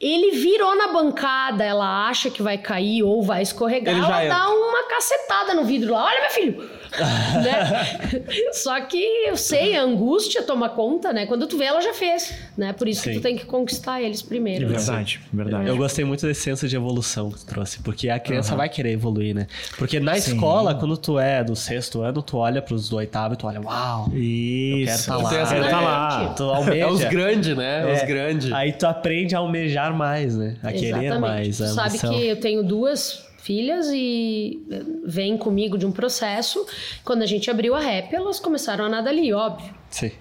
ele 0.00 0.32
virou 0.32 0.76
na 0.76 0.88
bancada, 0.92 1.62
ela 1.64 2.08
acha 2.08 2.28
que 2.30 2.42
vai 2.42 2.58
cair 2.58 3.02
ou 3.04 3.22
vai 3.22 3.42
escorregar, 3.42 3.94
Ele 3.94 4.02
já 4.04 4.22
ela 4.22 4.34
dá 4.34 4.44
entra. 4.50 4.58
uma 4.66 4.88
cacetada 4.88 5.54
no 5.54 5.64
vidro 5.64 5.92
lá. 5.92 6.04
Olha, 6.06 6.20
meu 6.22 6.30
filho! 6.30 6.70
né? 7.42 8.50
Só 8.52 8.80
que 8.82 9.02
eu 9.26 9.36
sei, 9.36 9.76
a 9.76 9.82
angústia 9.82 10.42
toma 10.42 10.68
conta, 10.68 11.12
né? 11.12 11.26
Quando 11.26 11.46
tu 11.46 11.56
vê, 11.56 11.64
ela 11.64 11.80
já 11.80 11.94
fez, 11.94 12.34
né? 12.56 12.72
Por 12.72 12.88
isso 12.88 13.02
que 13.02 13.10
Sim. 13.10 13.16
tu 13.16 13.22
tem 13.22 13.36
que 13.36 13.44
conquistar 13.44 14.02
eles 14.02 14.22
primeiro. 14.22 14.64
É 14.64 14.68
verdade, 14.68 15.20
verdade. 15.32 15.68
Eu 15.68 15.76
gostei 15.76 16.04
muito 16.04 16.26
desse 16.26 16.42
senso 16.42 16.68
de 16.68 16.76
evolução 16.76 17.30
que 17.30 17.38
tu 17.38 17.46
trouxe, 17.46 17.80
porque 17.80 18.08
a 18.08 18.18
criança 18.18 18.54
vai 18.54 18.68
querer 18.68 18.92
evoluir, 18.92 19.34
né? 19.34 19.46
Porque 19.78 19.98
na 19.98 20.14
Sim. 20.16 20.34
escola, 20.34 20.74
quando 20.74 20.96
tu 20.96 21.18
é 21.18 21.42
do 21.42 21.56
sexto 21.56 22.02
ano, 22.02 22.22
tu 22.22 22.36
olha 22.36 22.60
pros 22.60 22.88
do 22.88 22.96
oitavo 22.96 23.34
e 23.34 23.36
tu 23.36 23.46
olha, 23.46 23.60
uau, 23.60 24.10
Isso. 24.14 25.06
quero 25.06 25.06
tá 25.06 25.16
lá. 25.16 25.30
Tem 25.30 25.38
essa 25.38 25.54
Quero 25.54 25.68
tá 25.68 25.80
lá. 25.80 26.34
tu 26.36 26.42
almeja. 26.44 26.84
É 26.84 26.86
os 26.86 27.04
grandes, 27.04 27.56
né? 27.56 27.90
É. 27.90 27.94
Os 27.94 28.02
grandes. 28.06 28.52
Aí 28.52 28.72
tu 28.72 28.86
aprende 28.86 29.34
a 29.34 29.38
almejar 29.38 29.94
mais, 29.94 30.36
né? 30.36 30.56
A 30.62 30.72
querer 30.72 31.04
Exatamente. 31.04 31.20
mais. 31.20 31.56
Tu 31.56 31.66
sabe 31.68 31.98
que 31.98 32.26
eu 32.26 32.40
tenho 32.40 32.62
duas 32.62 33.24
filhas 33.42 33.88
e 33.92 34.62
vêm 35.04 35.36
comigo 35.36 35.76
de 35.76 35.84
um 35.86 35.92
processo. 35.92 36.64
Quando 37.04 37.22
a 37.22 37.26
gente 37.26 37.50
abriu 37.50 37.74
a 37.74 37.80
rap, 37.80 38.14
elas 38.14 38.38
começaram 38.40 38.84
a 38.84 38.88
nadar 38.88 39.10
ali, 39.10 39.32
óbvio. 39.32 39.74
Sim. 39.90 40.12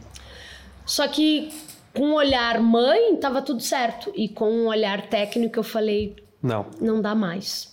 Só 0.85 1.07
que 1.07 1.49
com 1.93 2.07
um 2.07 2.13
olhar 2.13 2.59
mãe, 2.59 3.15
tava 3.17 3.41
tudo 3.41 3.61
certo. 3.61 4.11
E 4.15 4.27
com 4.29 4.49
um 4.49 4.67
olhar 4.67 5.07
técnico, 5.07 5.59
eu 5.59 5.63
falei, 5.63 6.15
Não. 6.41 6.65
não 6.79 7.01
dá 7.01 7.13
mais. 7.13 7.69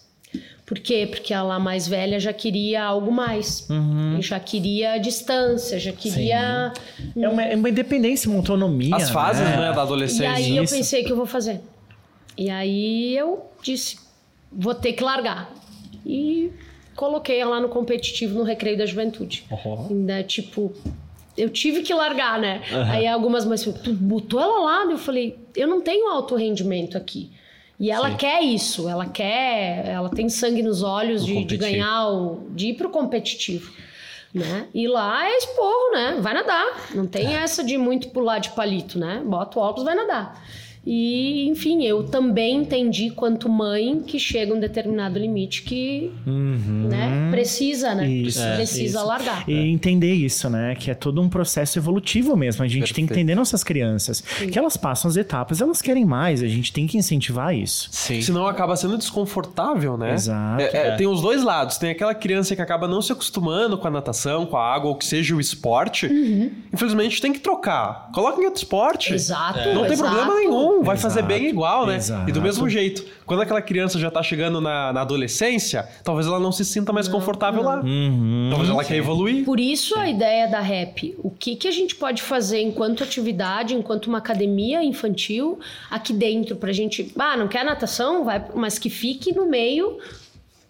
Por 0.67 0.79
quê? 0.81 1.09
Porque 1.11 1.33
ela 1.33 1.59
mais 1.59 1.89
velha 1.89 2.21
já 2.21 2.33
queria 2.33 2.85
algo 2.85 3.11
mais. 3.11 3.67
Uhum. 3.71 4.19
Já 4.21 4.39
queria 4.39 4.99
distância, 4.99 5.79
já 5.79 5.93
queria... 5.93 6.73
É 7.17 7.29
uma, 7.29 7.43
é 7.43 7.57
uma 7.57 7.71
independência, 7.71 8.29
uma 8.29 8.39
autonomia. 8.41 8.95
As 8.95 9.09
fases, 9.09 9.43
né? 9.43 9.57
né, 9.57 9.73
da 9.73 9.77
E 9.77 9.79
adolescência. 9.81 10.31
aí 10.31 10.55
eu 10.57 10.65
Isso. 10.65 10.75
pensei 10.77 11.03
que 11.05 11.11
eu 11.11 11.17
vou 11.17 11.25
fazer. 11.25 11.61
E 12.37 12.51
aí 12.51 13.17
eu 13.17 13.47
disse, 13.63 13.99
vou 14.51 14.75
ter 14.75 14.93
que 14.93 15.03
largar. 15.03 15.53
E 16.05 16.51
coloquei 16.95 17.39
ela 17.39 17.61
no 17.61 17.69
competitivo 17.69 18.39
no 18.39 18.45
Recreio 18.45 18.79
da 18.79 18.87
Juventude. 18.87 19.45
Uhum. 19.51 19.87
Ainda, 19.91 20.23
tipo, 20.23 20.73
eu 21.37 21.49
tive 21.49 21.83
que 21.83 21.95
largar, 21.95 22.41
né? 22.41 22.63
Aí 22.91 23.07
algumas 23.07 23.45
mães 23.45 23.63
falaram, 23.63 23.83
tu 23.83 23.93
botou 23.93 24.41
ela 24.41 24.59
lá? 24.61 24.91
Eu 24.91 24.99
falei, 24.99 25.39
eu 25.55 25.69
não 25.69 25.81
tenho 25.81 26.09
alto 26.09 26.35
rendimento 26.35 26.97
aqui. 26.99 27.31
E 27.79 27.93
ela 27.93 28.11
Sim. 28.11 28.17
quer 28.17 28.43
isso, 28.43 28.89
ela 28.89 29.07
quer, 29.07 29.87
ela 29.87 30.09
tem 30.09 30.29
sangue 30.29 30.63
nos 30.63 30.83
olhos 30.83 31.25
de, 31.25 31.45
de 31.45 31.57
ganhar, 31.57 32.09
o, 32.09 32.49
de 32.51 32.71
ir 32.71 32.75
pro 32.75 32.91
competitivo. 32.91 33.73
Né? 34.35 34.67
E 34.75 34.89
lá 34.89 35.27
é 35.27 35.39
esporro, 35.39 35.93
né? 35.93 36.19
Vai 36.21 36.35
nadar. 36.35 36.91
Não 36.95 37.07
tem 37.07 37.35
essa 37.35 37.63
de 37.63 37.79
muito 37.79 38.11
pular 38.11 38.41
de 38.41 38.51
palito, 38.51 38.99
né? 38.99 39.23
Bota 39.25 39.59
o 39.59 39.63
óculos, 39.63 39.85
vai 39.85 39.95
nadar. 39.95 40.43
E, 40.91 41.47
enfim, 41.47 41.85
eu 41.85 42.03
também 42.05 42.63
entendi, 42.63 43.11
quanto 43.11 43.47
mãe, 43.47 44.01
que 44.01 44.19
chega 44.19 44.55
um 44.55 44.59
determinado 44.59 45.19
limite 45.19 45.61
que 45.61 46.11
né, 46.25 47.29
precisa, 47.31 47.95
né? 47.95 48.09
Isso, 48.09 48.41
é, 48.41 48.57
precisa 48.57 48.99
isso. 48.99 49.07
largar. 49.07 49.47
E 49.47 49.53
entender 49.71 50.15
isso, 50.15 50.49
né? 50.49 50.75
Que 50.75 50.91
é 50.91 50.95
todo 50.95 51.21
um 51.21 51.29
processo 51.29 51.79
evolutivo 51.79 52.35
mesmo. 52.35 52.65
A 52.65 52.67
gente 52.67 52.95
tem 52.95 53.05
que 53.05 53.09
Perfeito. 53.09 53.13
entender 53.19 53.35
nossas 53.35 53.63
crianças. 53.63 54.23
Que 54.23 54.59
elas 54.59 54.79
passam 54.79 55.11
as 55.11 55.19
etapas, 55.19 55.61
elas 55.61 55.83
querem 55.83 56.07
mais. 56.07 56.43
A 56.43 56.49
gente 56.49 56.73
tem 56.73 56.87
que 56.87 56.97
incentivar 56.97 57.55
isso. 57.55 57.91
Sim. 57.93 58.23
Senão 58.23 58.47
acaba 58.47 58.75
sendo 58.75 58.97
desconfortável, 58.97 59.99
né? 59.99 60.15
Exato. 60.15 60.63
É, 60.63 60.71
é, 60.73 60.97
Tem 60.97 61.07
os 61.07 61.21
dois 61.21 61.43
lados. 61.43 61.77
Tem 61.77 61.91
aquela 61.91 62.15
criança 62.15 62.57
que 62.57 62.63
acaba 62.63 62.89
não 62.89 63.03
se 63.03 63.13
acostumando 63.13 63.77
com 63.77 63.87
a 63.87 63.91
natação, 63.91 64.47
com 64.47 64.57
a 64.57 64.75
água, 64.75 64.89
ou 64.89 64.97
que 64.97 65.05
seja 65.05 65.37
o 65.37 65.41
esporte. 65.41 66.07
Infelizmente 66.73 67.21
tem 67.21 67.31
que 67.31 67.41
trocar. 67.41 68.09
Coloca 68.15 68.41
em 68.41 68.47
outro 68.47 68.63
esporte. 68.63 69.13
Exato. 69.13 69.69
Não 69.75 69.83
tem 69.83 69.93
exato. 69.93 70.15
problema 70.15 70.35
nenhum, 70.35 70.78
vai 70.83 70.97
Exato, 70.97 71.15
fazer 71.15 71.27
bem 71.27 71.49
igual, 71.49 71.87
né? 71.87 71.97
exato. 71.97 72.29
E 72.29 72.33
do 72.33 72.41
mesmo 72.41 72.69
jeito, 72.69 73.05
quando 73.27 73.41
aquela 73.43 73.61
criança 73.63 73.99
já 73.99 74.11
tá 74.11 74.23
chegando 74.23 74.61
na, 74.61 74.93
na 74.93 75.01
adolescência, 75.03 75.89
talvez 76.03 76.27
ela 76.27 76.41
não 76.41 76.53
se 76.53 76.65
sinta 76.65 76.93
mais 76.93 77.09
confortável 77.09 77.63
lá. 77.63 77.81
Uhum. 77.81 78.49
Talvez 78.51 78.71
ela 78.71 78.85
queira 78.85 79.03
evoluir. 79.03 79.45
Por 79.45 79.61
isso 79.61 79.99
a 79.99 80.09
ideia 80.09 80.47
da 80.49 80.61
rap. 80.61 81.15
O 81.23 81.31
que, 81.31 81.57
que 81.57 81.69
a 81.69 81.71
gente 81.71 81.95
pode 81.95 82.23
fazer 82.23 82.61
enquanto 82.61 83.03
atividade, 83.03 83.75
enquanto 83.75 84.07
uma 84.07 84.19
academia 84.19 84.83
infantil 84.83 85.59
aqui 85.91 86.13
dentro 86.13 86.57
pra 86.57 86.73
gente. 86.73 87.13
Ah, 87.19 87.37
não 87.37 87.49
quer 87.49 87.65
natação? 87.65 88.25
Vai, 88.25 88.45
mas 88.55 88.79
que 88.79 88.91
fique 88.91 89.35
no 89.35 89.47
meio 89.47 89.99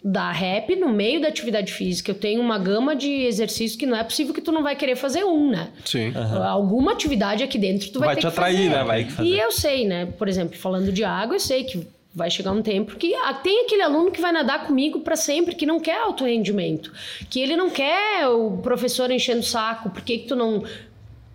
da 0.03 0.31
rap, 0.31 0.75
no 0.77 0.89
meio 0.89 1.19
da 1.21 1.27
atividade 1.27 1.73
física. 1.73 2.11
Eu 2.11 2.15
tenho 2.15 2.41
uma 2.41 2.57
gama 2.57 2.95
de 2.95 3.09
exercícios 3.11 3.75
que 3.77 3.85
não 3.85 3.97
é 3.97 4.03
possível 4.03 4.33
que 4.33 4.41
tu 4.41 4.51
não 4.51 4.63
vai 4.63 4.75
querer 4.75 4.95
fazer 4.95 5.25
um, 5.25 5.49
né? 5.51 5.69
Sim. 5.83 6.13
Alguma 6.47 6.93
atividade 6.93 7.43
aqui 7.43 7.57
dentro 7.57 7.89
tu 7.91 7.99
vai, 7.99 8.07
Vai 8.07 8.15
ter 8.15 8.21
te 8.21 8.23
que 8.23 8.27
atrair, 8.27 8.55
fazer. 8.57 8.69
né? 8.69 8.83
Vai 8.83 9.05
fazer. 9.05 9.29
E 9.29 9.37
eu 9.39 9.51
sei, 9.51 9.85
né? 9.85 10.05
Por 10.17 10.27
exemplo, 10.29 10.57
falando 10.57 10.91
de 10.91 11.03
água, 11.03 11.35
eu 11.35 11.39
sei 11.39 11.65
que 11.65 11.85
vai 12.15 12.29
chegar 12.31 12.51
um 12.51 12.61
tempo 12.61 12.95
que 12.95 13.13
tem 13.43 13.65
aquele 13.65 13.81
aluno 13.83 14.09
que 14.09 14.19
vai 14.19 14.31
nadar 14.31 14.65
comigo 14.65 15.01
para 15.01 15.15
sempre, 15.15 15.53
que 15.53 15.65
não 15.65 15.79
quer 15.79 15.99
alto 16.01 16.25
rendimento, 16.25 16.91
que 17.29 17.39
ele 17.39 17.55
não 17.55 17.69
quer 17.69 18.27
o 18.27 18.57
professor 18.63 19.11
enchendo 19.11 19.41
o 19.41 19.43
saco, 19.43 19.89
por 19.91 20.01
que, 20.01 20.17
que 20.19 20.27
tu 20.27 20.35
não 20.35 20.63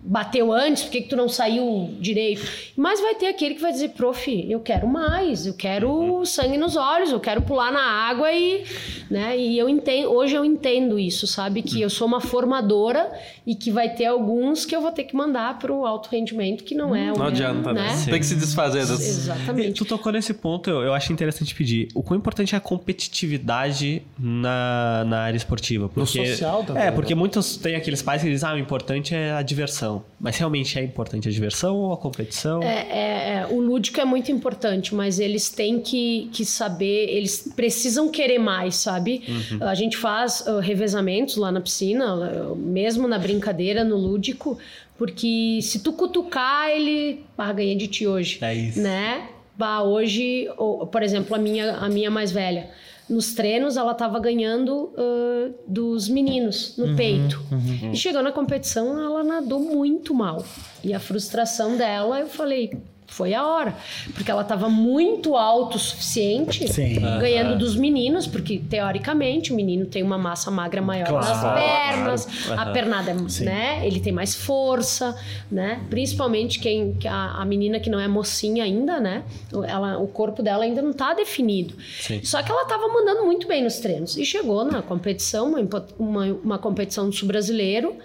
bateu 0.07 0.53
antes, 0.53 0.83
por 0.83 0.91
que, 0.91 1.01
que 1.01 1.09
tu 1.09 1.15
não 1.15 1.27
saiu 1.27 1.89
direito? 1.99 2.47
Mas 2.75 3.01
vai 3.01 3.15
ter 3.15 3.27
aquele 3.27 3.55
que 3.55 3.61
vai 3.61 3.71
dizer, 3.71 3.89
prof, 3.89 4.45
eu 4.49 4.59
quero 4.59 4.87
mais, 4.87 5.47
eu 5.47 5.53
quero 5.53 6.23
sangue 6.25 6.57
nos 6.57 6.75
olhos, 6.75 7.11
eu 7.11 7.19
quero 7.19 7.41
pular 7.41 7.71
na 7.71 7.81
água 7.81 8.31
e, 8.31 8.63
né? 9.09 9.37
E 9.37 9.57
eu 9.57 9.67
entendo, 9.67 10.11
hoje 10.11 10.35
eu 10.35 10.45
entendo 10.45 10.99
isso, 10.99 11.25
sabe? 11.25 11.63
Que 11.63 11.81
eu 11.81 11.89
sou 11.89 12.07
uma 12.07 12.21
formadora 12.21 13.11
e 13.47 13.55
que 13.55 13.71
vai 13.71 13.89
ter 13.89 14.05
alguns 14.05 14.65
que 14.65 14.75
eu 14.75 14.81
vou 14.81 14.91
ter 14.91 15.05
que 15.05 15.15
mandar 15.15 15.57
pro 15.57 15.85
alto 15.85 16.09
rendimento, 16.09 16.63
que 16.63 16.75
não 16.75 16.95
é 16.95 17.11
o 17.11 17.17
Não 17.17 17.25
adianta, 17.25 17.73
né? 17.73 17.81
né? 17.87 18.05
Tem 18.05 18.19
que 18.19 18.25
se 18.25 18.35
desfazer. 18.35 18.79
E 18.79 18.81
Exatamente. 18.81 19.73
tu 19.73 19.85
tocou 19.85 20.11
nesse 20.11 20.33
ponto, 20.33 20.69
eu, 20.69 20.81
eu 20.81 20.93
acho 20.93 21.11
interessante 21.11 21.55
pedir. 21.55 21.87
O 21.95 22.03
quão 22.03 22.17
importante 22.17 22.53
é 22.53 22.57
a 22.57 22.61
competitividade 22.61 24.01
na, 24.19 25.03
na 25.05 25.19
área 25.21 25.37
esportiva? 25.37 25.89
Porque, 25.89 26.25
social 26.27 26.63
também, 26.63 26.83
É, 26.83 26.85
né? 26.87 26.91
porque 26.91 27.15
muitos 27.15 27.57
têm 27.57 27.75
aqueles 27.75 28.01
pais 28.01 28.21
que 28.21 28.29
dizem, 28.29 28.47
ah, 28.49 28.53
o 28.53 28.57
importante 28.57 29.15
é 29.15 29.31
a 29.31 29.41
diversão. 29.41 29.94
Mas 30.19 30.37
realmente 30.37 30.77
é 30.79 30.83
importante 30.83 31.27
a 31.27 31.31
diversão 31.31 31.75
ou 31.75 31.93
a 31.93 31.97
competição? 31.97 32.61
É, 32.61 32.87
é, 32.89 33.33
é, 33.35 33.47
o 33.49 33.59
lúdico 33.59 33.99
é 33.99 34.05
muito 34.05 34.31
importante, 34.31 34.93
mas 34.95 35.19
eles 35.19 35.49
têm 35.49 35.79
que, 35.79 36.29
que 36.31 36.45
saber, 36.45 37.09
eles 37.09 37.51
precisam 37.55 38.09
querer 38.09 38.39
mais, 38.39 38.75
sabe? 38.75 39.23
Uhum. 39.27 39.67
A 39.67 39.75
gente 39.75 39.97
faz 39.97 40.41
uh, 40.41 40.59
revezamentos 40.59 41.37
lá 41.37 41.51
na 41.51 41.61
piscina, 41.61 42.55
mesmo 42.55 43.07
na 43.07 43.19
brincadeira, 43.19 43.83
no 43.83 43.97
lúdico, 43.97 44.57
porque 44.97 45.59
se 45.61 45.79
tu 45.79 45.93
cutucar, 45.93 46.69
ele 46.69 47.25
ah, 47.37 47.51
ganhei 47.51 47.75
de 47.75 47.87
ti 47.87 48.07
hoje. 48.07 48.39
É 48.41 48.53
isso. 48.53 48.81
Né? 48.81 49.27
Bah, 49.57 49.81
hoje, 49.83 50.49
ou, 50.57 50.87
por 50.87 51.03
exemplo, 51.03 51.35
a 51.35 51.39
minha, 51.39 51.73
a 51.73 51.89
minha 51.89 52.09
mais 52.09 52.31
velha. 52.31 52.69
Nos 53.09 53.33
treinos 53.33 53.77
ela 53.77 53.91
estava 53.91 54.19
ganhando 54.19 54.91
uh, 54.93 55.53
dos 55.67 56.09
meninos 56.09 56.75
no 56.77 56.85
uhum, 56.85 56.95
peito. 56.95 57.41
Uhum. 57.51 57.91
E 57.91 57.95
chegou 57.95 58.23
na 58.23 58.31
competição, 58.31 58.99
ela 58.99 59.23
nadou 59.23 59.59
muito 59.59 60.13
mal. 60.13 60.43
E 60.83 60.93
a 60.93 60.99
frustração 60.99 61.77
dela, 61.77 62.19
eu 62.19 62.27
falei, 62.27 62.71
foi 63.07 63.33
a 63.33 63.45
hora. 63.45 63.75
Porque 64.13 64.29
ela 64.29 64.41
estava 64.41 64.69
muito 64.69 65.35
autossuficiente, 65.35 66.67
Sim. 66.71 66.99
ganhando 67.19 67.57
dos 67.57 67.75
meninos, 67.75 68.27
porque 68.27 68.57
teoricamente 68.57 69.53
o 69.53 69.55
menino 69.55 69.85
tem 69.85 70.03
uma 70.03 70.17
massa 70.17 70.49
magra 70.49 70.81
maior 70.81 71.07
claro, 71.07 71.25
nas 71.25 71.63
pernas, 71.63 72.45
claro. 72.45 72.61
a 72.61 72.73
pernada, 72.73 73.15
né? 73.41 73.85
Ele 73.85 73.99
tem 73.99 74.11
mais 74.11 74.35
força, 74.35 75.15
né? 75.51 75.81
Principalmente 75.89 76.59
quem 76.59 76.97
a, 77.05 77.41
a, 77.41 77.45
menina 77.45 77.79
que 77.79 77.89
não 77.89 77.99
é 77.99 78.07
mocinha 78.07 78.63
ainda, 78.63 78.99
né? 78.99 79.23
Ela, 79.67 79.97
o 79.97 80.07
corpo 80.07 80.41
dela 80.41 80.63
ainda 80.63 80.81
não 80.81 80.91
está 80.91 81.13
definido. 81.13 81.75
Sim. 81.99 82.23
Só 82.23 82.41
que 82.41 82.51
ela 82.51 82.63
estava 82.63 82.87
mandando 82.87 83.25
muito 83.25 83.47
bem 83.47 83.63
nos 83.63 83.79
treinos 83.79 84.17
e 84.17 84.25
chegou 84.25 84.63
na 84.63 84.81
competição, 84.81 85.53
uma, 85.53 85.85
uma, 85.97 86.25
uma 86.25 86.57
competição 86.57 87.09
do 87.09 87.15
sul 87.15 87.27
brasileiro 87.27 87.95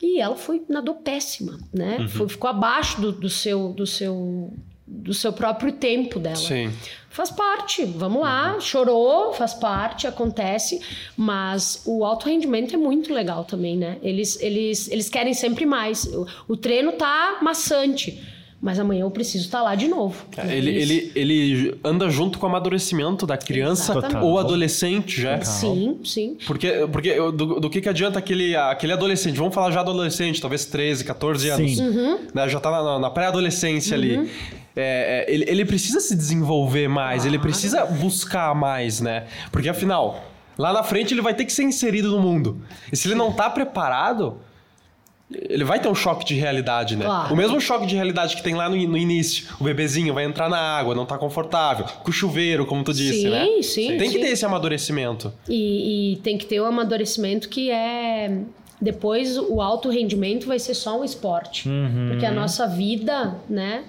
e 0.00 0.20
ela 0.20 0.36
foi 0.36 0.62
nadou 0.68 0.96
péssima, 0.96 1.58
né? 1.72 1.98
Uhum. 2.00 2.08
Foi, 2.08 2.28
ficou 2.28 2.50
abaixo 2.50 3.00
do, 3.00 3.12
do, 3.12 3.28
seu 3.28 3.72
do 3.72 3.86
seu 3.86 4.52
do 4.86 5.14
seu 5.14 5.32
próprio 5.32 5.72
tempo 5.72 6.18
dela. 6.18 6.36
Sim. 6.36 6.70
Faz 7.08 7.30
parte, 7.30 7.84
vamos 7.84 8.20
lá, 8.20 8.54
uhum. 8.54 8.60
chorou, 8.60 9.32
faz 9.32 9.54
parte, 9.54 10.06
acontece, 10.06 10.80
mas 11.16 11.82
o 11.86 12.04
alto 12.04 12.28
rendimento 12.28 12.74
é 12.74 12.76
muito 12.76 13.12
legal 13.12 13.44
também, 13.44 13.76
né? 13.76 13.98
Eles, 14.02 14.40
eles, 14.42 14.90
eles 14.90 15.08
querem 15.08 15.32
sempre 15.32 15.64
mais. 15.64 16.04
O, 16.04 16.26
o 16.48 16.56
treino 16.56 16.92
tá 16.92 17.38
maçante 17.40 18.20
mas 18.64 18.80
amanhã 18.80 19.02
eu 19.02 19.10
preciso 19.10 19.44
estar 19.44 19.58
tá 19.58 19.64
lá 19.64 19.74
de 19.74 19.86
novo. 19.86 20.24
É, 20.38 20.56
ele, 20.56 20.70
ele, 20.70 21.12
ele 21.14 21.78
anda 21.84 22.08
junto 22.08 22.38
com 22.38 22.46
o 22.46 22.48
amadurecimento 22.48 23.26
da 23.26 23.36
criança 23.36 23.92
Exatamente. 23.92 24.24
ou 24.24 24.38
adolescente 24.38 25.20
já. 25.20 25.38
Sim, 25.42 26.00
sim. 26.02 26.38
Porque, 26.46 26.88
porque 26.90 27.14
do, 27.14 27.60
do 27.60 27.68
que, 27.68 27.82
que 27.82 27.90
adianta 27.90 28.18
aquele, 28.18 28.56
aquele 28.56 28.94
adolescente? 28.94 29.36
Vamos 29.36 29.54
falar 29.54 29.70
já 29.70 29.80
adolescente, 29.80 30.40
talvez 30.40 30.64
13, 30.64 31.04
14 31.04 31.50
anos. 31.50 31.78
Uhum. 31.78 32.20
Né? 32.32 32.48
Já 32.48 32.56
está 32.56 32.70
na, 32.70 32.98
na 32.98 33.10
pré-adolescência 33.10 33.98
uhum. 33.98 34.02
ali. 34.02 34.30
É, 34.74 35.26
é, 35.28 35.32
ele, 35.32 35.44
ele 35.46 35.64
precisa 35.66 36.00
se 36.00 36.16
desenvolver 36.16 36.88
mais, 36.88 37.26
ah, 37.26 37.28
ele 37.28 37.38
precisa 37.38 37.84
buscar 37.84 38.54
mais, 38.54 38.98
né? 38.98 39.26
Porque 39.52 39.68
afinal, 39.68 40.24
lá 40.56 40.72
na 40.72 40.82
frente 40.82 41.12
ele 41.12 41.20
vai 41.20 41.34
ter 41.34 41.44
que 41.44 41.52
ser 41.52 41.64
inserido 41.64 42.10
no 42.10 42.18
mundo. 42.18 42.62
E 42.90 42.96
se 42.96 43.08
ele 43.08 43.14
não 43.14 43.28
está 43.28 43.50
preparado, 43.50 44.38
ele 45.30 45.64
vai 45.64 45.80
ter 45.80 45.88
um 45.88 45.94
choque 45.94 46.24
de 46.24 46.34
realidade, 46.34 46.96
né? 46.96 47.04
Claro. 47.04 47.32
O 47.32 47.36
mesmo 47.36 47.60
choque 47.60 47.86
de 47.86 47.94
realidade 47.94 48.36
que 48.36 48.42
tem 48.42 48.54
lá 48.54 48.68
no, 48.68 48.76
no, 48.76 48.96
início. 48.96 49.46
O 49.58 49.64
bebezinho 49.64 50.12
vai 50.12 50.24
entrar 50.24 50.48
na 50.48 50.58
água, 50.58 50.94
não 50.94 51.06
tá 51.06 51.16
confortável. 51.16 51.86
Com 52.02 52.10
o 52.10 52.12
chuveiro, 52.12 52.66
como 52.66 52.84
tu 52.84 52.92
disse, 52.92 53.22
sim, 53.22 53.30
né? 53.30 53.44
Sim, 53.44 53.62
sim. 53.62 53.96
Tem 53.96 54.10
que 54.10 54.18
ter 54.18 54.28
esse 54.28 54.44
amadurecimento. 54.44 55.32
E, 55.48 56.12
e 56.12 56.16
tem 56.16 56.36
que 56.36 56.46
ter 56.46 56.60
o 56.60 56.64
um 56.64 56.66
amadurecimento 56.66 57.48
que 57.48 57.70
é 57.70 58.38
depois 58.80 59.38
o 59.38 59.62
alto 59.62 59.88
rendimento 59.88 60.46
vai 60.46 60.58
ser 60.58 60.74
só 60.74 61.00
um 61.00 61.04
esporte. 61.04 61.68
Uhum. 61.68 62.08
Porque 62.10 62.26
a 62.26 62.30
nossa 62.30 62.66
vida, 62.66 63.34
né? 63.48 63.84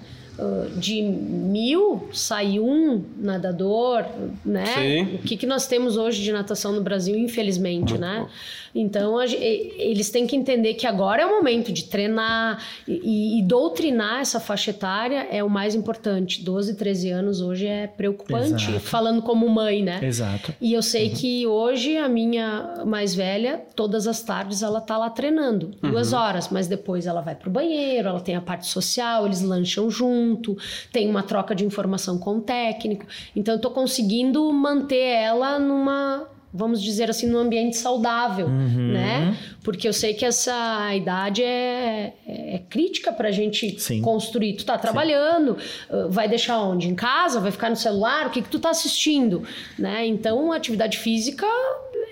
De 0.76 1.02
mil 1.02 2.08
sai 2.12 2.58
um 2.60 3.02
nadador, 3.18 4.04
né? 4.44 4.66
Sim. 4.66 5.14
O 5.16 5.18
que, 5.18 5.36
que 5.36 5.46
nós 5.46 5.66
temos 5.66 5.96
hoje 5.96 6.22
de 6.22 6.32
natação 6.32 6.72
no 6.72 6.82
Brasil, 6.82 7.16
infelizmente, 7.16 7.90
Muito 7.90 8.00
né? 8.00 8.20
Bom. 8.20 8.28
Então, 8.76 9.18
a, 9.18 9.24
eles 9.24 10.10
têm 10.10 10.26
que 10.26 10.36
entender 10.36 10.74
que 10.74 10.86
agora 10.86 11.22
é 11.22 11.26
o 11.26 11.30
momento 11.30 11.72
de 11.72 11.84
treinar 11.84 12.62
e, 12.86 13.38
e, 13.38 13.42
doutrinar 13.42 14.20
essa 14.20 14.38
faixa 14.38 14.70
etária 14.70 15.26
é 15.30 15.42
o 15.42 15.48
mais 15.48 15.74
importante. 15.74 16.44
12, 16.44 16.74
13 16.74 17.10
anos 17.10 17.40
hoje 17.40 17.66
é 17.66 17.86
preocupante, 17.86 18.68
Exato. 18.68 18.80
falando 18.80 19.22
como 19.22 19.48
mãe, 19.48 19.82
né? 19.82 20.00
Exato. 20.02 20.54
E 20.60 20.74
eu 20.74 20.82
sei 20.82 21.08
uhum. 21.08 21.14
que 21.14 21.46
hoje 21.46 21.96
a 21.96 22.08
minha 22.08 22.82
mais 22.84 23.14
velha, 23.14 23.62
todas 23.74 24.06
as 24.06 24.22
tardes, 24.22 24.62
ela 24.62 24.80
tá 24.80 24.98
lá 24.98 25.08
treinando, 25.08 25.70
uhum. 25.82 25.92
duas 25.92 26.12
horas, 26.12 26.50
mas 26.50 26.68
depois 26.68 27.06
ela 27.06 27.22
vai 27.22 27.34
pro 27.34 27.50
banheiro, 27.50 28.08
ela 28.08 28.20
tem 28.20 28.36
a 28.36 28.42
parte 28.42 28.66
social, 28.66 29.24
eles 29.24 29.40
lancham 29.40 29.88
junto, 30.26 30.56
tem 30.92 31.08
uma 31.08 31.22
troca 31.22 31.54
de 31.54 31.64
informação 31.64 32.18
com 32.18 32.38
o 32.38 32.40
técnico. 32.40 33.06
Então, 33.34 33.54
eu 33.54 33.60
tô 33.60 33.70
conseguindo 33.70 34.52
manter 34.52 34.96
ela 34.96 35.58
numa 35.58 36.28
vamos 36.54 36.82
dizer 36.82 37.10
assim, 37.10 37.26
num 37.26 37.36
ambiente 37.36 37.76
saudável, 37.76 38.46
uhum. 38.46 38.92
né? 38.92 39.36
Porque 39.62 39.86
eu 39.86 39.92
sei 39.92 40.14
que 40.14 40.24
essa 40.24 40.94
idade 40.94 41.42
é, 41.42 42.14
é 42.26 42.62
crítica 42.70 43.12
para 43.12 43.28
a 43.28 43.30
gente 43.30 43.78
Sim. 43.78 44.00
construir. 44.00 44.54
Tu 44.54 44.64
tá 44.64 44.78
trabalhando, 44.78 45.58
Sim. 45.58 45.94
Uh, 45.94 46.08
vai 46.08 46.26
deixar 46.26 46.58
onde? 46.62 46.88
Em 46.88 46.94
casa? 46.94 47.40
Vai 47.40 47.50
ficar 47.50 47.68
no 47.68 47.76
celular? 47.76 48.28
O 48.28 48.30
que, 48.30 48.40
que 48.40 48.48
tu 48.48 48.58
tá 48.58 48.70
assistindo? 48.70 49.42
Né? 49.78 50.06
Então, 50.06 50.50
a 50.50 50.56
atividade 50.56 50.96
física 50.96 51.46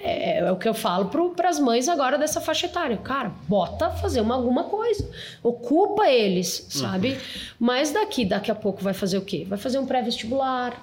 é, 0.04 0.38
é 0.38 0.52
o 0.52 0.56
que 0.56 0.68
eu 0.68 0.74
falo 0.74 1.10
para 1.34 1.48
as 1.48 1.58
mães 1.58 1.88
agora 1.88 2.18
dessa 2.18 2.40
faixa 2.40 2.66
etária. 2.66 2.96
Cara, 2.98 3.32
bota 3.48 3.90
fazer 3.90 4.20
uma, 4.20 4.34
alguma 4.34 4.64
coisa. 4.64 5.08
Ocupa 5.42 6.06
eles, 6.08 6.66
sabe? 6.68 7.12
Uhum. 7.12 7.18
Mas 7.58 7.90
daqui, 7.90 8.24
daqui 8.24 8.50
a 8.50 8.54
pouco 8.54 8.82
vai 8.82 8.92
fazer 8.92 9.18
o 9.18 9.22
quê? 9.22 9.46
Vai 9.48 9.58
fazer 9.58 9.78
um 9.78 9.86
pré-vestibular, 9.86 10.74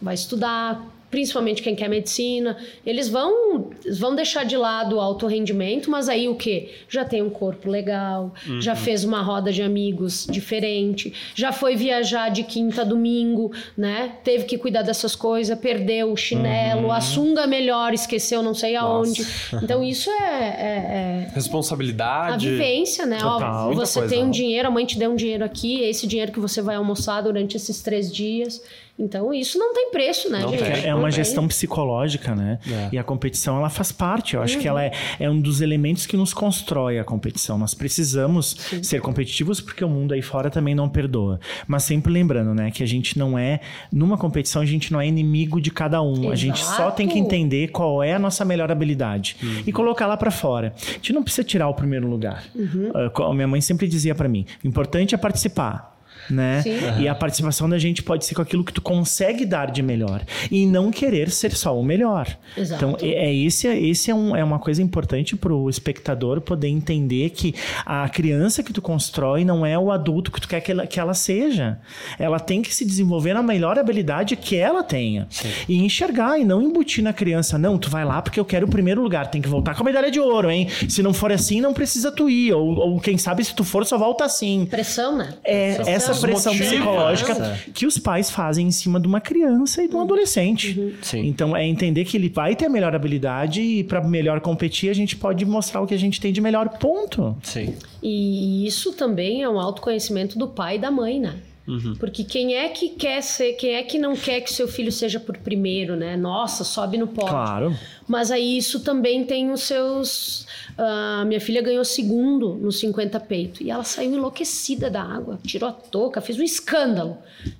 vai 0.00 0.14
estudar, 0.14 0.82
principalmente 1.10 1.62
quem 1.62 1.74
quer 1.74 1.88
medicina, 1.88 2.56
eles 2.86 3.08
vão, 3.08 3.70
vão 3.98 4.14
deixar 4.14 4.44
de 4.44 4.56
lado 4.56 4.96
o 4.96 5.00
alto 5.00 5.26
rendimento, 5.26 5.90
mas 5.90 6.08
aí 6.08 6.28
o 6.28 6.34
que? 6.34 6.70
Já 6.88 7.04
tem 7.04 7.20
um 7.20 7.30
corpo 7.30 7.68
legal, 7.68 8.32
uhum. 8.46 8.60
já 8.60 8.76
fez 8.76 9.04
uma 9.04 9.20
roda 9.20 9.52
de 9.52 9.62
amigos 9.62 10.26
diferente, 10.30 11.12
já 11.34 11.50
foi 11.50 11.74
viajar 11.74 12.28
de 12.28 12.44
quinta 12.44 12.82
a 12.82 12.84
domingo, 12.84 13.52
né? 13.76 14.12
Teve 14.22 14.44
que 14.44 14.56
cuidar 14.56 14.82
dessas 14.82 15.16
coisas, 15.16 15.58
perdeu 15.58 16.12
o 16.12 16.16
chinelo, 16.16 16.84
uhum. 16.84 16.92
a 16.92 17.00
sunga 17.00 17.46
melhor, 17.46 17.92
esqueceu 17.92 18.42
não 18.42 18.54
sei 18.54 18.76
aonde. 18.76 19.22
Nossa. 19.22 19.64
Então 19.64 19.82
isso 19.82 20.08
é, 20.10 20.14
é, 20.14 21.26
é, 21.28 21.30
responsabilidade, 21.34 22.46
a 22.46 22.50
vivência, 22.50 23.04
né? 23.04 23.18
Ó, 23.22 23.72
você 23.74 24.06
tem 24.06 24.22
um 24.22 24.30
dinheiro, 24.30 24.68
a 24.68 24.70
mãe 24.70 24.86
te 24.86 24.96
deu 24.96 25.10
um 25.10 25.16
dinheiro 25.16 25.44
aqui, 25.44 25.82
esse 25.82 26.06
dinheiro 26.06 26.30
que 26.30 26.40
você 26.40 26.62
vai 26.62 26.76
almoçar 26.76 27.22
durante 27.22 27.56
esses 27.56 27.82
três 27.82 28.12
dias. 28.12 28.62
Então, 29.00 29.32
isso 29.32 29.58
não 29.58 29.72
tem 29.72 29.90
preço, 29.90 30.30
né, 30.30 30.40
não 30.40 30.50
gente? 30.50 30.62
É, 30.62 30.88
é 30.88 30.94
uma 30.94 31.10
gestão 31.10 31.48
psicológica, 31.48 32.34
né? 32.34 32.58
É. 32.70 32.90
E 32.92 32.98
a 32.98 33.02
competição, 33.02 33.56
ela 33.56 33.70
faz 33.70 33.90
parte. 33.90 34.34
Eu 34.34 34.42
acho 34.42 34.56
uhum. 34.56 34.60
que 34.60 34.68
ela 34.68 34.84
é, 34.84 34.92
é 35.18 35.30
um 35.30 35.40
dos 35.40 35.62
elementos 35.62 36.04
que 36.06 36.16
nos 36.16 36.34
constrói 36.34 36.98
a 36.98 37.04
competição. 37.04 37.56
Nós 37.56 37.72
precisamos 37.72 38.56
Sim. 38.68 38.82
ser 38.82 39.00
competitivos 39.00 39.60
porque 39.60 39.82
o 39.82 39.88
mundo 39.88 40.12
aí 40.12 40.20
fora 40.20 40.50
também 40.50 40.74
não 40.74 40.88
perdoa. 40.88 41.40
Mas 41.66 41.84
sempre 41.84 42.12
lembrando, 42.12 42.54
né, 42.54 42.70
que 42.70 42.82
a 42.82 42.86
gente 42.86 43.18
não 43.18 43.38
é... 43.38 43.60
Numa 43.90 44.18
competição, 44.18 44.60
a 44.60 44.66
gente 44.66 44.92
não 44.92 45.00
é 45.00 45.06
inimigo 45.06 45.60
de 45.60 45.70
cada 45.70 46.02
um. 46.02 46.12
Exato. 46.12 46.32
A 46.32 46.36
gente 46.36 46.64
só 46.64 46.90
tem 46.90 47.08
que 47.08 47.18
entender 47.18 47.68
qual 47.68 48.02
é 48.02 48.12
a 48.12 48.18
nossa 48.18 48.44
melhor 48.44 48.70
habilidade 48.70 49.36
uhum. 49.42 49.62
e 49.66 49.72
colocar 49.72 50.06
lá 50.06 50.16
para 50.16 50.30
fora. 50.30 50.74
A 50.76 50.92
gente 50.92 51.12
não 51.14 51.22
precisa 51.22 51.44
tirar 51.44 51.68
o 51.68 51.74
primeiro 51.74 52.06
lugar. 52.06 52.44
Uhum. 52.54 52.92
Uh, 53.16 53.34
minha 53.34 53.48
mãe 53.48 53.60
sempre 53.62 53.88
dizia 53.88 54.14
para 54.14 54.28
mim, 54.28 54.44
o 54.62 54.68
importante 54.68 55.14
é 55.14 55.18
participar 55.18 55.99
né? 56.28 56.62
Uhum. 56.66 57.02
E 57.02 57.08
a 57.08 57.14
participação 57.14 57.68
da 57.68 57.78
gente 57.78 58.02
pode 58.02 58.24
ser 58.24 58.34
com 58.34 58.42
aquilo 58.42 58.64
que 58.64 58.72
tu 58.72 58.82
consegue 58.82 59.44
dar 59.44 59.70
de 59.70 59.82
melhor 59.82 60.22
e 60.50 60.66
não 60.66 60.90
querer 60.90 61.30
ser 61.30 61.52
só 61.52 61.78
o 61.78 61.82
melhor. 61.82 62.26
Exato. 62.56 62.84
Então, 62.84 62.96
é, 63.00 63.26
é 63.26 63.34
esse, 63.34 63.66
esse 63.68 64.10
é, 64.10 64.14
um, 64.14 64.36
é 64.36 64.42
uma 64.42 64.58
coisa 64.58 64.82
importante 64.82 65.36
para 65.36 65.52
o 65.54 65.68
espectador 65.68 66.40
poder 66.40 66.68
entender 66.68 67.30
que 67.30 67.54
a 67.84 68.08
criança 68.08 68.62
que 68.62 68.72
tu 68.72 68.82
constrói 68.82 69.44
não 69.44 69.64
é 69.64 69.78
o 69.78 69.90
adulto 69.90 70.30
que 70.30 70.40
tu 70.40 70.48
quer 70.48 70.60
que 70.60 70.72
ela, 70.72 70.86
que 70.86 70.98
ela 70.98 71.14
seja. 71.14 71.78
Ela 72.18 72.38
tem 72.38 72.62
que 72.62 72.74
se 72.74 72.84
desenvolver 72.84 73.34
na 73.34 73.42
melhor 73.42 73.78
habilidade 73.78 74.36
que 74.36 74.56
ela 74.56 74.82
tenha. 74.82 75.26
Sim. 75.30 75.48
E 75.68 75.84
enxergar 75.84 76.38
e 76.38 76.44
não 76.44 76.62
embutir 76.62 77.02
na 77.02 77.12
criança. 77.12 77.58
Não, 77.58 77.78
tu 77.78 77.90
vai 77.90 78.04
lá 78.04 78.20
porque 78.22 78.38
eu 78.38 78.44
quero 78.44 78.66
o 78.66 78.70
primeiro 78.70 79.02
lugar. 79.02 79.30
Tem 79.30 79.40
que 79.40 79.48
voltar 79.48 79.74
com 79.74 79.82
a 79.82 79.84
medalha 79.84 80.10
de 80.10 80.20
ouro, 80.20 80.50
hein? 80.50 80.68
Se 80.88 81.02
não 81.02 81.12
for 81.12 81.32
assim, 81.32 81.60
não 81.60 81.72
precisa 81.72 82.10
tu 82.10 82.28
ir. 82.28 82.52
Ou, 82.52 82.76
ou 82.76 83.00
quem 83.00 83.18
sabe, 83.18 83.44
se 83.44 83.54
tu 83.54 83.64
for, 83.64 83.84
só 83.86 83.96
volta 83.98 84.24
assim. 84.24 84.66
Pressão, 84.66 85.16
né? 85.16 85.34
É, 85.44 85.74
Pressão. 85.74 85.92
essa 85.92 86.09
pressão 86.14 86.56
psicológica 86.56 87.58
que 87.74 87.86
os 87.86 87.98
pais 87.98 88.30
fazem 88.30 88.66
em 88.66 88.70
cima 88.70 89.00
de 89.00 89.06
uma 89.06 89.20
criança 89.20 89.82
e 89.82 89.88
de 89.88 89.94
um 89.94 90.00
adolescente. 90.00 90.78
Uhum. 90.78 91.24
Então 91.24 91.56
é 91.56 91.66
entender 91.66 92.04
que 92.04 92.16
ele 92.16 92.28
vai 92.28 92.54
ter 92.54 92.66
a 92.66 92.68
melhor 92.70 92.94
habilidade 92.94 93.60
e 93.60 93.84
para 93.84 94.00
melhor 94.02 94.40
competir 94.40 94.90
a 94.90 94.94
gente 94.94 95.16
pode 95.16 95.44
mostrar 95.44 95.80
o 95.80 95.86
que 95.86 95.94
a 95.94 95.98
gente 95.98 96.20
tem 96.20 96.32
de 96.32 96.40
melhor 96.40 96.68
ponto. 96.78 97.36
Sim. 97.42 97.74
E 98.02 98.66
isso 98.66 98.92
também 98.92 99.42
é 99.42 99.48
um 99.48 99.58
autoconhecimento 99.58 100.38
do 100.38 100.48
pai 100.48 100.76
e 100.76 100.78
da 100.78 100.90
mãe, 100.90 101.20
né? 101.20 101.34
Uhum. 101.70 101.94
Porque 101.94 102.24
quem 102.24 102.56
é 102.56 102.68
que 102.68 102.88
quer 102.88 103.22
ser, 103.22 103.52
quem 103.52 103.74
é 103.74 103.82
que 103.84 103.96
não 103.96 104.16
quer 104.16 104.40
que 104.40 104.52
seu 104.52 104.66
filho 104.66 104.90
seja 104.90 105.20
por 105.20 105.38
primeiro, 105.38 105.94
né? 105.94 106.16
Nossa, 106.16 106.64
sobe 106.64 106.98
no 106.98 107.06
pódio. 107.06 107.30
Claro. 107.30 107.76
Mas 108.08 108.32
aí 108.32 108.58
isso 108.58 108.80
também 108.80 109.24
tem 109.24 109.52
os 109.52 109.62
seus. 109.62 110.46
Uh, 110.72 111.24
minha 111.26 111.40
filha 111.40 111.62
ganhou 111.62 111.84
segundo 111.84 112.54
no 112.54 112.72
50 112.72 113.20
peito 113.20 113.62
e 113.62 113.70
ela 113.70 113.84
saiu 113.84 114.12
enlouquecida 114.12 114.90
da 114.90 115.02
água, 115.02 115.38
tirou 115.46 115.68
a 115.68 115.72
touca, 115.72 116.20
fez 116.20 116.38
um 116.38 116.42
escândalo. 116.42 117.18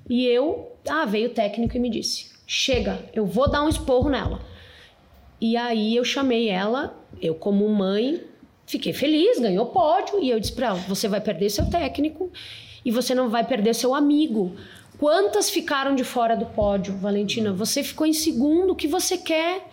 E 0.09 0.27
eu, 0.27 0.73
ah, 0.89 1.05
veio 1.05 1.29
o 1.29 1.33
técnico 1.33 1.77
e 1.77 1.81
me 1.81 1.89
disse: 1.89 2.31
chega, 2.45 2.99
eu 3.15 3.25
vou 3.25 3.49
dar 3.49 3.63
um 3.63 3.69
esporro 3.69 4.11
nela. 4.11 4.41
E 5.41 5.57
aí 5.57 5.95
eu 5.95 6.05
chamei 6.05 6.49
ela, 6.49 6.99
eu 7.23 7.35
como 7.37 7.69
mãe, 7.69 8.21
fiquei 8.67 8.93
feliz, 8.93 9.39
ganhou 9.39 9.67
pódio, 9.67 10.21
e 10.21 10.31
eu 10.31 10.41
disse 10.41 10.53
para 10.53 10.69
ela: 10.69 10.79
você 10.89 11.07
vai 11.07 11.21
perder 11.21 11.49
seu 11.49 11.71
técnico 11.71 12.31
e 12.85 12.91
você 12.91 13.15
não 13.15 13.29
vai 13.29 13.45
perder 13.45 13.75
seu 13.75 13.95
amigo. 13.95 14.57
Quantas 14.99 15.49
ficaram 15.49 15.95
de 15.95 16.05
fora 16.05 16.37
do 16.37 16.47
pódio, 16.47 16.97
Valentina? 16.97 17.53
Você 17.53 17.83
ficou 17.83 18.07
em 18.07 18.13
segundo, 18.13 18.73
o 18.73 18.77
que 18.77 18.87
você 18.87 19.17
quer? 19.17 19.67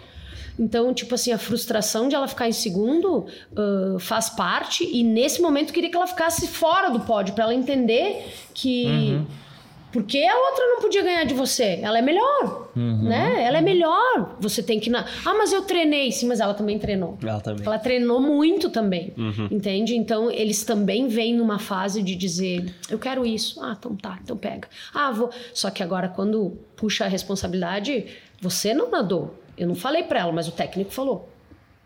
Então, 0.59 0.93
tipo 0.93 1.13
assim, 1.13 1.31
a 1.31 1.37
frustração 1.37 2.07
de 2.07 2.15
ela 2.15 2.27
ficar 2.27 2.47
em 2.47 2.53
segundo 2.53 3.27
uh, 3.51 3.99
faz 3.99 4.29
parte, 4.29 4.83
e 4.83 5.03
nesse 5.03 5.41
momento 5.41 5.71
queria 5.71 5.89
que 5.89 5.95
ela 5.95 6.07
ficasse 6.07 6.47
fora 6.47 6.89
do 6.89 7.01
pódio, 7.01 7.33
para 7.35 7.43
ela 7.43 7.53
entender 7.53 8.25
que. 8.53 8.85
Uhum. 8.85 9.25
Porque 9.91 10.19
a 10.19 10.38
outra 10.38 10.65
não 10.67 10.81
podia 10.81 11.01
ganhar 11.01 11.23
de 11.23 11.33
você. 11.33 11.79
Ela 11.81 11.99
é 11.99 12.01
melhor, 12.01 12.69
uhum. 12.75 13.03
né? 13.03 13.43
Ela 13.43 13.59
é 13.59 13.61
melhor. 13.61 14.35
Você 14.39 14.61
tem 14.61 14.79
que... 14.79 14.89
Na... 14.89 15.05
Ah, 15.25 15.33
mas 15.33 15.53
eu 15.53 15.61
treinei. 15.61 16.11
Sim, 16.11 16.27
mas 16.27 16.39
ela 16.39 16.53
também 16.53 16.77
treinou. 16.77 17.17
Ela 17.23 17.39
também. 17.39 17.65
Ela 17.65 17.79
treinou 17.79 18.21
muito 18.21 18.69
também, 18.69 19.13
uhum. 19.17 19.47
entende? 19.49 19.95
Então, 19.95 20.29
eles 20.29 20.63
também 20.63 21.07
vêm 21.07 21.33
numa 21.33 21.57
fase 21.57 22.03
de 22.03 22.15
dizer, 22.15 22.73
eu 22.89 22.99
quero 22.99 23.25
isso. 23.25 23.61
Ah, 23.63 23.75
então 23.77 23.95
tá, 23.95 24.19
então 24.21 24.35
pega. 24.35 24.67
Ah, 24.93 25.11
vou... 25.11 25.29
Só 25.53 25.69
que 25.69 25.81
agora, 25.81 26.09
quando 26.09 26.57
puxa 26.75 27.05
a 27.05 27.07
responsabilidade, 27.07 28.05
você 28.41 28.73
não 28.73 28.91
nadou. 28.91 29.33
Eu 29.57 29.67
não 29.67 29.75
falei 29.75 30.03
para 30.03 30.19
ela, 30.19 30.31
mas 30.31 30.47
o 30.47 30.51
técnico 30.51 30.91
falou. 30.91 31.29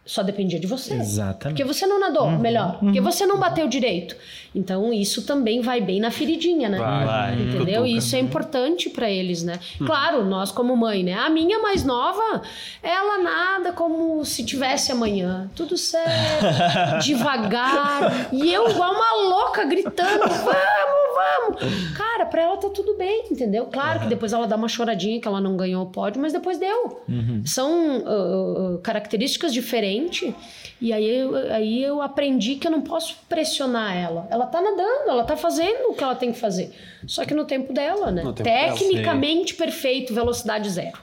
Só 0.03 0.23
dependia 0.23 0.59
de 0.59 0.65
você. 0.65 0.95
Exatamente. 0.95 1.57
Porque 1.57 1.63
você 1.63 1.85
não 1.85 1.99
nadou 1.99 2.23
uhum, 2.23 2.39
melhor. 2.39 2.79
Porque 2.79 2.97
uhum. 2.97 3.05
você 3.05 3.25
não 3.27 3.37
bateu 3.37 3.67
direito. 3.67 4.15
Então, 4.53 4.91
isso 4.91 5.27
também 5.27 5.61
vai 5.61 5.79
bem 5.79 5.99
na 5.99 6.09
feridinha, 6.09 6.67
né? 6.67 6.79
Vai, 6.79 7.39
Entendeu? 7.39 7.85
E 7.85 7.97
isso 7.97 8.15
é 8.15 8.19
importante 8.19 8.89
para 8.89 9.09
eles, 9.09 9.43
né? 9.43 9.59
Uhum. 9.79 9.85
Claro, 9.85 10.25
nós 10.25 10.51
como 10.51 10.75
mãe, 10.75 11.03
né? 11.03 11.13
A 11.13 11.29
minha 11.29 11.59
mais 11.59 11.85
nova, 11.85 12.41
ela 12.81 13.19
nada 13.19 13.71
como 13.73 14.25
se 14.25 14.43
tivesse 14.43 14.91
amanhã. 14.91 15.49
Tudo 15.55 15.77
certo, 15.77 16.99
devagar. 17.05 18.29
E 18.33 18.51
eu 18.51 18.69
igual 18.71 18.93
uma 18.93 19.13
louca 19.29 19.65
gritando, 19.65 20.27
vamos, 20.27 21.00
vamos. 21.13 21.97
Cara, 21.97 22.25
pra 22.25 22.43
ela 22.43 22.57
tá 22.57 22.69
tudo 22.69 22.97
bem, 22.97 23.25
entendeu? 23.31 23.65
Claro 23.65 24.01
que 24.01 24.07
depois 24.07 24.33
ela 24.33 24.47
dá 24.47 24.55
uma 24.55 24.67
choradinha 24.67 25.19
que 25.19 25.27
ela 25.27 25.41
não 25.41 25.55
ganhou 25.55 25.83
o 25.83 25.89
pódio, 25.89 26.21
mas 26.21 26.33
depois 26.33 26.57
deu. 26.57 27.01
Uhum. 27.07 27.43
São 27.45 27.99
uh, 27.99 28.79
características 28.79 29.53
diferentes 29.53 30.33
e 30.81 30.91
aí 30.91 31.07
eu, 31.07 31.35
aí 31.53 31.83
eu 31.83 32.01
aprendi 32.01 32.55
que 32.55 32.65
eu 32.65 32.71
não 32.71 32.81
posso 32.81 33.17
pressionar 33.29 33.95
ela. 33.95 34.27
Ela 34.31 34.47
tá 34.47 34.59
nadando, 34.61 35.09
ela 35.09 35.23
tá 35.23 35.37
fazendo 35.37 35.89
o 35.89 35.93
que 35.93 36.03
ela 36.03 36.15
tem 36.15 36.31
que 36.31 36.39
fazer. 36.39 36.73
Só 37.05 37.23
que 37.23 37.35
no 37.35 37.45
tempo 37.45 37.71
dela, 37.71 38.11
né? 38.11 38.23
Tecnicamente 38.35 39.53
dela, 39.53 39.65
perfeito, 39.65 40.13
velocidade 40.13 40.69
zero. 40.69 40.97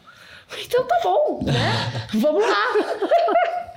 Então 0.64 0.84
tá 0.84 0.98
bom, 1.04 1.40
né? 1.44 2.08
Vamos 2.14 2.42
lá. 2.42 3.67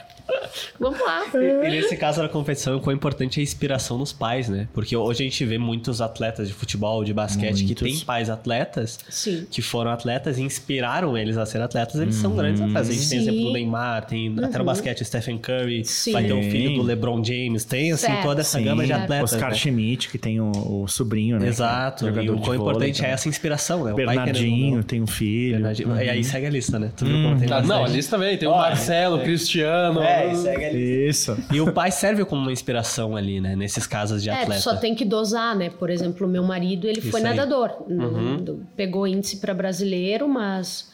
Vamos 0.80 1.00
lá. 1.00 1.26
E, 1.34 1.68
e, 1.68 1.70
nesse 1.70 1.96
caso 1.96 2.22
da 2.22 2.30
competição, 2.30 2.80
quão 2.80 2.96
importante 2.96 3.40
é 3.40 3.42
a 3.42 3.44
inspiração 3.44 3.98
nos 3.98 4.12
pais, 4.12 4.50
né? 4.50 4.68
Porque 4.74 4.96
hoje 4.96 5.24
a 5.24 5.26
gente 5.26 5.46
vê 5.46 5.58
muitos 5.58 6.02
atletas 6.02 6.48
de 6.48 6.54
futebol, 6.54 7.04
de 7.04 7.14
basquete, 7.14 7.64
muitos. 7.64 7.68
que 7.68 7.76
têm 7.76 8.00
pais 8.00 8.30
atletas, 8.30 9.00
Sim. 9.10 9.46
que 9.50 9.62
foram 9.62 9.92
atletas 9.92 10.38
e 10.38 10.42
inspiraram 10.42 11.18
eles 11.18 11.38
a 11.38 11.46
ser 11.46 11.62
atletas, 11.62 12.00
eles 12.00 12.16
são 12.16 12.36
grandes 12.36 12.62
atletas. 12.62 12.90
A 12.90 12.94
gente 12.94 13.04
Sim. 13.04 13.10
tem 13.10 13.20
exemplo 13.20 13.44
do 13.44 13.54
Neymar, 13.54 14.06
tem 14.06 14.30
uhum. 14.30 14.46
até 14.46 14.58
no 14.58 14.64
basquete 14.64 15.02
o 15.02 15.06
Stephen 15.06 15.38
Curry, 15.38 15.86
Sim. 15.86 16.14
vai 16.14 16.24
ter 16.24 16.34
o 16.34 16.42
filho 16.42 16.76
do 16.76 16.84
LeBron 16.84 17.24
James, 17.24 17.64
tem 17.66 17.92
assim 17.92 18.08
certo. 18.08 18.24
toda 18.24 18.42
essa 18.42 18.58
Sim. 18.58 18.66
gama 18.66 18.86
de 18.86 18.94
atletas. 18.94 19.34
Oscar 19.34 19.52
né? 19.52 19.56
Schmidt, 19.56 20.10
que 20.10 20.18
tem 20.18 20.40
o, 20.40 20.52
o 20.52 20.88
sobrinho, 20.88 21.40
né? 21.40 21.48
Exato. 21.48 22.08
E 22.08 22.30
o 22.30 22.40
quão 22.40 22.56
importante 22.56 23.06
é 23.06 23.10
essa 23.10 23.30
inspiração, 23.30 23.84
né? 23.84 23.94
O 23.94 23.96
Bernardinho 23.96 24.84
tem 24.84 25.02
um 25.02 25.08
filho. 25.08 25.66
Uhum. 25.66 26.02
E 26.02 26.10
aí 26.10 26.24
segue 26.24 26.48
a 26.48 26.50
lista, 26.50 26.80
né? 26.80 26.92
Tu 26.96 27.06
viu 27.06 27.22
como 27.24 27.40
tem 27.40 27.50
Não, 27.68 27.86
a 27.86 27.88
lista 27.88 28.18
também. 28.18 28.38
Tem 28.38 28.48
o 28.48 28.52
Marcelo, 28.52 29.18
o 29.18 29.22
Cristiano. 29.22 30.02
É, 30.02 30.11
segue 30.36 30.66
a 30.66 30.70
lista. 30.72 31.32
Isso. 31.34 31.44
E 31.52 31.62
o 31.62 31.72
pai 31.72 31.92
serve 31.92 32.26
como 32.26 32.42
uma 32.42 32.52
inspiração 32.52 33.16
ali, 33.16 33.40
né? 33.40 33.56
Nesses 33.56 33.88
casos 33.88 34.22
de 34.22 34.30
é, 34.30 34.34
atleta. 34.34 34.62
só 34.62 34.76
tem 34.76 34.94
que 34.94 35.06
dosar, 35.06 35.56
né? 35.56 35.70
Por 35.70 35.90
exemplo, 35.90 36.28
meu 36.28 36.44
marido, 36.44 36.88
ele 36.88 37.02
foi 37.02 37.22
nadador. 37.22 37.84
Uhum. 37.88 38.64
Pegou 38.76 39.08
índice 39.08 39.38
para 39.38 39.54
brasileiro, 39.54 40.28
mas 40.28 40.91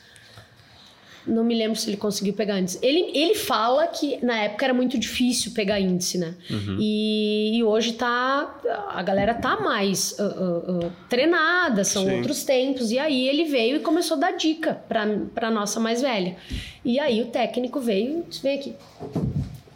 não 1.28 1.44
me 1.44 1.56
lembro 1.56 1.78
se 1.78 1.90
ele 1.90 1.98
conseguiu 1.98 2.34
pegar 2.34 2.60
índice. 2.60 2.80
Ele, 2.82 3.12
ele 3.18 3.36
fala 3.36 3.88
que 3.88 4.24
na 4.24 4.44
época 4.44 4.66
era 4.66 4.74
muito 4.74 4.98
difícil 4.98 5.52
pegar 5.52 5.80
índice, 5.80 6.18
né? 6.18 6.36
Uhum. 6.50 6.78
E, 6.80 7.58
e, 7.58 7.64
hoje 7.64 7.94
tá. 7.94 8.60
A 8.90 9.04
galera 9.04 9.34
tá 9.34 9.60
mais 9.60 10.16
uh, 10.20 10.24
uh, 10.24 10.86
uh, 10.86 10.92
treinada, 11.10 11.84
são 11.84 12.06
Sim. 12.06 12.16
outros 12.16 12.44
tempos. 12.44 12.92
E 12.92 13.00
aí 13.00 13.28
ele 13.28 13.46
veio 13.46 13.78
e 13.78 13.80
começou 13.80 14.18
a 14.18 14.20
dar 14.22 14.32
dica 14.32 14.82
pra, 14.88 15.06
pra 15.36 15.52
nossa 15.52 15.80
mais 15.80 16.02
velha. 16.02 16.36
E 16.84 17.00
aí 17.00 17.22
o 17.22 17.26
técnico 17.26 17.80
veio 17.80 18.20
e 18.20 18.24
disse: 18.30 18.42
vem 18.42 18.58
aqui 18.58 18.76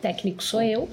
técnico 0.01 0.43
sou 0.43 0.61
eu, 0.61 0.89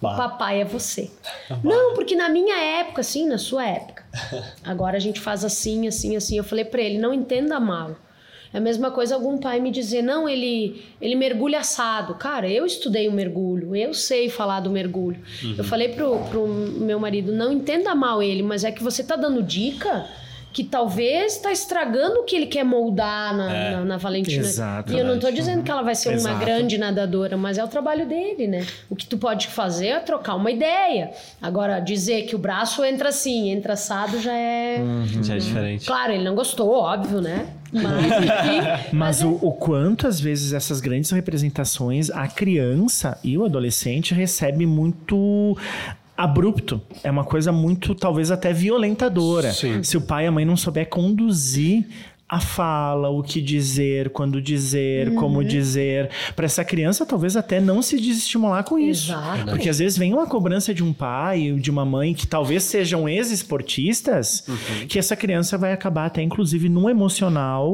bah. 0.00 0.14
o 0.14 0.16
papai 0.16 0.62
é 0.62 0.64
você. 0.64 1.10
Bah. 1.50 1.58
Não, 1.62 1.94
porque 1.94 2.14
na 2.14 2.28
minha 2.28 2.56
época, 2.80 3.00
assim, 3.00 3.26
na 3.26 3.36
sua 3.36 3.66
época. 3.66 4.04
Agora 4.64 4.96
a 4.96 5.00
gente 5.00 5.20
faz 5.20 5.44
assim, 5.44 5.86
assim, 5.86 6.16
assim. 6.16 6.38
Eu 6.38 6.44
falei 6.44 6.64
para 6.64 6.80
ele, 6.80 6.98
não 6.98 7.12
entenda 7.12 7.58
mal. 7.58 7.96
É 8.52 8.58
a 8.58 8.60
mesma 8.60 8.90
coisa 8.90 9.14
algum 9.14 9.38
pai 9.38 9.60
me 9.60 9.70
dizer, 9.70 10.02
não, 10.02 10.28
ele, 10.28 10.82
ele 11.00 11.14
mergulha 11.14 11.58
assado. 11.58 12.14
Cara, 12.14 12.48
eu 12.48 12.64
estudei 12.64 13.08
o 13.08 13.12
mergulho, 13.12 13.76
eu 13.76 13.92
sei 13.92 14.28
falar 14.28 14.60
do 14.60 14.70
mergulho. 14.70 15.20
Uhum. 15.42 15.54
Eu 15.58 15.64
falei 15.64 15.90
pro, 15.90 16.18
pro 16.30 16.46
meu 16.46 16.98
marido, 16.98 17.32
não 17.32 17.52
entenda 17.52 17.94
mal 17.94 18.22
ele, 18.22 18.42
mas 18.42 18.64
é 18.64 18.72
que 18.72 18.82
você 18.82 19.04
tá 19.04 19.16
dando 19.16 19.42
dica 19.42 20.06
que 20.58 20.64
talvez 20.64 21.36
está 21.36 21.52
estragando 21.52 22.18
o 22.18 22.24
que 22.24 22.34
ele 22.34 22.46
quer 22.46 22.64
moldar 22.64 23.36
na, 23.36 23.54
é. 23.54 23.70
na, 23.76 23.84
na 23.84 23.96
Valentina. 23.96 24.42
Exato. 24.42 24.92
E 24.92 24.98
eu 24.98 25.04
não 25.04 25.14
estou 25.14 25.30
dizendo 25.30 25.62
que 25.62 25.70
ela 25.70 25.82
vai 25.82 25.94
ser 25.94 26.14
Exato. 26.14 26.34
uma 26.34 26.44
grande 26.44 26.76
nadadora, 26.76 27.36
mas 27.36 27.58
é 27.58 27.64
o 27.64 27.68
trabalho 27.68 28.08
dele, 28.08 28.48
né? 28.48 28.66
O 28.90 28.96
que 28.96 29.06
tu 29.06 29.16
pode 29.16 29.46
fazer 29.46 29.86
é 29.86 30.00
trocar 30.00 30.34
uma 30.34 30.50
ideia. 30.50 31.12
Agora, 31.40 31.78
dizer 31.78 32.22
que 32.22 32.34
o 32.34 32.38
braço 32.40 32.84
entra 32.84 33.10
assim, 33.10 33.50
entra 33.50 33.74
assado 33.74 34.20
já 34.20 34.34
é. 34.34 34.78
Uhum. 34.80 35.22
Já 35.22 35.36
é 35.36 35.38
diferente. 35.38 35.86
Claro, 35.86 36.12
ele 36.12 36.24
não 36.24 36.34
gostou, 36.34 36.72
óbvio, 36.72 37.20
né? 37.20 37.46
Mas, 37.72 38.06
enfim, 38.18 38.60
mas, 38.92 38.92
mas 38.92 39.22
o, 39.22 39.38
o 39.40 39.52
quanto 39.52 40.08
às 40.08 40.18
vezes 40.18 40.52
essas 40.52 40.80
grandes 40.80 41.12
representações 41.12 42.10
a 42.10 42.26
criança 42.26 43.16
e 43.22 43.38
o 43.38 43.44
adolescente 43.44 44.12
recebe 44.12 44.66
muito 44.66 45.56
abrupto. 46.18 46.82
É 47.04 47.10
uma 47.12 47.22
coisa 47.22 47.52
muito, 47.52 47.94
talvez 47.94 48.32
até 48.32 48.52
violentadora. 48.52 49.52
Sim. 49.52 49.84
Se 49.84 49.96
o 49.96 50.00
pai 50.00 50.24
e 50.24 50.26
a 50.26 50.32
mãe 50.32 50.44
não 50.44 50.56
souber 50.56 50.88
conduzir 50.88 51.86
a 52.28 52.40
fala, 52.40 53.08
o 53.08 53.22
que 53.22 53.40
dizer, 53.40 54.10
quando 54.10 54.42
dizer, 54.42 55.08
uhum. 55.08 55.14
como 55.14 55.44
dizer, 55.44 56.10
para 56.36 56.44
essa 56.44 56.62
criança 56.62 57.06
talvez 57.06 57.36
até 57.36 57.58
não 57.58 57.80
se 57.80 57.96
desestimular 57.96 58.64
com 58.64 58.78
isso. 58.78 59.12
Exato. 59.12 59.46
Porque 59.46 59.68
às 59.68 59.78
vezes 59.78 59.96
vem 59.96 60.12
uma 60.12 60.26
cobrança 60.26 60.74
de 60.74 60.84
um 60.84 60.92
pai, 60.92 61.52
de 61.52 61.70
uma 61.70 61.86
mãe 61.86 62.12
que 62.12 62.26
talvez 62.26 62.64
sejam 62.64 63.08
ex-esportistas, 63.08 64.44
uhum. 64.46 64.86
que 64.88 64.98
essa 64.98 65.16
criança 65.16 65.56
vai 65.56 65.72
acabar 65.72 66.04
até 66.04 66.20
inclusive 66.20 66.68
no 66.68 66.90
emocional 66.90 67.72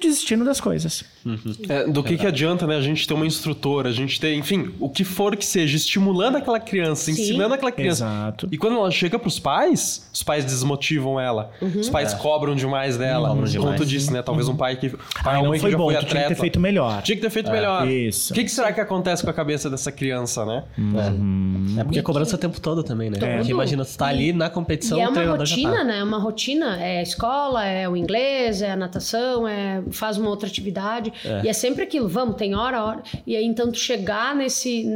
desistindo 0.00 0.44
das 0.44 0.60
coisas. 0.60 1.04
Uhum. 1.24 1.38
É, 1.68 1.86
do 1.86 2.02
que, 2.02 2.16
que 2.16 2.26
adianta, 2.26 2.66
né? 2.66 2.76
A 2.76 2.80
gente 2.80 3.06
ter 3.06 3.14
uma 3.14 3.26
instrutora, 3.26 3.88
a 3.88 3.92
gente 3.92 4.20
ter, 4.20 4.34
enfim, 4.34 4.72
o 4.78 4.88
que 4.88 5.04
for 5.04 5.36
que 5.36 5.44
seja, 5.44 5.76
estimulando 5.76 6.36
aquela 6.36 6.60
criança, 6.60 7.06
Sim. 7.06 7.12
ensinando 7.12 7.54
aquela 7.54 7.72
criança. 7.72 8.04
Exato. 8.04 8.48
E 8.50 8.58
quando 8.58 8.76
ela 8.76 8.90
chega 8.90 9.18
pros 9.18 9.38
pais, 9.38 10.08
os 10.12 10.22
pais 10.22 10.44
desmotivam 10.44 11.18
ela. 11.18 11.50
Uhum. 11.60 11.80
Os 11.80 11.88
pais 11.88 12.12
é. 12.12 12.16
cobram 12.16 12.54
demais 12.54 12.96
dela. 12.96 13.28
Cobram 13.28 13.46
demais. 13.46 13.66
Como 13.66 13.76
tu 13.76 13.86
disse, 13.86 14.12
né? 14.12 14.22
Talvez 14.22 14.48
um 14.48 14.52
uhum. 14.52 14.56
pai 14.56 14.76
que. 14.76 14.90
Pai 14.90 15.36
Ai, 15.36 15.42
não 15.42 15.58
foi 15.58 15.74
bom, 15.74 15.86
foi 15.86 15.96
atleta. 15.96 16.06
Tinha 16.06 16.22
que 16.22 16.28
ter 16.28 16.40
feito 16.40 16.60
melhor. 16.60 17.02
Tinha 17.02 17.16
que 17.16 17.22
ter 17.22 17.30
feito 17.30 17.50
é. 17.50 17.52
melhor. 17.52 17.88
Isso. 17.88 18.32
O 18.32 18.34
que, 18.34 18.44
que, 18.44 18.50
será 18.50 18.72
que 18.72 18.80
acontece 18.80 19.22
com 19.22 19.30
a 19.30 19.34
cabeça 19.34 19.68
dessa 19.68 19.90
criança, 19.90 20.44
né? 20.44 20.64
Uhum. 20.78 21.76
É 21.78 21.84
porque 21.84 22.02
cobrança 22.02 22.36
o 22.36 22.38
tempo 22.38 22.60
todo 22.60 22.82
também, 22.82 23.10
né? 23.10 23.18
Porque 23.18 23.50
imagina, 23.50 23.84
você 23.84 23.96
tá 23.96 24.06
ali 24.06 24.32
na 24.32 24.48
competição, 24.48 24.98
e 24.98 25.02
é 25.02 25.08
uma 25.08 25.36
rotina, 25.36 25.76
tá. 25.76 25.84
né? 25.84 25.98
É 25.98 26.04
uma 26.04 26.18
rotina. 26.18 26.76
É 26.80 26.98
a 27.00 27.02
escola, 27.02 27.64
é 27.64 27.88
o 27.88 27.96
inglês, 27.96 28.62
é 28.62 28.72
a 28.72 28.76
natação, 28.76 29.46
é 29.46 29.82
faz 29.90 30.16
uma 30.16 30.28
outra 30.28 30.48
atividade. 30.48 31.12
É. 31.24 31.42
E 31.44 31.48
é 31.48 31.52
sempre 31.52 31.82
aquilo, 31.84 32.08
vamos, 32.08 32.36
tem 32.36 32.54
hora, 32.54 32.82
hora. 32.82 33.02
E 33.26 33.36
aí, 33.36 33.44
então, 33.44 33.70
tu 33.70 33.78
chegar 33.78 34.34
nesse. 34.34 34.86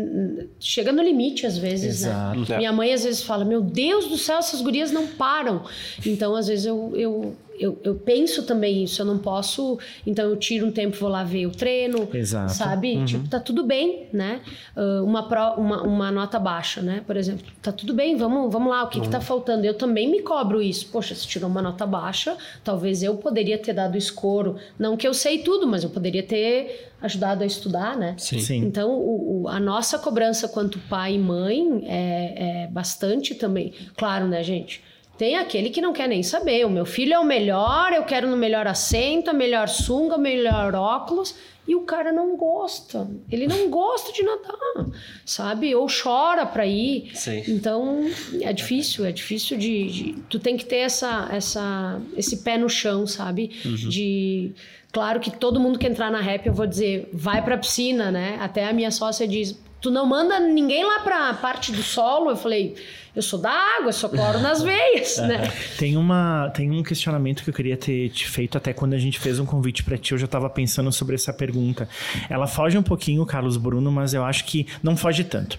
Chega 0.58 0.92
no 0.92 1.02
limite, 1.02 1.46
às 1.46 1.58
vezes, 1.58 2.02
né? 2.02 2.10
Exato. 2.10 2.50
né? 2.50 2.58
Minha 2.58 2.72
mãe 2.72 2.92
às 2.92 3.04
vezes 3.04 3.22
fala: 3.22 3.44
Meu 3.44 3.60
Deus 3.60 4.06
do 4.06 4.18
céu, 4.18 4.38
essas 4.38 4.60
gurias 4.60 4.90
não 4.90 5.06
param. 5.06 5.64
Então, 6.04 6.34
às 6.34 6.48
vezes, 6.48 6.66
eu, 6.66 6.92
eu 6.94 7.36
eu, 7.60 7.78
eu, 7.84 7.94
penso 7.94 8.44
também 8.44 8.82
isso, 8.82 9.02
eu 9.02 9.06
não 9.06 9.18
posso. 9.18 9.78
Então 10.06 10.28
eu 10.28 10.36
tiro 10.36 10.66
um 10.66 10.72
tempo, 10.72 10.96
vou 10.96 11.10
lá 11.10 11.22
ver 11.22 11.46
o 11.46 11.50
treino. 11.50 12.08
Exato. 12.12 12.54
Sabe? 12.54 12.96
Uhum. 12.96 13.04
Tipo, 13.04 13.28
tá 13.28 13.38
tudo 13.38 13.62
bem, 13.62 14.08
né? 14.12 14.40
Uh, 14.74 15.04
uma, 15.04 15.28
pro, 15.28 15.54
uma, 15.56 15.82
uma, 15.82 16.10
nota 16.10 16.38
baixa, 16.38 16.80
né? 16.80 17.02
Por 17.06 17.16
exemplo, 17.16 17.46
tá 17.60 17.70
tudo 17.70 17.92
bem, 17.92 18.16
vamos, 18.16 18.50
vamos 18.50 18.70
lá, 18.70 18.84
o 18.84 18.88
que, 18.88 18.98
uhum. 18.98 19.04
que 19.04 19.10
tá 19.10 19.18
uhum. 19.18 19.24
faltando? 19.24 19.66
Eu 19.66 19.74
também 19.74 20.10
me 20.10 20.22
cobro 20.22 20.62
isso. 20.62 20.88
Poxa, 20.90 21.14
se 21.14 21.26
tirou 21.26 21.50
uma 21.50 21.60
nota 21.60 21.86
baixa, 21.86 22.36
talvez 22.64 23.02
eu 23.02 23.16
poderia 23.16 23.58
ter 23.58 23.74
dado 23.74 23.96
escoro. 23.98 24.56
Não 24.78 24.96
que 24.96 25.06
eu 25.06 25.12
sei 25.12 25.40
tudo, 25.40 25.66
mas 25.66 25.84
eu 25.84 25.90
poderia 25.90 26.22
ter 26.22 26.90
ajudado 27.02 27.42
a 27.42 27.46
estudar, 27.46 27.96
né? 27.96 28.14
Sim. 28.18 28.40
Sim. 28.40 28.58
Então, 28.64 28.90
o, 28.90 29.42
o, 29.42 29.48
a 29.48 29.60
nossa 29.60 29.98
cobrança 29.98 30.48
quanto 30.48 30.78
pai 30.80 31.14
e 31.14 31.18
mãe 31.18 31.84
é, 31.86 32.64
é 32.64 32.66
bastante 32.68 33.34
também. 33.34 33.72
Claro, 33.96 34.26
né, 34.26 34.42
gente? 34.42 34.82
Tem 35.20 35.36
aquele 35.36 35.68
que 35.68 35.82
não 35.82 35.92
quer 35.92 36.08
nem 36.08 36.22
saber. 36.22 36.64
O 36.64 36.70
meu 36.70 36.86
filho 36.86 37.12
é 37.12 37.18
o 37.18 37.24
melhor, 37.26 37.92
eu 37.92 38.04
quero 38.04 38.26
no 38.26 38.38
melhor 38.38 38.66
assento, 38.66 39.28
a 39.28 39.34
melhor 39.34 39.68
sunga, 39.68 40.16
o 40.16 40.18
melhor 40.18 40.74
óculos. 40.74 41.34
E 41.68 41.74
o 41.74 41.82
cara 41.82 42.10
não 42.10 42.38
gosta. 42.38 43.06
Ele 43.30 43.46
não 43.46 43.68
gosta 43.68 44.14
de 44.14 44.22
nadar, 44.22 44.86
sabe? 45.26 45.74
Ou 45.74 45.86
chora 45.88 46.46
para 46.46 46.66
ir. 46.66 47.10
Sim. 47.12 47.42
Então, 47.48 48.10
é 48.40 48.50
difícil, 48.50 49.04
é 49.04 49.12
difícil 49.12 49.58
de, 49.58 49.90
de, 49.90 50.12
Tu 50.30 50.38
tem 50.38 50.56
que 50.56 50.64
ter 50.64 50.78
essa, 50.78 51.28
essa, 51.30 52.00
esse 52.16 52.38
pé 52.38 52.56
no 52.56 52.70
chão, 52.70 53.06
sabe? 53.06 53.50
Uhum. 53.62 53.74
De. 53.90 54.52
Claro 54.90 55.20
que 55.20 55.30
todo 55.30 55.60
mundo 55.60 55.78
que 55.78 55.86
entrar 55.86 56.10
na 56.10 56.22
rap, 56.22 56.46
eu 56.46 56.54
vou 56.54 56.66
dizer, 56.66 57.10
vai 57.12 57.44
pra 57.44 57.58
piscina, 57.58 58.10
né? 58.10 58.38
Até 58.40 58.66
a 58.66 58.72
minha 58.72 58.90
sócia 58.90 59.28
diz, 59.28 59.54
tu 59.82 59.90
não 59.90 60.06
manda 60.06 60.40
ninguém 60.40 60.82
lá 60.82 61.00
pra 61.00 61.34
parte 61.34 61.72
do 61.72 61.82
solo? 61.82 62.30
Eu 62.30 62.36
falei, 62.36 62.74
eu 63.14 63.22
sou 63.22 63.38
da 63.38 63.50
água, 63.50 63.92
sou 63.92 64.08
cloro 64.08 64.38
nas 64.40 64.62
veias, 64.62 65.18
né? 65.18 65.52
Tem, 65.78 65.96
uma, 65.96 66.50
tem 66.54 66.70
um 66.70 66.82
questionamento 66.82 67.42
que 67.42 67.50
eu 67.50 67.54
queria 67.54 67.76
ter 67.76 68.10
te 68.10 68.28
feito 68.28 68.56
até 68.56 68.72
quando 68.72 68.94
a 68.94 68.98
gente 68.98 69.18
fez 69.18 69.38
um 69.38 69.46
convite 69.46 69.82
para 69.82 69.98
ti, 69.98 70.12
eu 70.12 70.18
já 70.18 70.26
estava 70.26 70.48
pensando 70.48 70.92
sobre 70.92 71.14
essa 71.14 71.32
pergunta. 71.32 71.88
Ela 72.28 72.46
foge 72.46 72.76
um 72.78 72.82
pouquinho, 72.82 73.24
Carlos 73.26 73.56
Bruno, 73.56 73.90
mas 73.90 74.14
eu 74.14 74.24
acho 74.24 74.44
que 74.44 74.66
não 74.82 74.96
foge 74.96 75.24
tanto. 75.24 75.58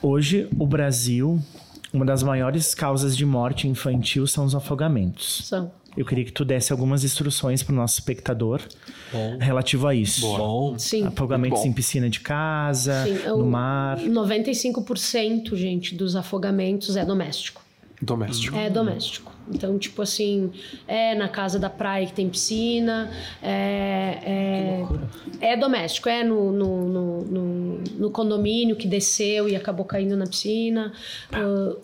Hoje, 0.00 0.48
o 0.58 0.66
Brasil, 0.66 1.40
uma 1.92 2.04
das 2.04 2.22
maiores 2.22 2.74
causas 2.74 3.16
de 3.16 3.24
morte 3.24 3.68
infantil 3.68 4.26
são 4.26 4.44
os 4.44 4.54
afogamentos. 4.54 5.42
São. 5.44 5.72
Eu 5.96 6.04
queria 6.04 6.24
que 6.24 6.32
tu 6.32 6.44
desse 6.44 6.72
algumas 6.72 7.04
instruções 7.04 7.62
para 7.62 7.72
o 7.72 7.76
nosso 7.76 7.98
espectador 7.98 8.60
bom. 9.12 9.38
relativo 9.38 9.86
a 9.86 9.94
isso. 9.94 10.22
Bom. 10.22 10.78
Sim. 10.78 11.06
Afogamentos 11.06 11.64
em 11.64 11.72
piscina 11.72 12.08
de 12.10 12.20
casa, 12.20 13.04
Sim, 13.04 13.28
no 13.28 13.46
mar. 13.46 13.98
95%, 13.98 15.54
gente, 15.54 15.94
dos 15.94 16.16
afogamentos 16.16 16.96
é 16.96 17.04
doméstico. 17.04 17.62
Doméstico. 18.00 18.56
É 18.56 18.68
doméstico. 18.68 19.33
Então, 19.52 19.78
tipo 19.78 20.00
assim, 20.02 20.50
é 20.86 21.14
na 21.14 21.28
casa 21.28 21.58
da 21.58 21.68
praia 21.68 22.06
que 22.06 22.12
tem 22.12 22.28
piscina, 22.28 23.10
é, 23.42 24.84
é, 25.40 25.52
é 25.52 25.56
doméstico, 25.56 26.08
é 26.08 26.24
no, 26.24 26.50
no, 26.50 27.20
no, 27.22 27.78
no, 27.98 28.10
condomínio 28.10 28.76
que 28.76 28.86
desceu 28.86 29.48
e 29.48 29.56
acabou 29.56 29.84
caindo 29.84 30.16
na 30.16 30.26
piscina. 30.26 30.92
Uh, 31.32 31.78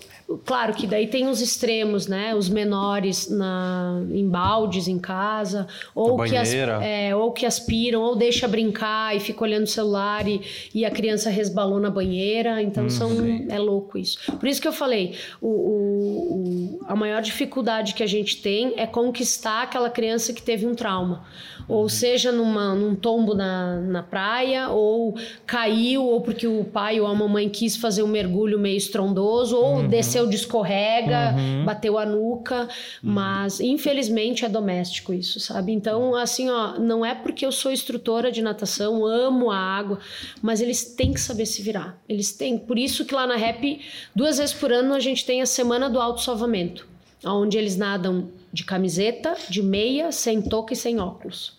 Claro 0.44 0.74
que 0.74 0.86
daí 0.86 1.08
tem 1.08 1.26
os 1.26 1.40
extremos, 1.40 2.06
né? 2.06 2.34
Os 2.36 2.48
menores 2.48 3.28
na, 3.28 4.00
em 4.12 4.28
baldes 4.28 4.86
em 4.86 4.98
casa, 4.98 5.66
ou 5.92 6.22
que, 6.22 6.36
as, 6.36 6.52
é, 6.54 7.14
ou 7.16 7.32
que 7.32 7.44
aspiram, 7.44 8.00
ou 8.00 8.14
deixa 8.14 8.46
brincar 8.46 9.16
e 9.16 9.18
fica 9.18 9.42
olhando 9.42 9.64
o 9.64 9.66
celular 9.66 10.28
e, 10.28 10.40
e 10.72 10.84
a 10.84 10.90
criança 10.90 11.30
resbalou 11.30 11.80
na 11.80 11.90
banheira. 11.90 12.62
Então 12.62 12.84
hum, 12.84 12.90
são, 12.90 13.10
é 13.48 13.58
louco 13.58 13.98
isso. 13.98 14.18
Por 14.38 14.48
isso 14.48 14.62
que 14.62 14.68
eu 14.68 14.72
falei, 14.72 15.16
o, 15.40 15.48
o, 15.48 16.78
o, 16.78 16.80
a 16.86 16.94
maior 16.94 17.20
dificuldade 17.22 17.49
que 17.94 18.02
a 18.02 18.06
gente 18.06 18.40
tem 18.40 18.74
é 18.76 18.86
conquistar 18.86 19.62
aquela 19.62 19.90
criança 19.90 20.32
que 20.32 20.42
teve 20.42 20.66
um 20.66 20.74
trauma 20.74 21.24
ou 21.70 21.88
seja 21.88 22.32
numa, 22.32 22.74
num 22.74 22.96
tombo 22.96 23.32
na, 23.32 23.76
na 23.76 24.02
praia, 24.02 24.68
ou 24.70 25.14
caiu, 25.46 26.04
ou 26.04 26.20
porque 26.20 26.44
o 26.44 26.64
pai 26.64 27.00
ou 27.00 27.06
a 27.06 27.14
mamãe 27.14 27.48
quis 27.48 27.76
fazer 27.76 28.02
um 28.02 28.08
mergulho 28.08 28.58
meio 28.58 28.76
estrondoso, 28.76 29.56
ou 29.56 29.76
uhum. 29.76 29.88
desceu 29.88 30.26
de 30.26 30.34
escorrega, 30.34 31.32
uhum. 31.32 31.64
bateu 31.64 31.96
a 31.96 32.04
nuca, 32.04 32.62
uhum. 32.62 32.68
mas 33.02 33.60
infelizmente 33.60 34.44
é 34.44 34.48
doméstico 34.48 35.14
isso, 35.14 35.38
sabe? 35.38 35.72
Então, 35.72 36.16
assim, 36.16 36.50
ó, 36.50 36.76
não 36.76 37.06
é 37.06 37.14
porque 37.14 37.46
eu 37.46 37.52
sou 37.52 37.70
instrutora 37.70 38.32
de 38.32 38.42
natação, 38.42 39.06
amo 39.06 39.48
a 39.48 39.56
água, 39.56 40.00
mas 40.42 40.60
eles 40.60 40.84
têm 40.96 41.12
que 41.12 41.20
saber 41.20 41.46
se 41.46 41.62
virar. 41.62 41.96
Eles 42.08 42.32
têm. 42.32 42.58
Por 42.58 42.76
isso 42.76 43.04
que 43.04 43.14
lá 43.14 43.28
na 43.28 43.36
REP, 43.36 43.80
duas 44.12 44.38
vezes 44.38 44.54
por 44.54 44.72
ano, 44.72 44.92
a 44.92 45.00
gente 45.00 45.24
tem 45.24 45.40
a 45.40 45.46
semana 45.46 45.88
do 45.88 46.00
auto-salvamento, 46.00 46.84
onde 47.24 47.58
eles 47.58 47.76
nadam 47.76 48.28
de 48.52 48.64
camiseta, 48.64 49.36
de 49.48 49.62
meia, 49.62 50.10
sem 50.12 50.42
touca 50.42 50.72
e 50.72 50.76
sem 50.76 50.98
óculos. 50.98 51.58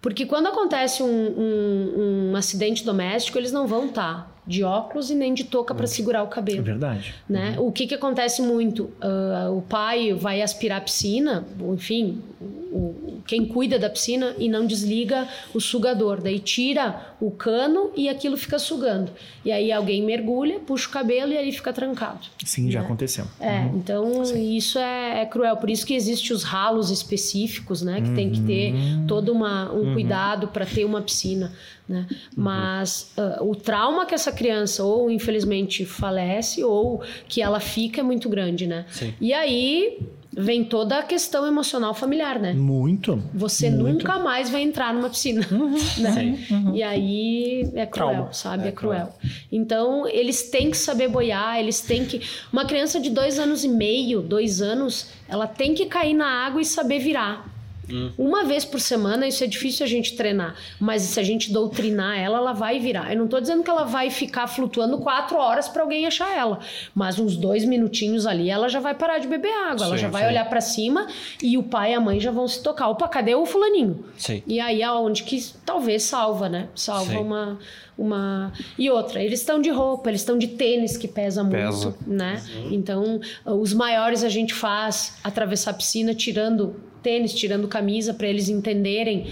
Porque 0.00 0.24
quando 0.24 0.46
acontece 0.46 1.02
um, 1.02 1.06
um, 1.06 2.30
um 2.30 2.36
acidente 2.36 2.84
doméstico, 2.84 3.36
eles 3.38 3.52
não 3.52 3.66
vão 3.66 3.86
estar 3.86 4.24
tá 4.24 4.30
de 4.46 4.64
óculos 4.64 5.10
e 5.10 5.14
nem 5.14 5.34
de 5.34 5.44
touca 5.44 5.74
para 5.74 5.86
segurar 5.86 6.22
o 6.22 6.28
cabelo. 6.28 6.58
É 6.58 6.62
verdade. 6.62 7.14
Né? 7.28 7.54
Uhum. 7.58 7.68
O 7.68 7.72
que, 7.72 7.86
que 7.86 7.94
acontece 7.94 8.40
muito? 8.40 8.84
Uh, 9.02 9.56
o 9.56 9.62
pai 9.62 10.14
vai 10.14 10.40
aspirar 10.40 10.78
a 10.78 10.80
piscina, 10.80 11.46
enfim, 11.72 12.22
o, 12.40 13.20
quem 13.26 13.46
cuida 13.46 13.78
da 13.78 13.90
piscina 13.90 14.34
e 14.38 14.48
não 14.48 14.66
desliga 14.66 15.28
o 15.54 15.60
sugador. 15.60 16.20
Daí 16.20 16.38
tira 16.40 17.09
o 17.20 17.30
cano 17.30 17.90
e 17.94 18.08
aquilo 18.08 18.36
fica 18.36 18.58
sugando. 18.58 19.12
E 19.44 19.52
aí 19.52 19.70
alguém 19.70 20.02
mergulha, 20.02 20.58
puxa 20.58 20.88
o 20.88 20.90
cabelo 20.90 21.32
e 21.32 21.36
aí 21.36 21.52
fica 21.52 21.72
trancado. 21.72 22.20
Sim, 22.44 22.64
né? 22.64 22.70
já 22.70 22.80
aconteceu. 22.80 23.26
É, 23.38 23.60
uhum. 23.60 23.76
então 23.76 24.24
Sim. 24.24 24.56
isso 24.56 24.78
é, 24.78 25.22
é, 25.22 25.26
cruel. 25.26 25.56
Por 25.56 25.68
isso 25.68 25.84
que 25.86 25.94
existem 25.94 26.34
os 26.34 26.42
ralos 26.42 26.90
específicos, 26.90 27.82
né? 27.82 28.00
Que 28.00 28.08
uhum. 28.08 28.14
tem 28.14 28.30
que 28.30 28.40
ter 28.40 28.72
uhum. 28.72 29.06
todo 29.06 29.32
uma, 29.32 29.70
um 29.72 29.88
uhum. 29.88 29.92
cuidado 29.92 30.48
para 30.48 30.64
ter 30.64 30.84
uma 30.84 31.02
piscina. 31.02 31.52
Né? 31.86 32.06
Uhum. 32.10 32.16
Mas 32.36 33.12
uh, 33.18 33.44
o 33.44 33.54
trauma 33.54 34.06
que 34.06 34.14
essa 34.14 34.32
criança 34.32 34.84
ou 34.84 35.10
infelizmente 35.10 35.84
falece 35.84 36.64
ou 36.64 37.02
que 37.28 37.42
ela 37.42 37.60
fica 37.60 38.00
é 38.00 38.04
muito 38.04 38.28
grande, 38.28 38.66
né? 38.66 38.86
Sim. 38.90 39.12
E 39.20 39.32
aí 39.32 39.98
vem 40.32 40.64
toda 40.64 40.98
a 40.98 41.02
questão 41.02 41.46
emocional 41.46 41.92
familiar, 41.92 42.38
né? 42.38 42.52
Muito. 42.52 43.22
Você 43.34 43.68
muito. 43.68 44.04
nunca 44.04 44.18
mais 44.18 44.48
vai 44.48 44.62
entrar 44.62 44.94
numa 44.94 45.10
piscina, 45.10 45.46
uhum, 45.50 45.74
né? 45.98 46.38
Uhum. 46.50 46.76
E 46.76 46.82
aí 46.82 47.70
é 47.74 47.84
cruel, 47.86 48.10
Trauma. 48.10 48.32
sabe? 48.32 48.64
É, 48.64 48.68
é 48.68 48.72
cruel. 48.72 49.06
cruel. 49.06 49.32
Então 49.50 50.06
eles 50.08 50.50
têm 50.50 50.70
que 50.70 50.76
saber 50.76 51.08
boiar, 51.08 51.58
eles 51.58 51.80
têm 51.80 52.04
que. 52.04 52.20
Uma 52.52 52.64
criança 52.64 53.00
de 53.00 53.10
dois 53.10 53.38
anos 53.38 53.64
e 53.64 53.68
meio, 53.68 54.22
dois 54.22 54.62
anos, 54.62 55.08
ela 55.28 55.46
tem 55.46 55.74
que 55.74 55.86
cair 55.86 56.14
na 56.14 56.46
água 56.46 56.60
e 56.60 56.64
saber 56.64 57.00
virar. 57.00 57.49
Hum. 57.90 58.10
Uma 58.16 58.44
vez 58.44 58.64
por 58.64 58.80
semana, 58.80 59.26
isso 59.26 59.42
é 59.42 59.46
difícil 59.46 59.84
a 59.84 59.88
gente 59.88 60.16
treinar. 60.16 60.54
Mas 60.78 61.02
se 61.02 61.20
a 61.20 61.22
gente 61.22 61.52
doutrinar 61.52 62.18
ela, 62.18 62.38
ela 62.38 62.52
vai 62.52 62.78
virar. 62.78 63.12
Eu 63.12 63.18
não 63.18 63.24
estou 63.24 63.40
dizendo 63.40 63.62
que 63.62 63.70
ela 63.70 63.84
vai 63.84 64.10
ficar 64.10 64.46
flutuando 64.46 64.98
quatro 64.98 65.36
horas 65.36 65.68
para 65.68 65.82
alguém 65.82 66.06
achar 66.06 66.36
ela. 66.36 66.60
Mas 66.94 67.18
uns 67.18 67.36
dois 67.36 67.64
minutinhos 67.64 68.26
ali, 68.26 68.50
ela 68.50 68.68
já 68.68 68.80
vai 68.80 68.94
parar 68.94 69.18
de 69.18 69.26
beber 69.26 69.52
água. 69.52 69.78
Sim, 69.78 69.84
ela 69.84 69.96
já 69.96 70.08
vai 70.08 70.22
sim. 70.22 70.28
olhar 70.28 70.48
para 70.48 70.60
cima 70.60 71.06
e 71.42 71.56
o 71.58 71.62
pai 71.62 71.92
e 71.92 71.94
a 71.94 72.00
mãe 72.00 72.20
já 72.20 72.30
vão 72.30 72.46
se 72.46 72.62
tocar. 72.62 72.88
Opa, 72.88 73.08
cadê 73.08 73.34
o 73.34 73.46
fulaninho? 73.46 74.04
Sim. 74.16 74.42
E 74.46 74.60
aí 74.60 74.82
é 74.82 74.90
onde 74.90 75.22
que 75.22 75.42
talvez 75.64 76.02
salva, 76.02 76.48
né? 76.48 76.68
Salva 76.74 77.18
uma 77.20 77.58
uma 78.00 78.50
e 78.78 78.88
outra 78.88 79.22
eles 79.22 79.40
estão 79.40 79.60
de 79.60 79.68
roupa 79.68 80.08
eles 80.08 80.22
estão 80.22 80.38
de 80.38 80.48
tênis 80.48 80.96
que 80.96 81.06
pesa, 81.06 81.44
pesa. 81.44 81.90
muito 81.90 81.98
né 82.06 82.42
uhum. 82.54 82.68
então 82.72 83.20
os 83.44 83.74
maiores 83.74 84.24
a 84.24 84.28
gente 84.30 84.54
faz 84.54 85.18
atravessar 85.22 85.72
a 85.72 85.74
piscina 85.74 86.14
tirando 86.14 86.76
tênis, 87.02 87.32
tirando 87.34 87.68
camisa 87.68 88.14
para 88.14 88.28
eles 88.28 88.48
entenderem 88.48 89.26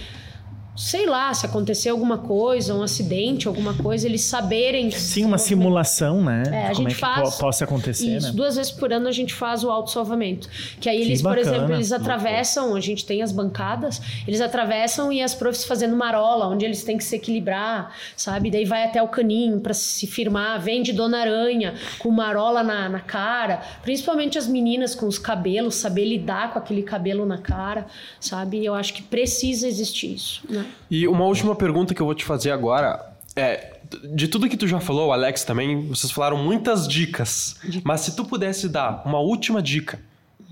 sei 0.79 1.05
lá, 1.05 1.33
se 1.33 1.45
acontecer 1.45 1.89
alguma 1.89 2.19
coisa, 2.19 2.73
um 2.73 2.81
acidente, 2.81 3.49
alguma 3.49 3.73
coisa, 3.73 4.07
eles 4.07 4.21
saberem. 4.21 4.89
Sim, 4.89 5.25
uma 5.25 5.37
simulação, 5.37 6.23
né? 6.23 6.43
É, 6.49 6.67
a 6.67 6.73
Como 6.73 6.75
gente 6.75 6.91
é 6.91 6.95
que 6.95 7.01
faz. 7.01 7.35
possa 7.35 7.65
acontecer, 7.65 8.15
isso, 8.15 8.27
né? 8.27 8.33
duas 8.33 8.55
vezes 8.55 8.71
por 8.71 8.93
ano 8.93 9.09
a 9.09 9.11
gente 9.11 9.33
faz 9.33 9.65
o 9.65 9.69
auto-salvamento. 9.69 10.47
Que 10.79 10.87
aí 10.87 11.01
eles, 11.01 11.21
que 11.21 11.27
por 11.27 11.37
exemplo, 11.37 11.73
eles 11.73 11.91
atravessam, 11.91 12.73
a 12.75 12.79
gente 12.79 13.05
tem 13.05 13.21
as 13.21 13.33
bancadas, 13.33 14.01
eles 14.25 14.39
atravessam 14.39 15.11
e 15.11 15.21
as 15.21 15.35
profs 15.35 15.65
fazendo 15.65 15.97
marola, 15.97 16.47
onde 16.47 16.63
eles 16.63 16.81
têm 16.81 16.97
que 16.97 17.03
se 17.03 17.17
equilibrar, 17.17 17.93
sabe? 18.15 18.49
Daí 18.49 18.63
vai 18.63 18.85
até 18.85 19.03
o 19.03 19.07
caninho 19.09 19.59
para 19.59 19.73
se 19.73 20.07
firmar, 20.07 20.61
vem 20.61 20.81
de 20.81 20.93
Dona 20.93 21.19
Aranha 21.19 21.73
com 21.99 22.09
marola 22.09 22.63
na, 22.63 22.87
na 22.87 23.01
cara, 23.01 23.61
principalmente 23.81 24.37
as 24.37 24.47
meninas 24.47 24.95
com 24.95 25.07
os 25.07 25.19
cabelos, 25.19 25.75
saber 25.75 26.05
lidar 26.05 26.53
com 26.53 26.59
aquele 26.59 26.83
cabelo 26.83 27.25
na 27.25 27.37
cara, 27.37 27.85
sabe? 28.17 28.63
Eu 28.63 28.73
acho 28.73 28.93
que 28.93 29.01
precisa 29.01 29.67
existir 29.67 30.13
isso, 30.13 30.41
né? 30.49 30.68
E 30.89 31.07
uma 31.07 31.25
última 31.25 31.55
pergunta 31.55 31.93
que 31.93 32.01
eu 32.01 32.05
vou 32.05 32.15
te 32.15 32.25
fazer 32.25 32.51
agora 32.51 33.09
é. 33.35 33.77
De 34.13 34.27
tudo 34.27 34.47
que 34.47 34.57
tu 34.57 34.67
já 34.67 34.79
falou, 34.79 35.11
Alex 35.11 35.43
também, 35.43 35.87
vocês 35.87 36.11
falaram 36.11 36.37
muitas 36.37 36.87
dicas. 36.87 37.55
Mas 37.83 38.01
se 38.01 38.15
tu 38.15 38.23
pudesse 38.23 38.69
dar 38.69 39.01
uma 39.03 39.19
última 39.19 39.63
dica, 39.63 39.99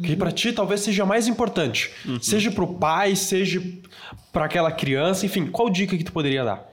que 0.02 0.16
para 0.16 0.32
ti 0.32 0.52
talvez 0.52 0.82
seja 0.82 1.06
mais 1.06 1.28
importante, 1.28 1.92
uhum. 2.06 2.20
seja 2.20 2.52
pro 2.52 2.76
pai, 2.76 3.16
seja 3.16 3.62
para 4.32 4.46
aquela 4.46 4.72
criança, 4.72 5.26
enfim, 5.26 5.48
qual 5.48 5.70
dica 5.70 5.96
que 5.96 6.04
tu 6.04 6.12
poderia 6.12 6.44
dar? 6.44 6.67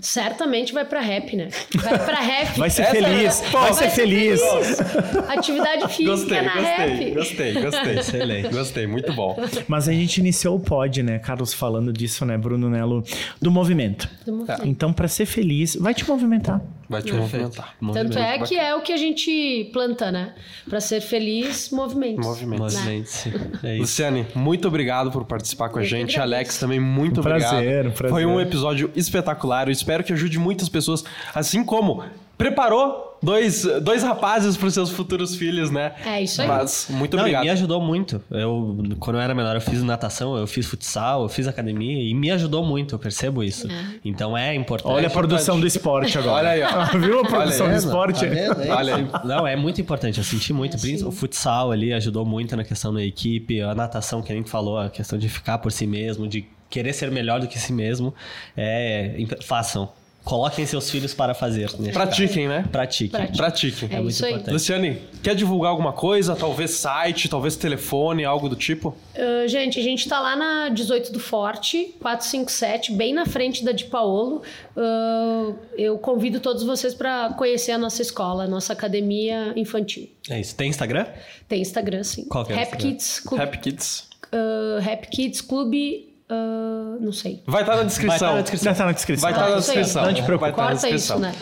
Certamente 0.00 0.72
vai 0.72 0.84
pra 0.84 1.00
rap, 1.00 1.36
né? 1.36 1.48
Vai 1.74 1.98
pra 1.98 2.20
rap. 2.20 2.58
Vai 2.58 2.70
ser 2.70 2.86
feliz. 2.86 3.42
É... 3.42 3.50
Vai, 3.50 3.72
ser, 3.72 3.84
ser 3.84 3.90
feliz. 3.90 4.40
feliz. 4.40 4.80
Atividade 5.28 5.88
física 5.88 6.10
gostei, 6.10 6.40
na 6.40 6.54
gostei, 6.54 6.76
rap. 6.76 7.14
Gostei, 7.14 7.52
gostei. 7.54 7.98
Excelente. 7.98 8.48
Gostei, 8.48 8.86
muito 8.86 9.12
bom. 9.12 9.36
Mas 9.68 9.88
a 9.88 9.92
gente 9.92 10.18
iniciou 10.18 10.56
o 10.56 10.60
pod, 10.60 11.02
né, 11.02 11.18
Carlos, 11.18 11.52
falando 11.52 11.92
disso, 11.92 12.24
né, 12.24 12.36
Bruno 12.38 12.70
Nelo, 12.70 13.04
do 13.40 13.50
movimento. 13.50 14.08
Do 14.24 14.32
movimento. 14.32 14.66
Então, 14.66 14.92
para 14.92 15.08
ser 15.08 15.26
feliz, 15.26 15.76
vai 15.76 15.94
te 15.94 16.08
movimentar. 16.08 16.60
Vai 16.90 17.02
te 17.02 17.12
movimentar. 17.12 17.76
Tanto 17.92 18.18
é 18.18 18.38
que 18.40 18.58
é 18.58 18.74
o 18.74 18.80
que 18.80 18.92
a 18.92 18.96
gente 18.96 19.70
planta, 19.72 20.10
né? 20.10 20.34
Para 20.68 20.80
ser 20.80 21.00
feliz, 21.00 21.70
movimento. 21.70 22.20
Movimento. 22.20 22.64
Né? 22.64 23.04
É 23.62 23.76
Luciane, 23.76 24.26
muito 24.34 24.66
obrigado 24.66 25.10
por 25.10 25.24
participar 25.24 25.68
com 25.68 25.78
a 25.78 25.84
gente. 25.84 26.18
Alex, 26.18 26.58
também 26.58 26.80
muito 26.80 27.18
um 27.18 27.20
obrigado. 27.20 27.50
Prazer, 27.50 27.86
um 27.86 27.90
prazer. 27.90 28.10
Foi 28.10 28.26
um 28.26 28.40
episódio 28.40 28.90
espetacular. 28.96 29.68
Eu 29.70 29.72
espero 29.72 30.02
que 30.04 30.12
ajude 30.12 30.38
muitas 30.38 30.68
pessoas, 30.68 31.04
assim 31.34 31.64
como 31.64 32.02
preparou 32.36 33.18
dois, 33.22 33.64
dois 33.82 34.02
rapazes 34.02 34.56
para 34.56 34.66
os 34.66 34.72
seus 34.72 34.88
futuros 34.88 35.36
filhos, 35.36 35.70
né? 35.70 35.92
É 36.06 36.22
isso 36.22 36.40
aí. 36.40 36.48
Mas 36.48 36.86
muito 36.88 37.14
Não, 37.14 37.22
obrigado. 37.24 37.42
me 37.44 37.50
ajudou 37.50 37.80
muito. 37.82 38.22
Eu, 38.30 38.78
quando 38.98 39.16
eu 39.16 39.20
era 39.20 39.34
menor, 39.34 39.54
eu 39.56 39.60
fiz 39.60 39.82
natação, 39.82 40.34
eu 40.38 40.46
fiz 40.46 40.64
futsal, 40.66 41.24
eu 41.24 41.28
fiz 41.28 41.46
academia 41.46 42.02
e 42.02 42.14
me 42.14 42.30
ajudou 42.30 42.64
muito, 42.64 42.94
eu 42.94 42.98
percebo 42.98 43.44
isso. 43.44 43.68
Então 44.02 44.36
é 44.36 44.54
importante. 44.54 44.90
Olha 44.90 45.08
a 45.08 45.10
produção 45.10 45.60
do 45.60 45.66
esporte 45.66 46.16
agora. 46.16 46.48
Olha 46.48 46.48
aí, 46.50 46.62
ó. 46.62 46.84
Viu 46.98 47.20
a 47.20 47.24
produção 47.24 47.66
Olha 47.66 47.74
do 47.76 47.78
aí, 47.78 47.84
esporte? 47.86 48.20
Tá 48.20 48.26
vendo? 48.26 48.62
É 48.62 48.70
Olha 48.72 49.00
isso. 49.00 49.26
Não, 49.26 49.46
é 49.46 49.54
muito 49.54 49.80
importante. 49.82 50.16
Eu 50.16 50.24
senti 50.24 50.52
muito. 50.54 50.78
Princi- 50.78 51.04
o 51.04 51.12
futsal 51.12 51.70
ali 51.72 51.92
ajudou 51.92 52.24
muito 52.24 52.56
na 52.56 52.64
questão 52.64 52.92
da 52.94 53.04
equipe, 53.04 53.60
a 53.60 53.74
natação, 53.74 54.22
que 54.22 54.32
a 54.32 54.34
gente 54.34 54.48
falou, 54.48 54.78
a 54.78 54.88
questão 54.88 55.18
de 55.18 55.28
ficar 55.28 55.58
por 55.58 55.70
si 55.70 55.86
mesmo, 55.86 56.26
de 56.26 56.46
querer 56.70 56.92
ser 56.92 57.10
melhor 57.10 57.40
do 57.40 57.48
que 57.48 57.58
si 57.58 57.72
mesmo. 57.72 58.14
É, 58.56 59.14
imp- 59.18 59.42
façam. 59.42 59.90
Coloquem 60.22 60.66
seus 60.66 60.90
filhos 60.90 61.14
para 61.14 61.32
fazer. 61.32 61.70
Pratiquem, 61.94 62.46
né? 62.46 62.58
caso. 62.58 62.68
Pratiquem. 62.68 63.08
Pratiquem. 63.20 63.36
Pratiquem. 63.38 63.88
É, 63.90 63.96
muito 63.96 64.10
isso 64.10 64.24
aí. 64.26 64.32
importante. 64.32 64.52
Luciane, 64.52 65.02
quer 65.22 65.34
divulgar 65.34 65.70
alguma 65.70 65.94
coisa? 65.94 66.36
Talvez 66.36 66.72
site, 66.72 67.26
talvez 67.26 67.56
telefone, 67.56 68.22
algo 68.22 68.46
do 68.46 68.54
tipo? 68.54 68.94
Uh, 69.16 69.48
gente, 69.48 69.80
a 69.80 69.82
gente 69.82 70.06
tá 70.06 70.20
lá 70.20 70.36
na 70.36 70.68
18 70.68 71.10
do 71.10 71.18
Forte, 71.18 71.94
457, 72.00 72.92
bem 72.92 73.14
na 73.14 73.24
frente 73.24 73.64
da 73.64 73.72
de 73.72 73.86
Paolo. 73.86 74.42
Uh, 74.76 75.56
eu 75.76 75.96
convido 75.98 76.38
todos 76.38 76.62
vocês 76.64 76.94
para 76.94 77.32
conhecer 77.32 77.72
a 77.72 77.78
nossa 77.78 78.02
escola, 78.02 78.44
a 78.44 78.46
nossa 78.46 78.74
academia 78.74 79.54
infantil. 79.56 80.06
É 80.28 80.38
isso. 80.38 80.54
Tem 80.54 80.68
Instagram? 80.68 81.06
Tem 81.48 81.62
Instagram, 81.62 82.04
sim. 82.04 82.26
Qual 82.26 82.44
que 82.44 82.52
é 82.52 82.56
o 82.56 82.58
Rap 82.58 82.68
Instagram? 82.74 82.90
Kids. 82.90 83.22
Happy 83.38 83.58
Kids. 83.58 84.08
uh, 84.34 84.80
Rap 84.80 85.08
Kids 85.08 85.40
Clube. 85.40 86.09
Uh, 86.30 86.98
não 87.00 87.12
sei. 87.12 87.42
Vai 87.46 87.62
estar 87.62 87.76
na 87.76 87.82
descrição. 87.82 88.18
Vai 88.18 88.28
tá 88.28 88.34
na 88.34 88.40
descrição. 88.42 88.74
Tá 88.74 88.84
na 88.86 88.92
descrição. 88.92 89.22
Vai 89.22 89.32
estar 89.32 89.48
na 89.48 89.54
Ah, 89.54 89.58
isso 89.58 89.66
descrição. 89.72 90.04
Não 90.06 90.14
te 90.14 90.22
preocupe. 90.22 90.50
Vai 90.50 90.50
estar 90.50 90.62
na 90.62 90.68
Corta 90.70 90.88
descrição. 90.88 91.16
isso, 91.18 91.30
né? 91.30 91.34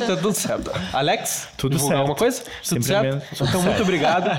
tá 0.06 0.16
tudo 0.16 0.32
certo. 0.32 0.70
Alex, 0.92 1.48
Tudo 1.56 1.78
certo. 1.78 1.94
alguma 1.96 2.14
coisa? 2.16 2.42
Tudo 2.42 2.50
Sempre 2.62 2.84
certo? 2.84 3.22
Tudo 3.36 3.48
Então, 3.48 3.62
muito 3.62 3.82
obrigado. 3.82 4.30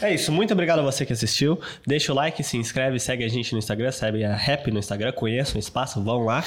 É 0.00 0.14
isso, 0.14 0.32
muito 0.32 0.52
obrigado 0.52 0.78
a 0.78 0.82
você 0.82 1.04
que 1.04 1.12
assistiu. 1.12 1.60
Deixa 1.86 2.12
o 2.12 2.14
like, 2.14 2.42
se 2.42 2.56
inscreve, 2.56 2.98
segue 2.98 3.24
a 3.24 3.28
gente 3.28 3.52
no 3.52 3.58
Instagram, 3.58 3.92
segue 3.92 4.24
a 4.24 4.34
Rap 4.34 4.70
no 4.70 4.78
Instagram, 4.78 5.12
conheçam 5.12 5.56
o 5.56 5.58
espaço, 5.58 6.02
vão 6.02 6.24
lá. 6.24 6.42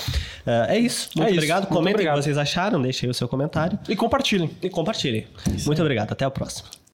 Ah, 0.45 0.65
é 0.69 0.79
isso, 0.79 1.09
muito 1.15 1.27
É 1.27 1.31
isso, 1.31 1.37
obrigado. 1.39 1.67
Comentem 1.67 2.07
o 2.07 2.09
que 2.13 2.21
vocês 2.21 2.37
acharam, 2.37 2.81
deixem 2.81 3.07
aí 3.07 3.11
o 3.11 3.13
seu 3.13 3.27
comentário 3.27 3.77
E 3.87 3.95
compartilhem. 3.95 4.49
e 4.61 4.69
compartilhem. 4.69 5.27
Muito 5.65 5.81
obrigado, 5.81 6.11
até 6.11 6.25
o 6.27 6.31
próximo. 6.31 6.67